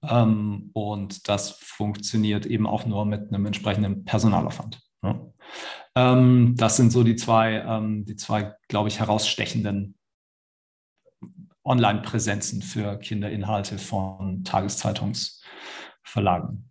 Ähm, 0.02 0.70
und 0.72 1.28
das 1.28 1.50
funktioniert 1.50 2.46
eben 2.46 2.66
auch 2.66 2.86
nur 2.86 3.04
mit 3.04 3.28
einem 3.28 3.46
entsprechenden 3.46 4.04
Personalaufwand. 4.04 4.80
Ja. 5.02 5.20
Ähm, 5.94 6.54
das 6.56 6.76
sind 6.76 6.90
so 6.90 7.04
die 7.04 7.16
zwei, 7.16 7.64
ähm, 7.66 8.04
die 8.04 8.16
zwei, 8.16 8.54
glaube 8.68 8.88
ich, 8.88 9.00
herausstechenden 9.00 9.96
Online-Präsenzen 11.64 12.62
für 12.62 12.98
Kinderinhalte 12.98 13.78
von 13.78 14.44
Tageszeitungsverlagen. 14.44 16.70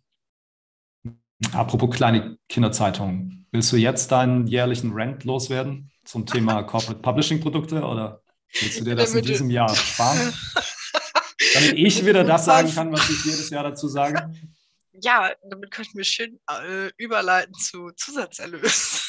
Apropos 1.51 1.95
kleine 1.95 2.37
Kinderzeitungen, 2.47 3.45
willst 3.51 3.73
du 3.73 3.77
jetzt 3.77 4.11
deinen 4.11 4.47
jährlichen 4.47 4.93
Rent 4.93 5.25
loswerden? 5.25 5.91
Zum 6.05 6.25
Thema 6.25 6.63
Corporate 6.63 7.01
Publishing 7.01 7.41
Produkte 7.41 7.81
oder 7.81 8.21
willst 8.59 8.79
du 8.79 8.83
dir 8.83 8.95
das 8.95 9.13
in 9.13 9.25
diesem 9.25 9.49
Jahr 9.49 9.73
sparen? 9.75 10.33
Damit 11.53 11.73
ich 11.73 12.05
wieder 12.05 12.23
das 12.23 12.45
sagen 12.45 12.73
kann, 12.73 12.91
was 12.91 13.09
ich 13.09 13.25
jedes 13.25 13.49
Jahr 13.49 13.63
dazu 13.63 13.87
sage. 13.87 14.33
Ja, 15.01 15.33
damit 15.49 15.71
könnten 15.71 15.97
wir 15.97 16.05
schön 16.05 16.39
äh, 16.49 16.89
überleiten 16.97 17.53
zu 17.53 17.91
Zusatzerlös. 17.91 19.01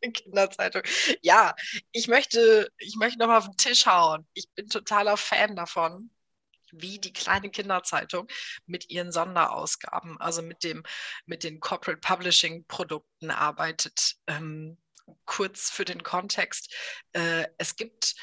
Kinderzeitung. 0.12 0.82
Ja, 1.20 1.54
ich 1.92 2.08
möchte, 2.08 2.72
ich 2.78 2.96
möchte 2.96 3.18
nochmal 3.18 3.38
auf 3.38 3.46
den 3.46 3.56
Tisch 3.58 3.84
hauen. 3.86 4.26
Ich 4.32 4.48
bin 4.54 4.68
totaler 4.68 5.18
Fan 5.18 5.54
davon, 5.56 6.10
wie 6.72 6.98
die 6.98 7.12
kleine 7.12 7.50
Kinderzeitung 7.50 8.28
mit 8.66 8.90
ihren 8.90 9.12
Sonderausgaben, 9.12 10.20
also 10.20 10.42
mit 10.42 10.64
dem, 10.64 10.82
mit 11.26 11.44
den 11.44 11.60
Corporate 11.60 12.00
Publishing 12.00 12.64
Produkten 12.66 13.30
arbeitet. 13.30 14.16
Ähm, 14.26 14.78
kurz 15.24 15.70
für 15.70 15.84
den 15.84 16.02
Kontext. 16.02 16.74
Äh, 17.12 17.46
es 17.58 17.76
gibt, 17.76 18.14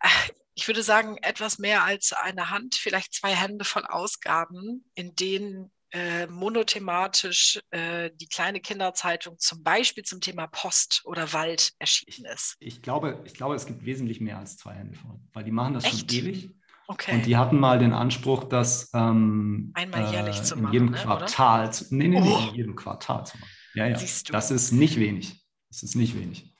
äh, 0.00 0.08
ich 0.54 0.66
würde 0.66 0.82
sagen, 0.82 1.16
etwas 1.22 1.58
mehr 1.58 1.84
als 1.84 2.12
eine 2.12 2.50
Hand, 2.50 2.74
vielleicht 2.74 3.14
zwei 3.14 3.34
Hände 3.34 3.64
voll 3.64 3.84
Ausgaben, 3.86 4.84
in 4.94 5.14
denen 5.16 5.72
äh, 5.94 6.26
monothematisch 6.26 7.60
äh, 7.70 8.10
die 8.14 8.26
kleine 8.26 8.60
Kinderzeitung 8.60 9.38
zum 9.38 9.62
Beispiel 9.62 10.04
zum 10.04 10.20
Thema 10.20 10.46
Post 10.46 11.02
oder 11.04 11.32
Wald 11.34 11.72
erschienen 11.78 12.26
ist. 12.32 12.56
Ich, 12.60 12.76
ich, 12.76 12.82
glaube, 12.82 13.20
ich 13.26 13.34
glaube, 13.34 13.54
es 13.54 13.66
gibt 13.66 13.84
wesentlich 13.84 14.20
mehr 14.20 14.38
als 14.38 14.56
zwei 14.56 14.72
Hände 14.72 14.96
voll, 14.98 15.18
weil 15.34 15.44
die 15.44 15.50
machen 15.50 15.74
das 15.74 15.84
Echt? 15.84 16.10
schon 16.10 16.20
ewig. 16.20 16.50
Okay. 16.88 17.12
Und 17.14 17.26
die 17.26 17.36
hatten 17.36 17.58
mal 17.58 17.78
den 17.78 17.92
Anspruch, 17.92 18.44
das 18.44 18.90
ähm, 18.94 19.70
einmal 19.74 20.10
jährlich 20.12 20.38
äh, 20.40 20.42
zu 20.42 20.54
in 20.56 20.62
machen. 20.62 20.72
jedem 20.72 20.90
ne, 20.90 20.96
Quartal 20.98 21.72
zu, 21.72 21.94
nee, 21.94 22.08
nee, 22.08 22.20
nee, 22.20 22.28
Oh. 22.28 22.48
in 22.48 22.54
jedem 22.54 22.74
Quartal 22.76 23.24
zu 23.26 23.38
machen. 23.38 23.50
Ja, 23.74 23.86
ja. 23.86 23.98
Siehst 23.98 24.28
du. 24.28 24.32
Das 24.32 24.50
ist 24.50 24.72
nicht 24.72 24.98
wenig. 24.98 25.41
Das 25.72 25.82
ist 25.82 25.94
nicht 25.94 26.14
wenig. 26.14 26.54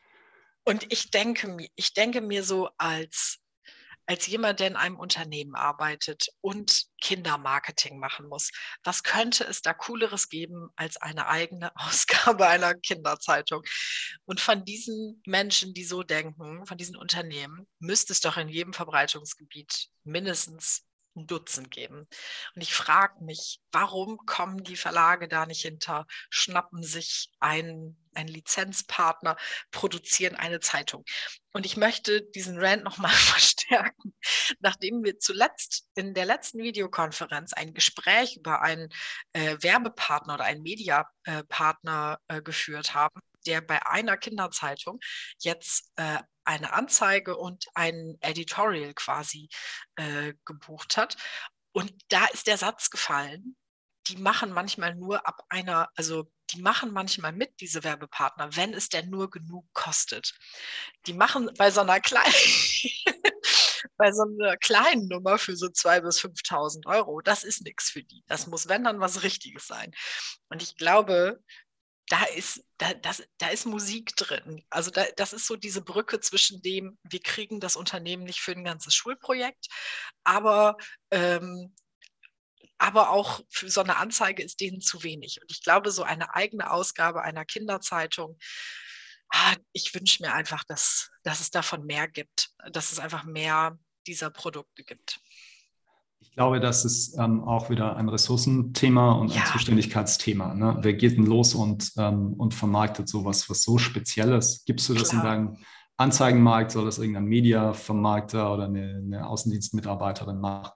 Und 0.64 0.90
ich 0.90 1.11
denke 1.11 1.48
mir, 1.48 1.68
ich 1.75 1.92
denke 1.92 2.22
mir 2.22 2.42
so 2.42 2.70
als, 2.79 3.40
als 4.07 4.27
jemand, 4.27 4.61
der 4.61 4.68
in 4.68 4.77
einem 4.77 4.98
Unternehmen 4.98 5.55
arbeitet 5.55 6.29
und 6.40 6.87
Kindermarketing 7.03 7.98
machen 7.98 8.27
muss, 8.29 8.51
was 8.85 9.03
könnte 9.03 9.44
es 9.44 9.61
da 9.61 9.75
Cooleres 9.75 10.31
geben 10.31 10.70
als 10.77 10.96
eine 10.96 11.27
eigene 11.27 11.72
Ausgabe 11.77 12.46
einer 12.46 12.75
Kinderzeitung? 12.75 13.62
Und 14.25 14.40
von 14.40 14.64
diesen 14.64 15.20
Menschen, 15.27 15.75
die 15.75 15.85
so 15.85 16.03
denken, 16.03 16.64
von 16.64 16.79
diesen 16.79 16.96
Unternehmen, 16.96 17.68
müsste 17.81 18.14
es 18.14 18.20
doch 18.20 18.38
in 18.38 18.48
jedem 18.48 18.72
Verbreitungsgebiet 18.72 19.88
mindestens 20.05 20.87
ein 21.16 21.27
Dutzend 21.27 21.70
geben. 21.70 22.09
Und 22.55 22.62
ich 22.62 22.75
frage 22.75 23.22
mich, 23.25 23.61
warum 23.70 24.18
kommen 24.27 24.64
die 24.64 24.77
Verlage 24.77 25.29
da 25.29 25.46
nicht 25.46 25.62
hinter, 25.62 26.07
schnappen 26.31 26.83
sich 26.83 27.31
einen, 27.40 27.96
einen 28.14 28.29
Lizenzpartner, 28.29 29.37
produzieren 29.70 30.37
eine 30.37 30.61
Zeitung. 30.61 31.05
Und 31.53 31.66
ich 31.66 31.77
möchte 31.77 32.22
diesen 32.22 32.59
Rant 32.59 32.85
nochmal 32.85 33.11
verstärken. 33.12 34.14
Nachdem 34.61 35.05
wir 35.05 35.18
zuletzt 35.18 35.87
in 35.94 36.14
der 36.14 36.27
letzten 36.27 36.59
Videokonferenz 36.62 37.53
ein 37.53 37.75
Gespräch 37.75 38.37
über 38.37 38.62
einen 38.62 38.88
äh, 39.33 39.57
Werbepartner 39.61 40.35
oder 40.35 40.44
einen 40.44 40.62
Mediapartner 40.62 42.20
äh, 42.29 42.42
geführt 42.42 42.94
haben, 42.94 43.20
der 43.46 43.61
bei 43.61 43.85
einer 43.87 44.16
Kinderzeitung 44.16 45.00
jetzt 45.38 45.90
äh, 45.96 46.18
eine 46.44 46.72
Anzeige 46.72 47.37
und 47.37 47.66
ein 47.74 48.16
Editorial 48.20 48.94
quasi 48.94 49.48
äh, 49.96 50.35
gebucht 50.44 50.96
hat. 50.96 51.16
Und 51.72 51.92
da 52.09 52.26
ist 52.26 52.46
der 52.46 52.59
Satz 52.59 52.90
gefallen, 52.90 53.57
die 54.09 54.16
machen 54.16 54.52
manchmal 54.52 54.94
nur 54.94 55.26
ab 55.26 55.44
einer, 55.48 55.88
also 55.96 56.31
die 56.50 56.61
machen 56.61 56.92
manchmal 56.92 57.33
mit, 57.33 57.61
diese 57.61 57.85
Werbepartner, 57.85 58.57
wenn 58.57 58.74
es 58.74 58.88
denn 58.88 59.09
nur 59.09 59.31
genug 59.31 59.66
kostet. 59.72 60.35
Die 61.07 61.14
machen 61.14 61.50
bei 61.57 61.70
so 61.70 61.81
einer 61.81 62.00
kleinen, 62.00 62.35
bei 63.96 64.12
so 64.12 64.22
einer 64.22 64.57
kleinen 64.57 65.09
Nummer 65.09 65.38
für 65.38 65.57
so 65.57 65.66
2.000 65.66 66.00
bis 66.02 66.20
5.000 66.20 66.87
Euro, 66.87 67.20
das 67.20 67.44
ist 67.44 67.62
nichts 67.62 67.90
für 67.90 68.02
die. 68.02 68.22
Das 68.26 68.46
muss, 68.46 68.68
wenn 68.68 68.85
dann, 68.85 69.00
was 69.00 69.22
Richtiges 69.22 69.66
sein. 69.66 69.92
Und 70.48 70.62
ich 70.62 70.76
glaube, 70.76 71.42
da 72.12 72.25
ist, 72.25 72.62
da, 72.77 72.92
das, 72.92 73.22
da 73.38 73.48
ist 73.48 73.64
Musik 73.64 74.14
drin. 74.16 74.62
Also 74.68 74.90
da, 74.90 75.07
das 75.16 75.33
ist 75.33 75.46
so 75.46 75.57
diese 75.57 75.81
Brücke 75.81 76.20
zwischen 76.20 76.61
dem, 76.61 76.98
wir 77.05 77.20
kriegen 77.20 77.59
das 77.59 77.75
Unternehmen 77.75 78.25
nicht 78.25 78.40
für 78.40 78.53
ein 78.53 78.64
ganzes 78.64 78.94
Schulprojekt, 78.94 79.68
aber, 80.22 80.77
ähm, 81.11 81.75
aber 82.77 83.09
auch 83.09 83.40
für 83.48 83.70
so 83.70 83.81
eine 83.81 83.96
Anzeige 83.96 84.42
ist 84.42 84.61
denen 84.61 84.83
zu 84.83 85.03
wenig. 85.03 85.40
Und 85.40 85.51
ich 85.51 85.62
glaube, 85.62 85.90
so 85.90 86.03
eine 86.03 86.35
eigene 86.35 86.70
Ausgabe 86.70 87.22
einer 87.22 87.46
Kinderzeitung, 87.46 88.38
ah, 89.31 89.57
ich 89.72 89.94
wünsche 89.94 90.22
mir 90.22 90.35
einfach, 90.35 90.64
dass, 90.64 91.11
dass 91.22 91.40
es 91.40 91.51
davon 91.51 91.87
mehr 91.87 92.09
gibt, 92.09 92.51
dass 92.72 92.92
es 92.92 92.98
einfach 92.98 93.25
mehr 93.25 93.79
dieser 94.07 94.29
Produkte 94.29 94.85
gibt. 94.85 95.18
Ich 96.23 96.33
glaube, 96.33 96.61
das 96.61 96.85
ist 96.85 97.19
ähm, 97.19 97.43
auch 97.43 97.69
wieder 97.69 97.97
ein 97.97 98.09
Ressourcenthema 98.09 99.13
und 99.13 99.35
Ja. 99.35 99.43
ein 99.43 99.47
Zuständigkeitsthema. 99.49 100.55
Ne? 100.55 100.79
Wer 100.81 100.95
geht 100.95 101.17
denn 101.17 101.27
los 101.27 101.55
und, 101.55 101.93
ähm, 101.99 102.35
und 102.35 102.55
vermarktet 102.55 103.09
sowas, 103.09 103.51
was 103.51 103.63
so 103.63 103.77
Spezielles? 103.77 104.65
Gibst 104.65 104.89
du 104.89 104.95
das 104.95 105.11
Klar. 105.11 105.23
in 105.23 105.29
deinem 105.29 105.57
Anzeigenmarkt? 105.97 106.71
Soll 106.71 106.85
das 106.85 106.99
irgendein 106.99 107.25
Mediavermarkter 107.25 108.55
oder 108.55 108.65
eine, 108.65 109.03
eine 109.05 109.27
Außendienstmitarbeiterin 109.27 110.39
machen? 110.39 110.71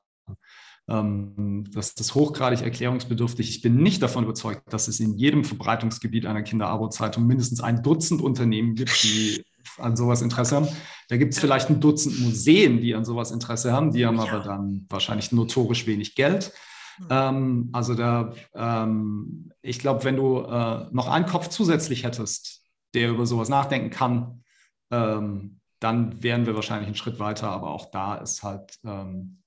Ähm, 0.89 1.65
das 1.73 1.93
ist 1.93 2.15
hochgradig 2.15 2.63
erklärungsbedürftig. 2.63 3.49
Ich 3.49 3.63
bin 3.63 3.77
nicht 3.83 4.03
davon 4.03 4.25
überzeugt, 4.25 4.73
dass 4.73 4.89
es 4.89 5.01
in 5.01 5.15
jedem 5.15 5.45
Verbreitungsgebiet 5.45 6.27
einer 6.27 6.43
Kinderabo-Zeitung 6.43 7.27
mindestens 7.27 7.61
ein 7.61 7.83
Dutzend 7.83 8.21
Unternehmen 8.21 8.75
gibt, 8.75 9.03
die 9.05 9.45
an 9.79 9.97
sowas 9.97 10.23
Interesse 10.23 10.57
haben. 10.57 10.69
Da 11.09 11.17
gibt 11.17 11.35
es 11.35 11.39
vielleicht 11.39 11.71
ein 11.71 11.81
Dutzend 11.81 12.21
Museen, 12.21 12.81
die 12.81 12.95
an 12.95 13.05
sowas 13.05 13.31
Interesse 13.31 13.73
haben. 13.73 13.93
Die 13.93 14.07
haben 14.07 14.17
Ja. 14.17 14.25
aber 14.25 14.41
dann 14.41 14.87
wahrscheinlich 14.89 15.33
notorisch 15.33 15.87
wenig 15.87 16.15
Geld. 16.15 16.53
Hm. 16.99 17.07
Ähm, 17.11 17.71
also 17.73 17.95
da, 17.95 18.33
ähm, 18.55 19.53
ich 19.63 19.79
glaube, 19.79 20.05
wenn 20.05 20.17
du 20.17 20.41
äh, 20.41 20.87
noch 20.93 21.09
einen 21.09 21.27
Kopf 21.27 21.49
zusätzlich 21.49 22.05
hättest, 22.05 22.63
der 22.95 23.11
über 23.11 23.27
sowas 23.27 23.49
nachdenken 23.49 23.91
kann, 23.91 24.43
ähm, 24.91 25.61
dann 25.81 26.23
wären 26.23 26.47
wir 26.47 26.55
wahrscheinlich 26.55 26.87
einen 26.87 26.97
Schritt 26.97 27.19
weiter. 27.19 27.51
Aber 27.51 27.71
auch 27.71 27.91
da 27.91 28.15
ist 28.17 28.43
halt, 28.43 28.79
ähm, 28.85 29.43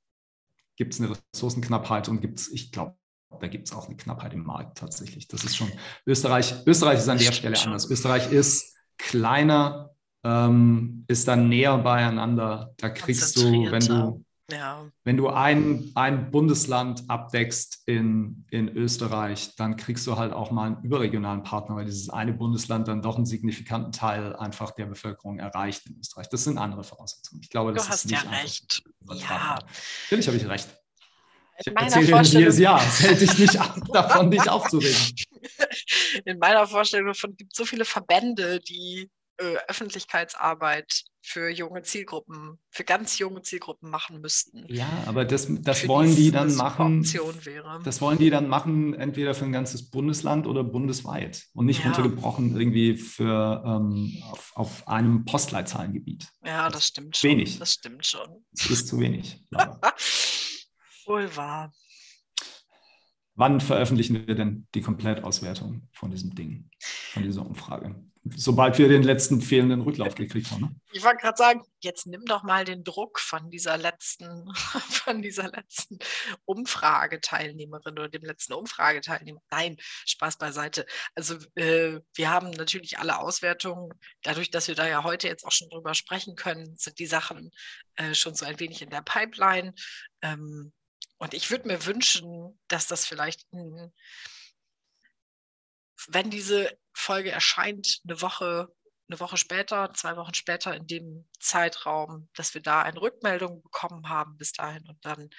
gibt 0.77 0.93
es 0.93 1.01
eine 1.01 1.15
Ressourcenknappheit 1.33 2.07
und 2.07 2.21
gibt 2.21 2.39
es, 2.39 2.49
ich 2.51 2.71
glaube, 2.71 2.95
da 3.39 3.47
gibt 3.47 3.67
es 3.67 3.75
auch 3.75 3.87
eine 3.87 3.95
Knappheit 3.97 4.33
im 4.33 4.43
Markt 4.43 4.77
tatsächlich. 4.77 5.27
Das 5.27 5.43
ist 5.43 5.55
schon, 5.55 5.71
Österreich, 6.05 6.55
Österreich 6.65 6.99
ist 6.99 7.09
an 7.09 7.17
der 7.17 7.31
Stelle 7.31 7.59
anders. 7.59 7.89
Österreich 7.89 8.31
ist 8.31 8.75
kleiner, 8.97 9.91
ähm, 10.23 11.05
ist 11.07 11.27
dann 11.27 11.49
näher 11.49 11.77
beieinander. 11.77 12.73
Da 12.77 12.89
kriegst 12.89 13.37
du, 13.37 13.71
wenn 13.71 13.85
du 13.85 14.25
Ja, 14.51 14.85
wenn 15.03 15.17
du 15.17 15.29
ein, 15.29 15.91
ein 15.95 16.31
Bundesland 16.31 17.03
abdeckst 17.07 17.83
in, 17.85 18.45
in 18.49 18.69
Österreich, 18.69 19.55
dann 19.55 19.75
kriegst 19.75 20.07
du 20.07 20.17
halt 20.17 20.33
auch 20.33 20.51
mal 20.51 20.67
einen 20.67 20.83
überregionalen 20.83 21.43
Partner, 21.43 21.75
weil 21.75 21.85
dieses 21.85 22.09
eine 22.09 22.33
Bundesland 22.33 22.87
dann 22.87 23.01
doch 23.01 23.15
einen 23.15 23.25
signifikanten 23.25 23.91
Teil 23.91 24.35
einfach 24.35 24.71
der 24.71 24.87
Bevölkerung 24.87 25.39
erreicht 25.39 25.85
in 25.87 25.99
Österreich. 25.99 26.29
Das 26.29 26.43
sind 26.43 26.57
andere 26.57 26.83
Voraussetzungen. 26.83 27.41
Ich 27.43 27.49
glaube, 27.49 27.71
du 27.71 27.75
das 27.75 27.85
ist 27.85 27.89
hast 27.91 28.05
nicht 28.05 28.23
ja 28.23 28.29
recht. 28.29 28.83
Ja, 29.13 29.59
Natürlich 30.05 30.27
habe 30.27 30.37
ich 30.37 30.47
recht. 30.47 30.69
Ich 31.59 31.67
in 31.67 31.73
meiner 31.73 31.87
erzähle 31.87 32.11
das 32.11 32.33
jedes 32.33 32.55
Vorstellung 32.55 32.61
Jahr. 32.61 32.81
Es 32.81 33.01
hält 33.01 33.21
dich 33.21 33.37
nicht 33.37 33.59
ab, 33.59 33.75
davon, 33.91 34.31
dich 34.31 34.49
aufzuregen. 34.49 35.15
in 36.25 36.39
meiner 36.39 36.65
Vorstellung 36.65 37.07
davon 37.07 37.35
gibt 37.35 37.51
es 37.53 37.57
so 37.57 37.65
viele 37.65 37.85
Verbände, 37.85 38.59
die 38.61 39.09
äh, 39.39 39.55
Öffentlichkeitsarbeit 39.67 41.03
für 41.21 41.49
junge 41.49 41.81
Zielgruppen, 41.83 42.59
für 42.69 42.83
ganz 42.83 43.17
junge 43.19 43.41
Zielgruppen 43.41 43.89
machen 43.89 44.21
müssten. 44.21 44.65
Ja, 44.67 44.87
aber 45.05 45.25
das, 45.25 45.47
das 45.49 45.87
wollen 45.87 46.15
die 46.15 46.31
dann 46.31 46.55
machen. 46.55 47.03
Das 47.83 48.01
wollen 48.01 48.17
die 48.17 48.29
dann 48.29 48.47
machen, 48.47 48.93
entweder 48.93 49.33
für 49.33 49.45
ein 49.45 49.51
ganzes 49.51 49.89
Bundesland 49.89 50.47
oder 50.47 50.63
bundesweit 50.63 51.45
und 51.53 51.65
nicht 51.65 51.79
Ja. 51.79 51.85
runtergebrochen 51.91 52.55
irgendwie 52.59 52.97
für 52.97 53.63
ähm, 53.65 54.21
auf, 54.31 54.51
auf 54.55 54.87
einem 54.87 55.25
Postleitzahlengebiet. 55.25 56.27
ja, 56.43 56.65
das 56.67 56.73
das 56.79 56.87
stimmt 56.87 57.17
schon. 57.17 57.29
wenig. 57.31 57.59
Das 57.59 57.73
stimmt 57.73 58.05
schon. 58.05 58.45
Das 58.51 58.69
ist 58.69 58.87
zu 58.87 58.99
wenig. 58.99 59.43
Wohl 61.05 61.35
wahr. 61.35 61.71
Wann 63.35 63.61
veröffentlichen 63.61 64.27
wir 64.27 64.35
denn 64.35 64.67
die 64.75 64.81
Komplettauswertung 64.81 65.87
von 65.93 66.11
diesem 66.11 66.35
Ding, 66.35 66.69
von 67.13 67.23
dieser 67.23 67.45
Umfrage? 67.45 67.95
Sobald 68.35 68.77
wir 68.77 68.89
den 68.89 69.03
letzten 69.03 69.41
fehlenden 69.41 69.81
Rücklauf 69.81 70.13
gekriegt 70.13 70.51
haben. 70.51 70.61
Ne? 70.61 70.75
Ich 70.91 71.03
wollte 71.03 71.21
gerade 71.21 71.37
sagen, 71.37 71.61
jetzt 71.79 72.05
nimm 72.05 72.25
doch 72.25 72.43
mal 72.43 72.65
den 72.65 72.83
Druck 72.83 73.19
von 73.19 73.49
dieser 73.49 73.77
letzten, 73.77 74.51
von 74.55 75.21
dieser 75.21 75.49
letzten 75.49 75.99
Umfrageteilnehmerin 76.45 77.93
oder 77.93 78.09
dem 78.09 78.23
letzten 78.23 78.53
Umfrageteilnehmer. 78.53 79.41
Nein, 79.49 79.77
Spaß 80.05 80.37
beiseite. 80.37 80.85
Also 81.15 81.37
äh, 81.55 81.99
wir 82.13 82.29
haben 82.29 82.51
natürlich 82.51 82.99
alle 82.99 83.19
Auswertungen. 83.19 83.93
Dadurch, 84.23 84.51
dass 84.51 84.67
wir 84.67 84.75
da 84.75 84.87
ja 84.87 85.03
heute 85.03 85.27
jetzt 85.27 85.45
auch 85.45 85.51
schon 85.51 85.69
drüber 85.69 85.93
sprechen 85.93 86.35
können, 86.35 86.75
sind 86.75 86.99
die 86.99 87.07
Sachen 87.07 87.51
äh, 87.95 88.13
schon 88.13 88.35
so 88.35 88.45
ein 88.45 88.59
wenig 88.59 88.81
in 88.81 88.89
der 88.89 89.01
Pipeline. 89.01 89.73
Ähm, 90.21 90.73
und 91.19 91.33
ich 91.33 91.51
würde 91.51 91.67
mir 91.67 91.85
wünschen, 91.85 92.59
dass 92.67 92.87
das 92.87 93.05
vielleicht, 93.05 93.45
ein, 93.53 93.93
wenn 96.07 96.29
diese 96.29 96.77
Folge 96.93 97.31
erscheint, 97.31 98.01
eine 98.07 98.21
Woche, 98.21 98.73
eine 99.09 99.19
Woche 99.19 99.37
später, 99.37 99.91
zwei 99.93 100.15
Wochen 100.15 100.33
später 100.33 100.75
in 100.75 100.87
dem 100.87 101.25
Zeitraum, 101.39 102.29
dass 102.35 102.53
wir 102.53 102.61
da 102.61 102.81
eine 102.81 103.01
Rückmeldung 103.01 103.61
bekommen 103.61 104.09
haben 104.09 104.37
bis 104.37 104.53
dahin 104.53 104.87
und 104.87 105.03
dann 105.03 105.29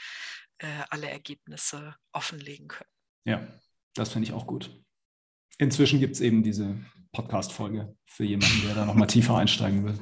äh, 0.59 0.67
alle 0.91 1.09
Ergebnisse 1.09 1.95
offenlegen 2.13 2.69
können. 2.69 2.91
Ja, 3.25 3.47
das 3.95 4.13
finde 4.13 4.29
ich 4.29 4.35
auch 4.35 4.47
gut. 4.47 4.71
Inzwischen 5.59 6.01
gibt 6.01 6.15
es 6.15 6.21
eben 6.21 6.43
diese 6.43 6.77
Podcast-Folge 7.13 7.97
für 8.07 8.25
jemanden, 8.25 8.63
der 8.67 8.75
da 8.75 8.85
nochmal 8.85 9.09
tiefer 9.09 9.37
einsteigen 9.37 9.85
will. 9.85 9.99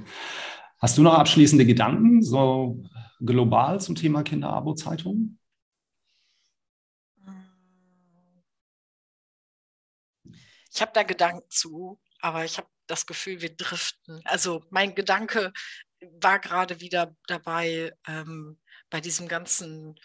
Hast 0.78 0.96
du 0.96 1.02
noch 1.02 1.14
abschließende 1.14 1.66
Gedanken, 1.66 2.22
so 2.22 2.84
global 3.20 3.80
zum 3.80 3.96
Thema 3.96 4.22
Kinderabo-Zeitung? 4.22 5.37
Ich 10.78 10.82
habe 10.82 10.92
da 10.94 11.02
Gedanken 11.02 11.50
zu, 11.50 12.00
aber 12.20 12.44
ich 12.44 12.56
habe 12.56 12.68
das 12.86 13.04
Gefühl, 13.04 13.40
wir 13.40 13.56
driften. 13.56 14.22
Also 14.24 14.64
mein 14.70 14.94
Gedanke 14.94 15.52
war 16.20 16.38
gerade 16.38 16.80
wieder 16.80 17.16
dabei 17.26 17.92
ähm, 18.06 18.60
bei 18.88 19.00
diesem 19.00 19.26
ganzen 19.26 19.98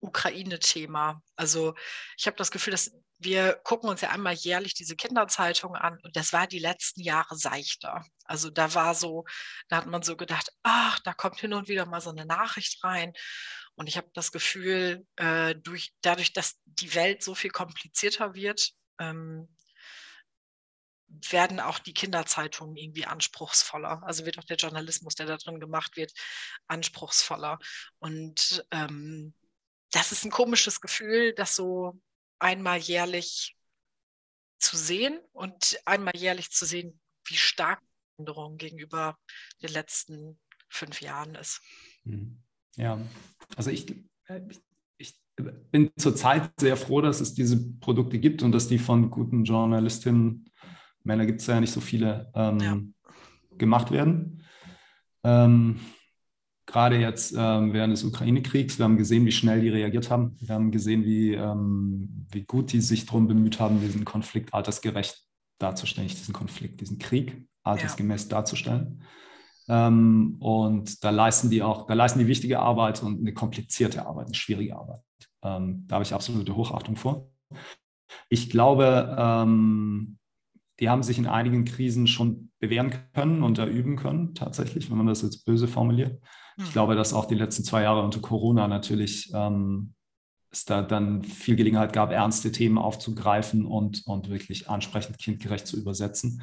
Ukraine-Thema. 0.00 1.22
Also 1.36 1.74
ich 2.18 2.26
habe 2.26 2.36
das 2.36 2.50
Gefühl, 2.50 2.72
dass 2.72 2.92
wir 3.18 3.54
gucken 3.64 3.88
uns 3.88 4.02
ja 4.02 4.10
einmal 4.10 4.34
jährlich 4.34 4.74
diese 4.74 4.94
Kinderzeitung 4.94 5.74
an 5.74 5.98
und 6.02 6.14
das 6.14 6.34
war 6.34 6.46
die 6.46 6.58
letzten 6.58 7.00
Jahre 7.00 7.38
seichter. 7.38 8.04
Also 8.26 8.50
da 8.50 8.74
war 8.74 8.94
so, 8.94 9.24
da 9.68 9.78
hat 9.78 9.86
man 9.86 10.02
so 10.02 10.18
gedacht, 10.18 10.52
ach, 10.64 10.98
da 10.98 11.14
kommt 11.14 11.40
hin 11.40 11.54
und 11.54 11.68
wieder 11.68 11.86
mal 11.86 12.02
so 12.02 12.10
eine 12.10 12.26
Nachricht 12.26 12.84
rein. 12.84 13.14
Und 13.74 13.88
ich 13.88 13.96
habe 13.96 14.10
das 14.12 14.32
Gefühl, 14.32 15.06
äh, 15.16 15.54
durch, 15.54 15.94
dadurch, 16.02 16.34
dass 16.34 16.60
die 16.66 16.94
Welt 16.94 17.22
so 17.22 17.34
viel 17.34 17.50
komplizierter 17.50 18.34
wird, 18.34 18.72
ähm, 18.98 19.48
werden 21.30 21.60
auch 21.60 21.78
die 21.78 21.94
Kinderzeitungen 21.94 22.76
irgendwie 22.76 23.06
anspruchsvoller. 23.06 24.02
Also 24.04 24.24
wird 24.24 24.38
auch 24.38 24.44
der 24.44 24.56
Journalismus, 24.56 25.14
der 25.14 25.26
da 25.26 25.36
drin 25.36 25.60
gemacht 25.60 25.96
wird, 25.96 26.12
anspruchsvoller. 26.66 27.58
Und 27.98 28.64
ähm, 28.70 29.34
das 29.92 30.12
ist 30.12 30.24
ein 30.24 30.30
komisches 30.30 30.80
Gefühl, 30.80 31.34
das 31.34 31.54
so 31.54 32.00
einmal 32.38 32.78
jährlich 32.78 33.56
zu 34.58 34.76
sehen 34.76 35.20
und 35.32 35.78
einmal 35.84 36.16
jährlich 36.16 36.50
zu 36.50 36.64
sehen, 36.64 37.00
wie 37.26 37.36
stark 37.36 37.80
die 37.80 38.22
Änderung 38.22 38.56
gegenüber 38.56 39.18
den 39.62 39.70
letzten 39.70 40.38
fünf 40.68 41.00
Jahren 41.00 41.34
ist. 41.34 41.60
Mhm. 42.04 42.42
Ja, 42.76 43.00
also 43.56 43.70
ich, 43.70 43.88
äh, 44.26 44.40
ich 44.98 45.14
bin 45.70 45.92
zurzeit 45.96 46.52
sehr 46.58 46.76
froh, 46.76 47.00
dass 47.00 47.20
es 47.20 47.34
diese 47.34 47.72
Produkte 47.78 48.18
gibt 48.18 48.42
und 48.42 48.52
dass 48.52 48.68
die 48.68 48.78
von 48.78 49.10
guten 49.10 49.44
Journalistinnen, 49.44 50.50
Männer 51.04 51.26
gibt 51.26 51.40
es 51.40 51.46
ja 51.46 51.60
nicht 51.60 51.72
so 51.72 51.80
viele, 51.80 52.30
ähm, 52.34 52.58
ja. 52.58 52.78
gemacht 53.56 53.90
werden. 53.90 54.42
Ähm, 55.22 55.80
gerade 56.66 56.98
jetzt 56.98 57.34
ähm, 57.36 57.72
während 57.72 57.92
des 57.92 58.04
Ukraine-Kriegs. 58.04 58.78
Wir 58.78 58.84
haben 58.84 58.96
gesehen, 58.96 59.26
wie 59.26 59.32
schnell 59.32 59.60
die 59.60 59.68
reagiert 59.68 60.10
haben. 60.10 60.36
Wir 60.40 60.54
haben 60.54 60.70
gesehen, 60.70 61.04
wie, 61.04 61.34
ähm, 61.34 62.26
wie 62.30 62.44
gut 62.44 62.72
die 62.72 62.80
sich 62.80 63.06
darum 63.06 63.28
bemüht 63.28 63.60
haben, 63.60 63.80
diesen 63.80 64.04
Konflikt 64.04 64.52
altersgerecht 64.54 65.22
darzustellen, 65.58 66.06
nicht 66.06 66.18
diesen 66.18 66.34
Konflikt, 66.34 66.80
diesen 66.80 66.98
Krieg 66.98 67.46
altersgemäß 67.62 68.24
ja. 68.24 68.30
darzustellen. 68.30 69.02
Ähm, 69.68 70.36
und 70.40 71.02
da 71.04 71.10
leisten 71.10 71.50
die 71.50 71.62
auch, 71.62 71.86
da 71.86 71.94
leisten 71.94 72.18
die 72.18 72.26
wichtige 72.26 72.60
Arbeit 72.60 73.02
und 73.02 73.20
eine 73.20 73.32
komplizierte 73.32 74.06
Arbeit, 74.06 74.26
eine 74.26 74.34
schwierige 74.34 74.76
Arbeit. 74.76 75.00
Ähm, 75.42 75.84
da 75.86 75.96
habe 75.96 76.04
ich 76.04 76.12
absolute 76.12 76.54
Hochachtung 76.56 76.96
vor. 76.96 77.30
Ich 78.28 78.50
glaube, 78.50 79.16
ähm, 79.18 80.18
die 80.80 80.88
haben 80.88 81.02
sich 81.02 81.18
in 81.18 81.26
einigen 81.26 81.64
Krisen 81.64 82.06
schon 82.06 82.50
bewähren 82.58 82.92
können 83.12 83.42
und 83.42 83.58
erüben 83.58 83.96
können, 83.96 84.34
tatsächlich, 84.34 84.90
wenn 84.90 84.98
man 84.98 85.06
das 85.06 85.22
jetzt 85.22 85.44
böse 85.44 85.68
formuliert. 85.68 86.20
Ich 86.56 86.66
hm. 86.66 86.72
glaube, 86.72 86.96
dass 86.96 87.14
auch 87.14 87.26
die 87.26 87.34
letzten 87.34 87.64
zwei 87.64 87.82
Jahre 87.82 88.02
unter 88.02 88.20
Corona 88.20 88.68
natürlich 88.68 89.30
ähm, 89.34 89.94
es 90.50 90.64
da 90.64 90.82
dann 90.82 91.22
viel 91.22 91.56
Gelegenheit 91.56 91.92
gab, 91.92 92.12
ernste 92.12 92.52
Themen 92.52 92.78
aufzugreifen 92.78 93.66
und, 93.66 94.06
und 94.06 94.30
wirklich 94.30 94.68
ansprechend 94.68 95.18
kindgerecht 95.18 95.66
zu 95.66 95.76
übersetzen. 95.76 96.42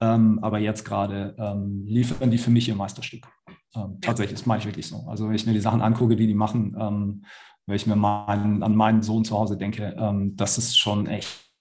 Ähm, 0.00 0.40
aber 0.42 0.58
jetzt 0.58 0.84
gerade 0.84 1.34
ähm, 1.38 1.84
liefern 1.86 2.30
die 2.30 2.38
für 2.38 2.50
mich 2.50 2.68
ihr 2.68 2.74
Meisterstück. 2.74 3.26
Ähm, 3.74 3.98
tatsächlich, 4.00 4.38
das 4.38 4.46
meine 4.46 4.60
ich 4.60 4.66
wirklich 4.66 4.88
so. 4.88 5.06
Also 5.08 5.28
wenn 5.28 5.34
ich 5.34 5.46
mir 5.46 5.52
die 5.52 5.60
Sachen 5.60 5.80
angucke, 5.80 6.16
die 6.16 6.26
die 6.26 6.34
machen, 6.34 6.76
ähm, 6.78 7.24
wenn 7.66 7.76
ich 7.76 7.86
mir 7.86 7.96
meinen, 7.96 8.62
an 8.62 8.74
meinen 8.74 9.02
Sohn 9.02 9.24
zu 9.24 9.38
Hause 9.38 9.56
denke, 9.56 9.94
ähm, 9.96 10.34
das 10.36 10.58
ist 10.58 10.76
schon 10.76 11.06
echt 11.06 11.51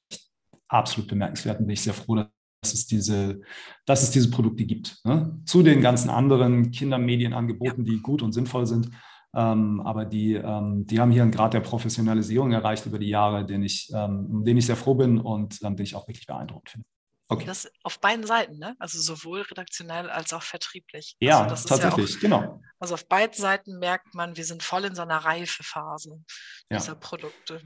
absolut 0.71 1.09
bemerkenswert 1.09 1.59
und 1.59 1.67
bin 1.67 1.73
ich 1.73 1.81
sehr 1.81 1.93
froh, 1.93 2.15
dass 2.15 2.73
es 2.73 2.87
diese, 2.87 3.41
dass 3.85 4.03
es 4.03 4.11
diese 4.11 4.29
Produkte 4.29 4.65
gibt. 4.65 4.99
Ne? 5.03 5.39
Zu 5.45 5.63
den 5.63 5.81
ganzen 5.81 6.09
anderen 6.09 6.71
Kindermedienangeboten, 6.71 7.83
die 7.83 7.99
gut 8.01 8.21
und 8.21 8.33
sinnvoll 8.33 8.65
sind. 8.65 8.89
Ähm, 9.33 9.81
aber 9.81 10.05
die, 10.05 10.33
ähm, 10.33 10.85
die 10.85 10.99
haben 10.99 11.11
hier 11.11 11.21
einen 11.21 11.31
Grad 11.31 11.53
der 11.53 11.61
Professionalisierung 11.61 12.51
erreicht 12.51 12.85
über 12.85 12.99
die 12.99 13.07
Jahre, 13.07 13.45
den 13.45 13.63
ich, 13.63 13.89
ähm, 13.93 14.27
um 14.29 14.45
den 14.45 14.57
ich 14.57 14.65
sehr 14.65 14.75
froh 14.75 14.95
bin 14.95 15.19
und 15.19 15.61
den 15.61 15.79
ich 15.79 15.95
auch 15.95 16.07
wirklich 16.07 16.27
beeindruckend 16.27 16.69
finde. 16.69 16.85
Okay. 17.29 17.45
Das 17.45 17.71
auf 17.83 18.01
beiden 18.01 18.25
Seiten, 18.25 18.57
ne? 18.57 18.75
Also 18.77 18.99
sowohl 18.99 19.43
redaktionell 19.43 20.09
als 20.09 20.33
auch 20.33 20.43
vertrieblich. 20.43 21.15
Ja, 21.21 21.43
also 21.43 21.65
tatsächlich, 21.65 22.09
ja 22.09 22.17
auch, 22.17 22.21
genau. 22.21 22.61
Also 22.77 22.95
auf 22.95 23.07
beiden 23.07 23.33
Seiten 23.33 23.79
merkt 23.79 24.13
man, 24.13 24.35
wir 24.35 24.43
sind 24.43 24.63
voll 24.63 24.83
in 24.83 24.95
so 24.95 25.01
einer 25.01 25.19
Reifephase 25.19 26.21
ja. 26.69 26.77
dieser 26.77 26.95
Produkte. 26.95 27.61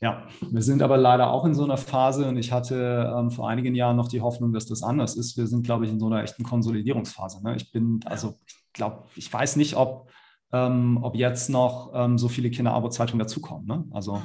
Ja, 0.00 0.26
wir 0.40 0.62
sind 0.62 0.82
aber 0.82 0.98
leider 0.98 1.30
auch 1.30 1.44
in 1.46 1.54
so 1.54 1.64
einer 1.64 1.78
Phase 1.78 2.28
und 2.28 2.36
ich 2.36 2.52
hatte 2.52 3.12
ähm, 3.16 3.30
vor 3.30 3.48
einigen 3.48 3.74
Jahren 3.74 3.96
noch 3.96 4.08
die 4.08 4.20
Hoffnung, 4.20 4.52
dass 4.52 4.66
das 4.66 4.82
anders 4.82 5.16
ist. 5.16 5.36
Wir 5.38 5.46
sind, 5.46 5.64
glaube 5.64 5.86
ich, 5.86 5.90
in 5.90 5.98
so 5.98 6.06
einer 6.06 6.22
echten 6.22 6.42
Konsolidierungsphase. 6.42 7.42
Ne? 7.42 7.56
Ich 7.56 7.72
bin, 7.72 8.00
also 8.04 8.34
ich 8.46 8.72
glaube, 8.74 9.04
ich 9.16 9.32
weiß 9.32 9.56
nicht, 9.56 9.74
ob, 9.74 10.10
ähm, 10.52 10.98
ob 11.02 11.16
jetzt 11.16 11.48
noch 11.48 11.92
ähm, 11.94 12.18
so 12.18 12.28
viele 12.28 12.50
Kinderabo-Zeitungen 12.50 13.20
dazukommen. 13.20 13.66
Ne? 13.66 13.84
Also 13.90 14.16
mhm. 14.16 14.22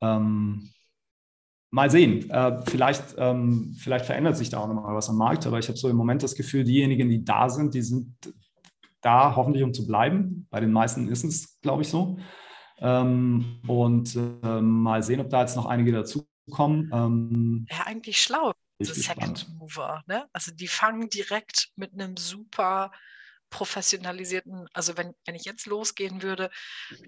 Ähm, 0.00 0.70
mal 1.70 1.90
sehen. 1.90 2.30
Äh, 2.30 2.62
vielleicht, 2.66 3.16
ähm, 3.18 3.74
vielleicht 3.78 4.06
verändert 4.06 4.36
sich 4.36 4.50
da 4.50 4.58
auch 4.58 4.68
nochmal 4.68 4.94
was 4.94 5.08
am 5.08 5.16
Markt, 5.16 5.46
aber 5.46 5.58
ich 5.58 5.68
habe 5.68 5.78
so 5.78 5.88
im 5.88 5.96
Moment 5.96 6.22
das 6.22 6.34
Gefühl, 6.34 6.64
diejenigen, 6.64 7.08
die 7.08 7.24
da 7.24 7.48
sind, 7.48 7.74
die 7.74 7.82
sind 7.82 8.14
da 9.00 9.36
hoffentlich, 9.36 9.62
um 9.62 9.72
zu 9.72 9.86
bleiben. 9.86 10.46
Bei 10.50 10.60
den 10.60 10.72
meisten 10.72 11.08
ist 11.08 11.24
es, 11.24 11.60
glaube 11.60 11.82
ich, 11.82 11.88
so. 11.88 12.18
Ähm, 12.80 13.60
und 13.66 14.14
äh, 14.16 14.60
mal 14.60 15.02
sehen, 15.02 15.20
ob 15.20 15.30
da 15.30 15.40
jetzt 15.40 15.56
noch 15.56 15.66
einige 15.66 15.92
dazukommen. 15.92 16.90
Ähm, 16.92 17.66
ja, 17.70 17.84
eigentlich 17.86 18.22
schlau, 18.22 18.52
diese 18.80 18.94
Second 18.94 19.48
Mover. 19.58 20.02
Ne? 20.06 20.28
Also 20.32 20.52
die 20.52 20.68
fangen 20.68 21.08
direkt 21.08 21.70
mit 21.76 21.92
einem 21.92 22.16
super 22.16 22.92
professionalisierten, 23.50 24.68
also 24.72 24.96
wenn, 24.96 25.14
wenn 25.24 25.34
ich 25.34 25.44
jetzt 25.44 25.66
losgehen 25.66 26.22
würde, 26.22 26.50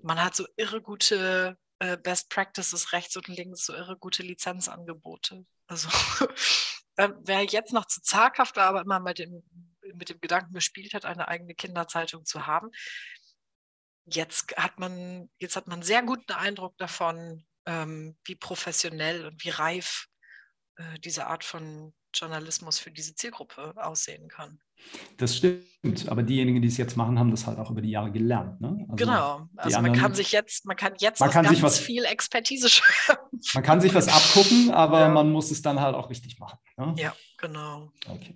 man 0.03 0.23
hat 0.23 0.35
so 0.35 0.47
irre 0.57 0.81
gute 0.81 1.59
äh, 1.81 1.97
Best 1.97 2.31
Practices 2.31 2.93
rechts 2.93 3.17
und 3.17 3.29
links, 3.29 3.67
so 3.67 3.75
irre 3.75 3.97
gute 3.97 4.23
Lizenzangebote. 4.23 5.45
Also 5.67 5.89
wer 6.97 7.45
jetzt 7.45 7.73
noch 7.73 7.87
zu 7.87 8.01
zaghaft 8.03 8.57
war, 8.57 8.67
aber 8.67 8.83
immer 8.83 9.01
mit 9.01 9.19
dem, 9.19 9.43
mit 9.95 10.09
dem 10.09 10.21
Gedanken 10.21 10.55
gespielt 10.55 10.95
hat, 10.95 11.05
eine 11.05 11.29
eigene 11.29 11.55
Kinderzeitung 11.55 12.25
zu 12.25 12.47
haben, 12.47 12.71
jetzt 14.07 14.57
hat 14.57 14.79
man, 14.79 15.31
jetzt 15.39 15.57
hat 15.57 15.67
man 15.67 15.75
einen 15.75 15.83
sehr 15.83 16.03
guten 16.03 16.33
Eindruck 16.33 16.77
davon, 16.79 17.45
ähm, 17.67 18.17
wie 18.25 18.35
professionell 18.35 19.27
und 19.27 19.45
wie 19.45 19.51
reif 19.51 20.07
äh, 20.77 20.99
diese 21.01 21.27
Art 21.27 21.45
von 21.45 21.93
Journalismus 22.15 22.79
für 22.79 22.91
diese 22.91 23.15
Zielgruppe 23.15 23.75
aussehen 23.77 24.29
kann. 24.29 24.59
Das 25.19 25.37
stimmt, 25.37 26.09
aber 26.09 26.23
diejenigen, 26.23 26.63
die 26.63 26.69
es 26.69 26.77
jetzt 26.77 26.97
machen, 26.97 27.19
haben 27.19 27.31
das 27.31 27.47
halt 27.47 27.59
auch 27.59 27.71
über 27.71 27.83
die 27.83 27.91
Jahre 27.91 28.11
gelernt. 28.11 28.61
Ne? 28.61 28.87
Also 28.89 28.97
genau, 28.97 29.49
also 29.57 29.77
anderen, 29.77 29.93
man 29.93 30.01
kann 30.03 30.15
sich 30.15 30.33
jetzt, 30.33 30.65
man 30.65 30.77
kann 30.77 30.95
jetzt 30.99 31.21
man 31.21 31.31
kann 31.31 31.45
ganz 31.45 31.63
was, 31.63 31.79
viel 31.79 32.05
Expertise 32.05 32.69
schreiben. 32.71 33.21
Man 33.55 33.63
kann 33.63 33.81
sich 33.81 33.95
was 33.95 34.09
abgucken, 34.09 34.71
aber 34.71 35.01
ja. 35.01 35.09
man 35.09 35.31
muss 35.31 35.51
es 35.51 35.63
dann 35.63 35.81
halt 35.81 35.95
auch 35.95 36.11
richtig 36.11 36.39
machen. 36.39 36.59
Ne? 36.77 36.95
Ja, 36.97 37.15
genau. 37.39 37.93
Okay. 38.09 38.35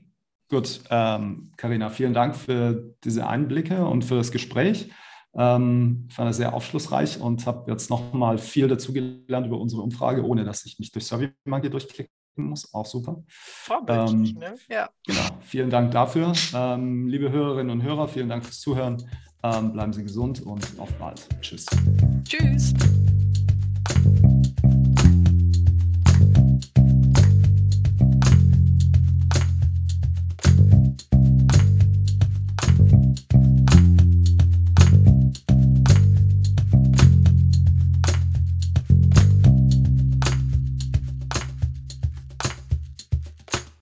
Gut, 0.51 0.83
Karina, 0.89 1.87
ähm, 1.87 1.93
vielen 1.93 2.15
Dank 2.15 2.37
für 2.37 2.95
diese 3.03 3.27
Einblicke 3.27 3.85
und 3.87 4.05
für 4.05 4.17
das 4.17 4.31
Gespräch. 4.31 4.91
Ähm, 5.37 6.07
ich 6.09 6.15
fand 6.15 6.29
das 6.29 6.37
sehr 6.37 6.55
aufschlussreich 6.55 7.21
und 7.21 7.47
habe 7.47 7.71
jetzt 7.71 7.91
nochmal 7.91 8.39
viel 8.39 8.69
dazu 8.69 8.93
gelernt 8.93 9.47
über 9.47 9.59
unsere 9.59 9.83
Umfrage, 9.83 10.25
ohne 10.25 10.45
dass 10.45 10.65
ich 10.65 10.79
mich 10.79 10.93
durch 10.93 11.07
SurveyMonkey 11.07 11.71
durchklicken 11.71 12.11
muss. 12.37 12.73
Auch 12.73 12.87
super. 12.87 13.23
Vorbildlich, 13.29 14.33
ähm, 14.35 14.39
ne? 14.39 14.55
Ja. 14.69 14.89
Genau. 15.07 15.21
Vielen 15.41 15.71
Dank 15.71 15.91
dafür. 15.93 16.33
Ähm, 16.55 17.07
liebe 17.07 17.31
Hörerinnen 17.31 17.71
und 17.71 17.83
Hörer, 17.83 18.09
vielen 18.09 18.29
Dank 18.29 18.45
fürs 18.45 18.61
Zuhören. 18.61 19.03
Ähm, 19.43 19.73
bleiben 19.73 19.93
Sie 19.93 20.03
gesund 20.03 20.43
und 20.43 20.79
auf 20.79 20.93
bald. 20.95 21.29
Tschüss. 21.41 21.67
Tschüss. 22.25 22.73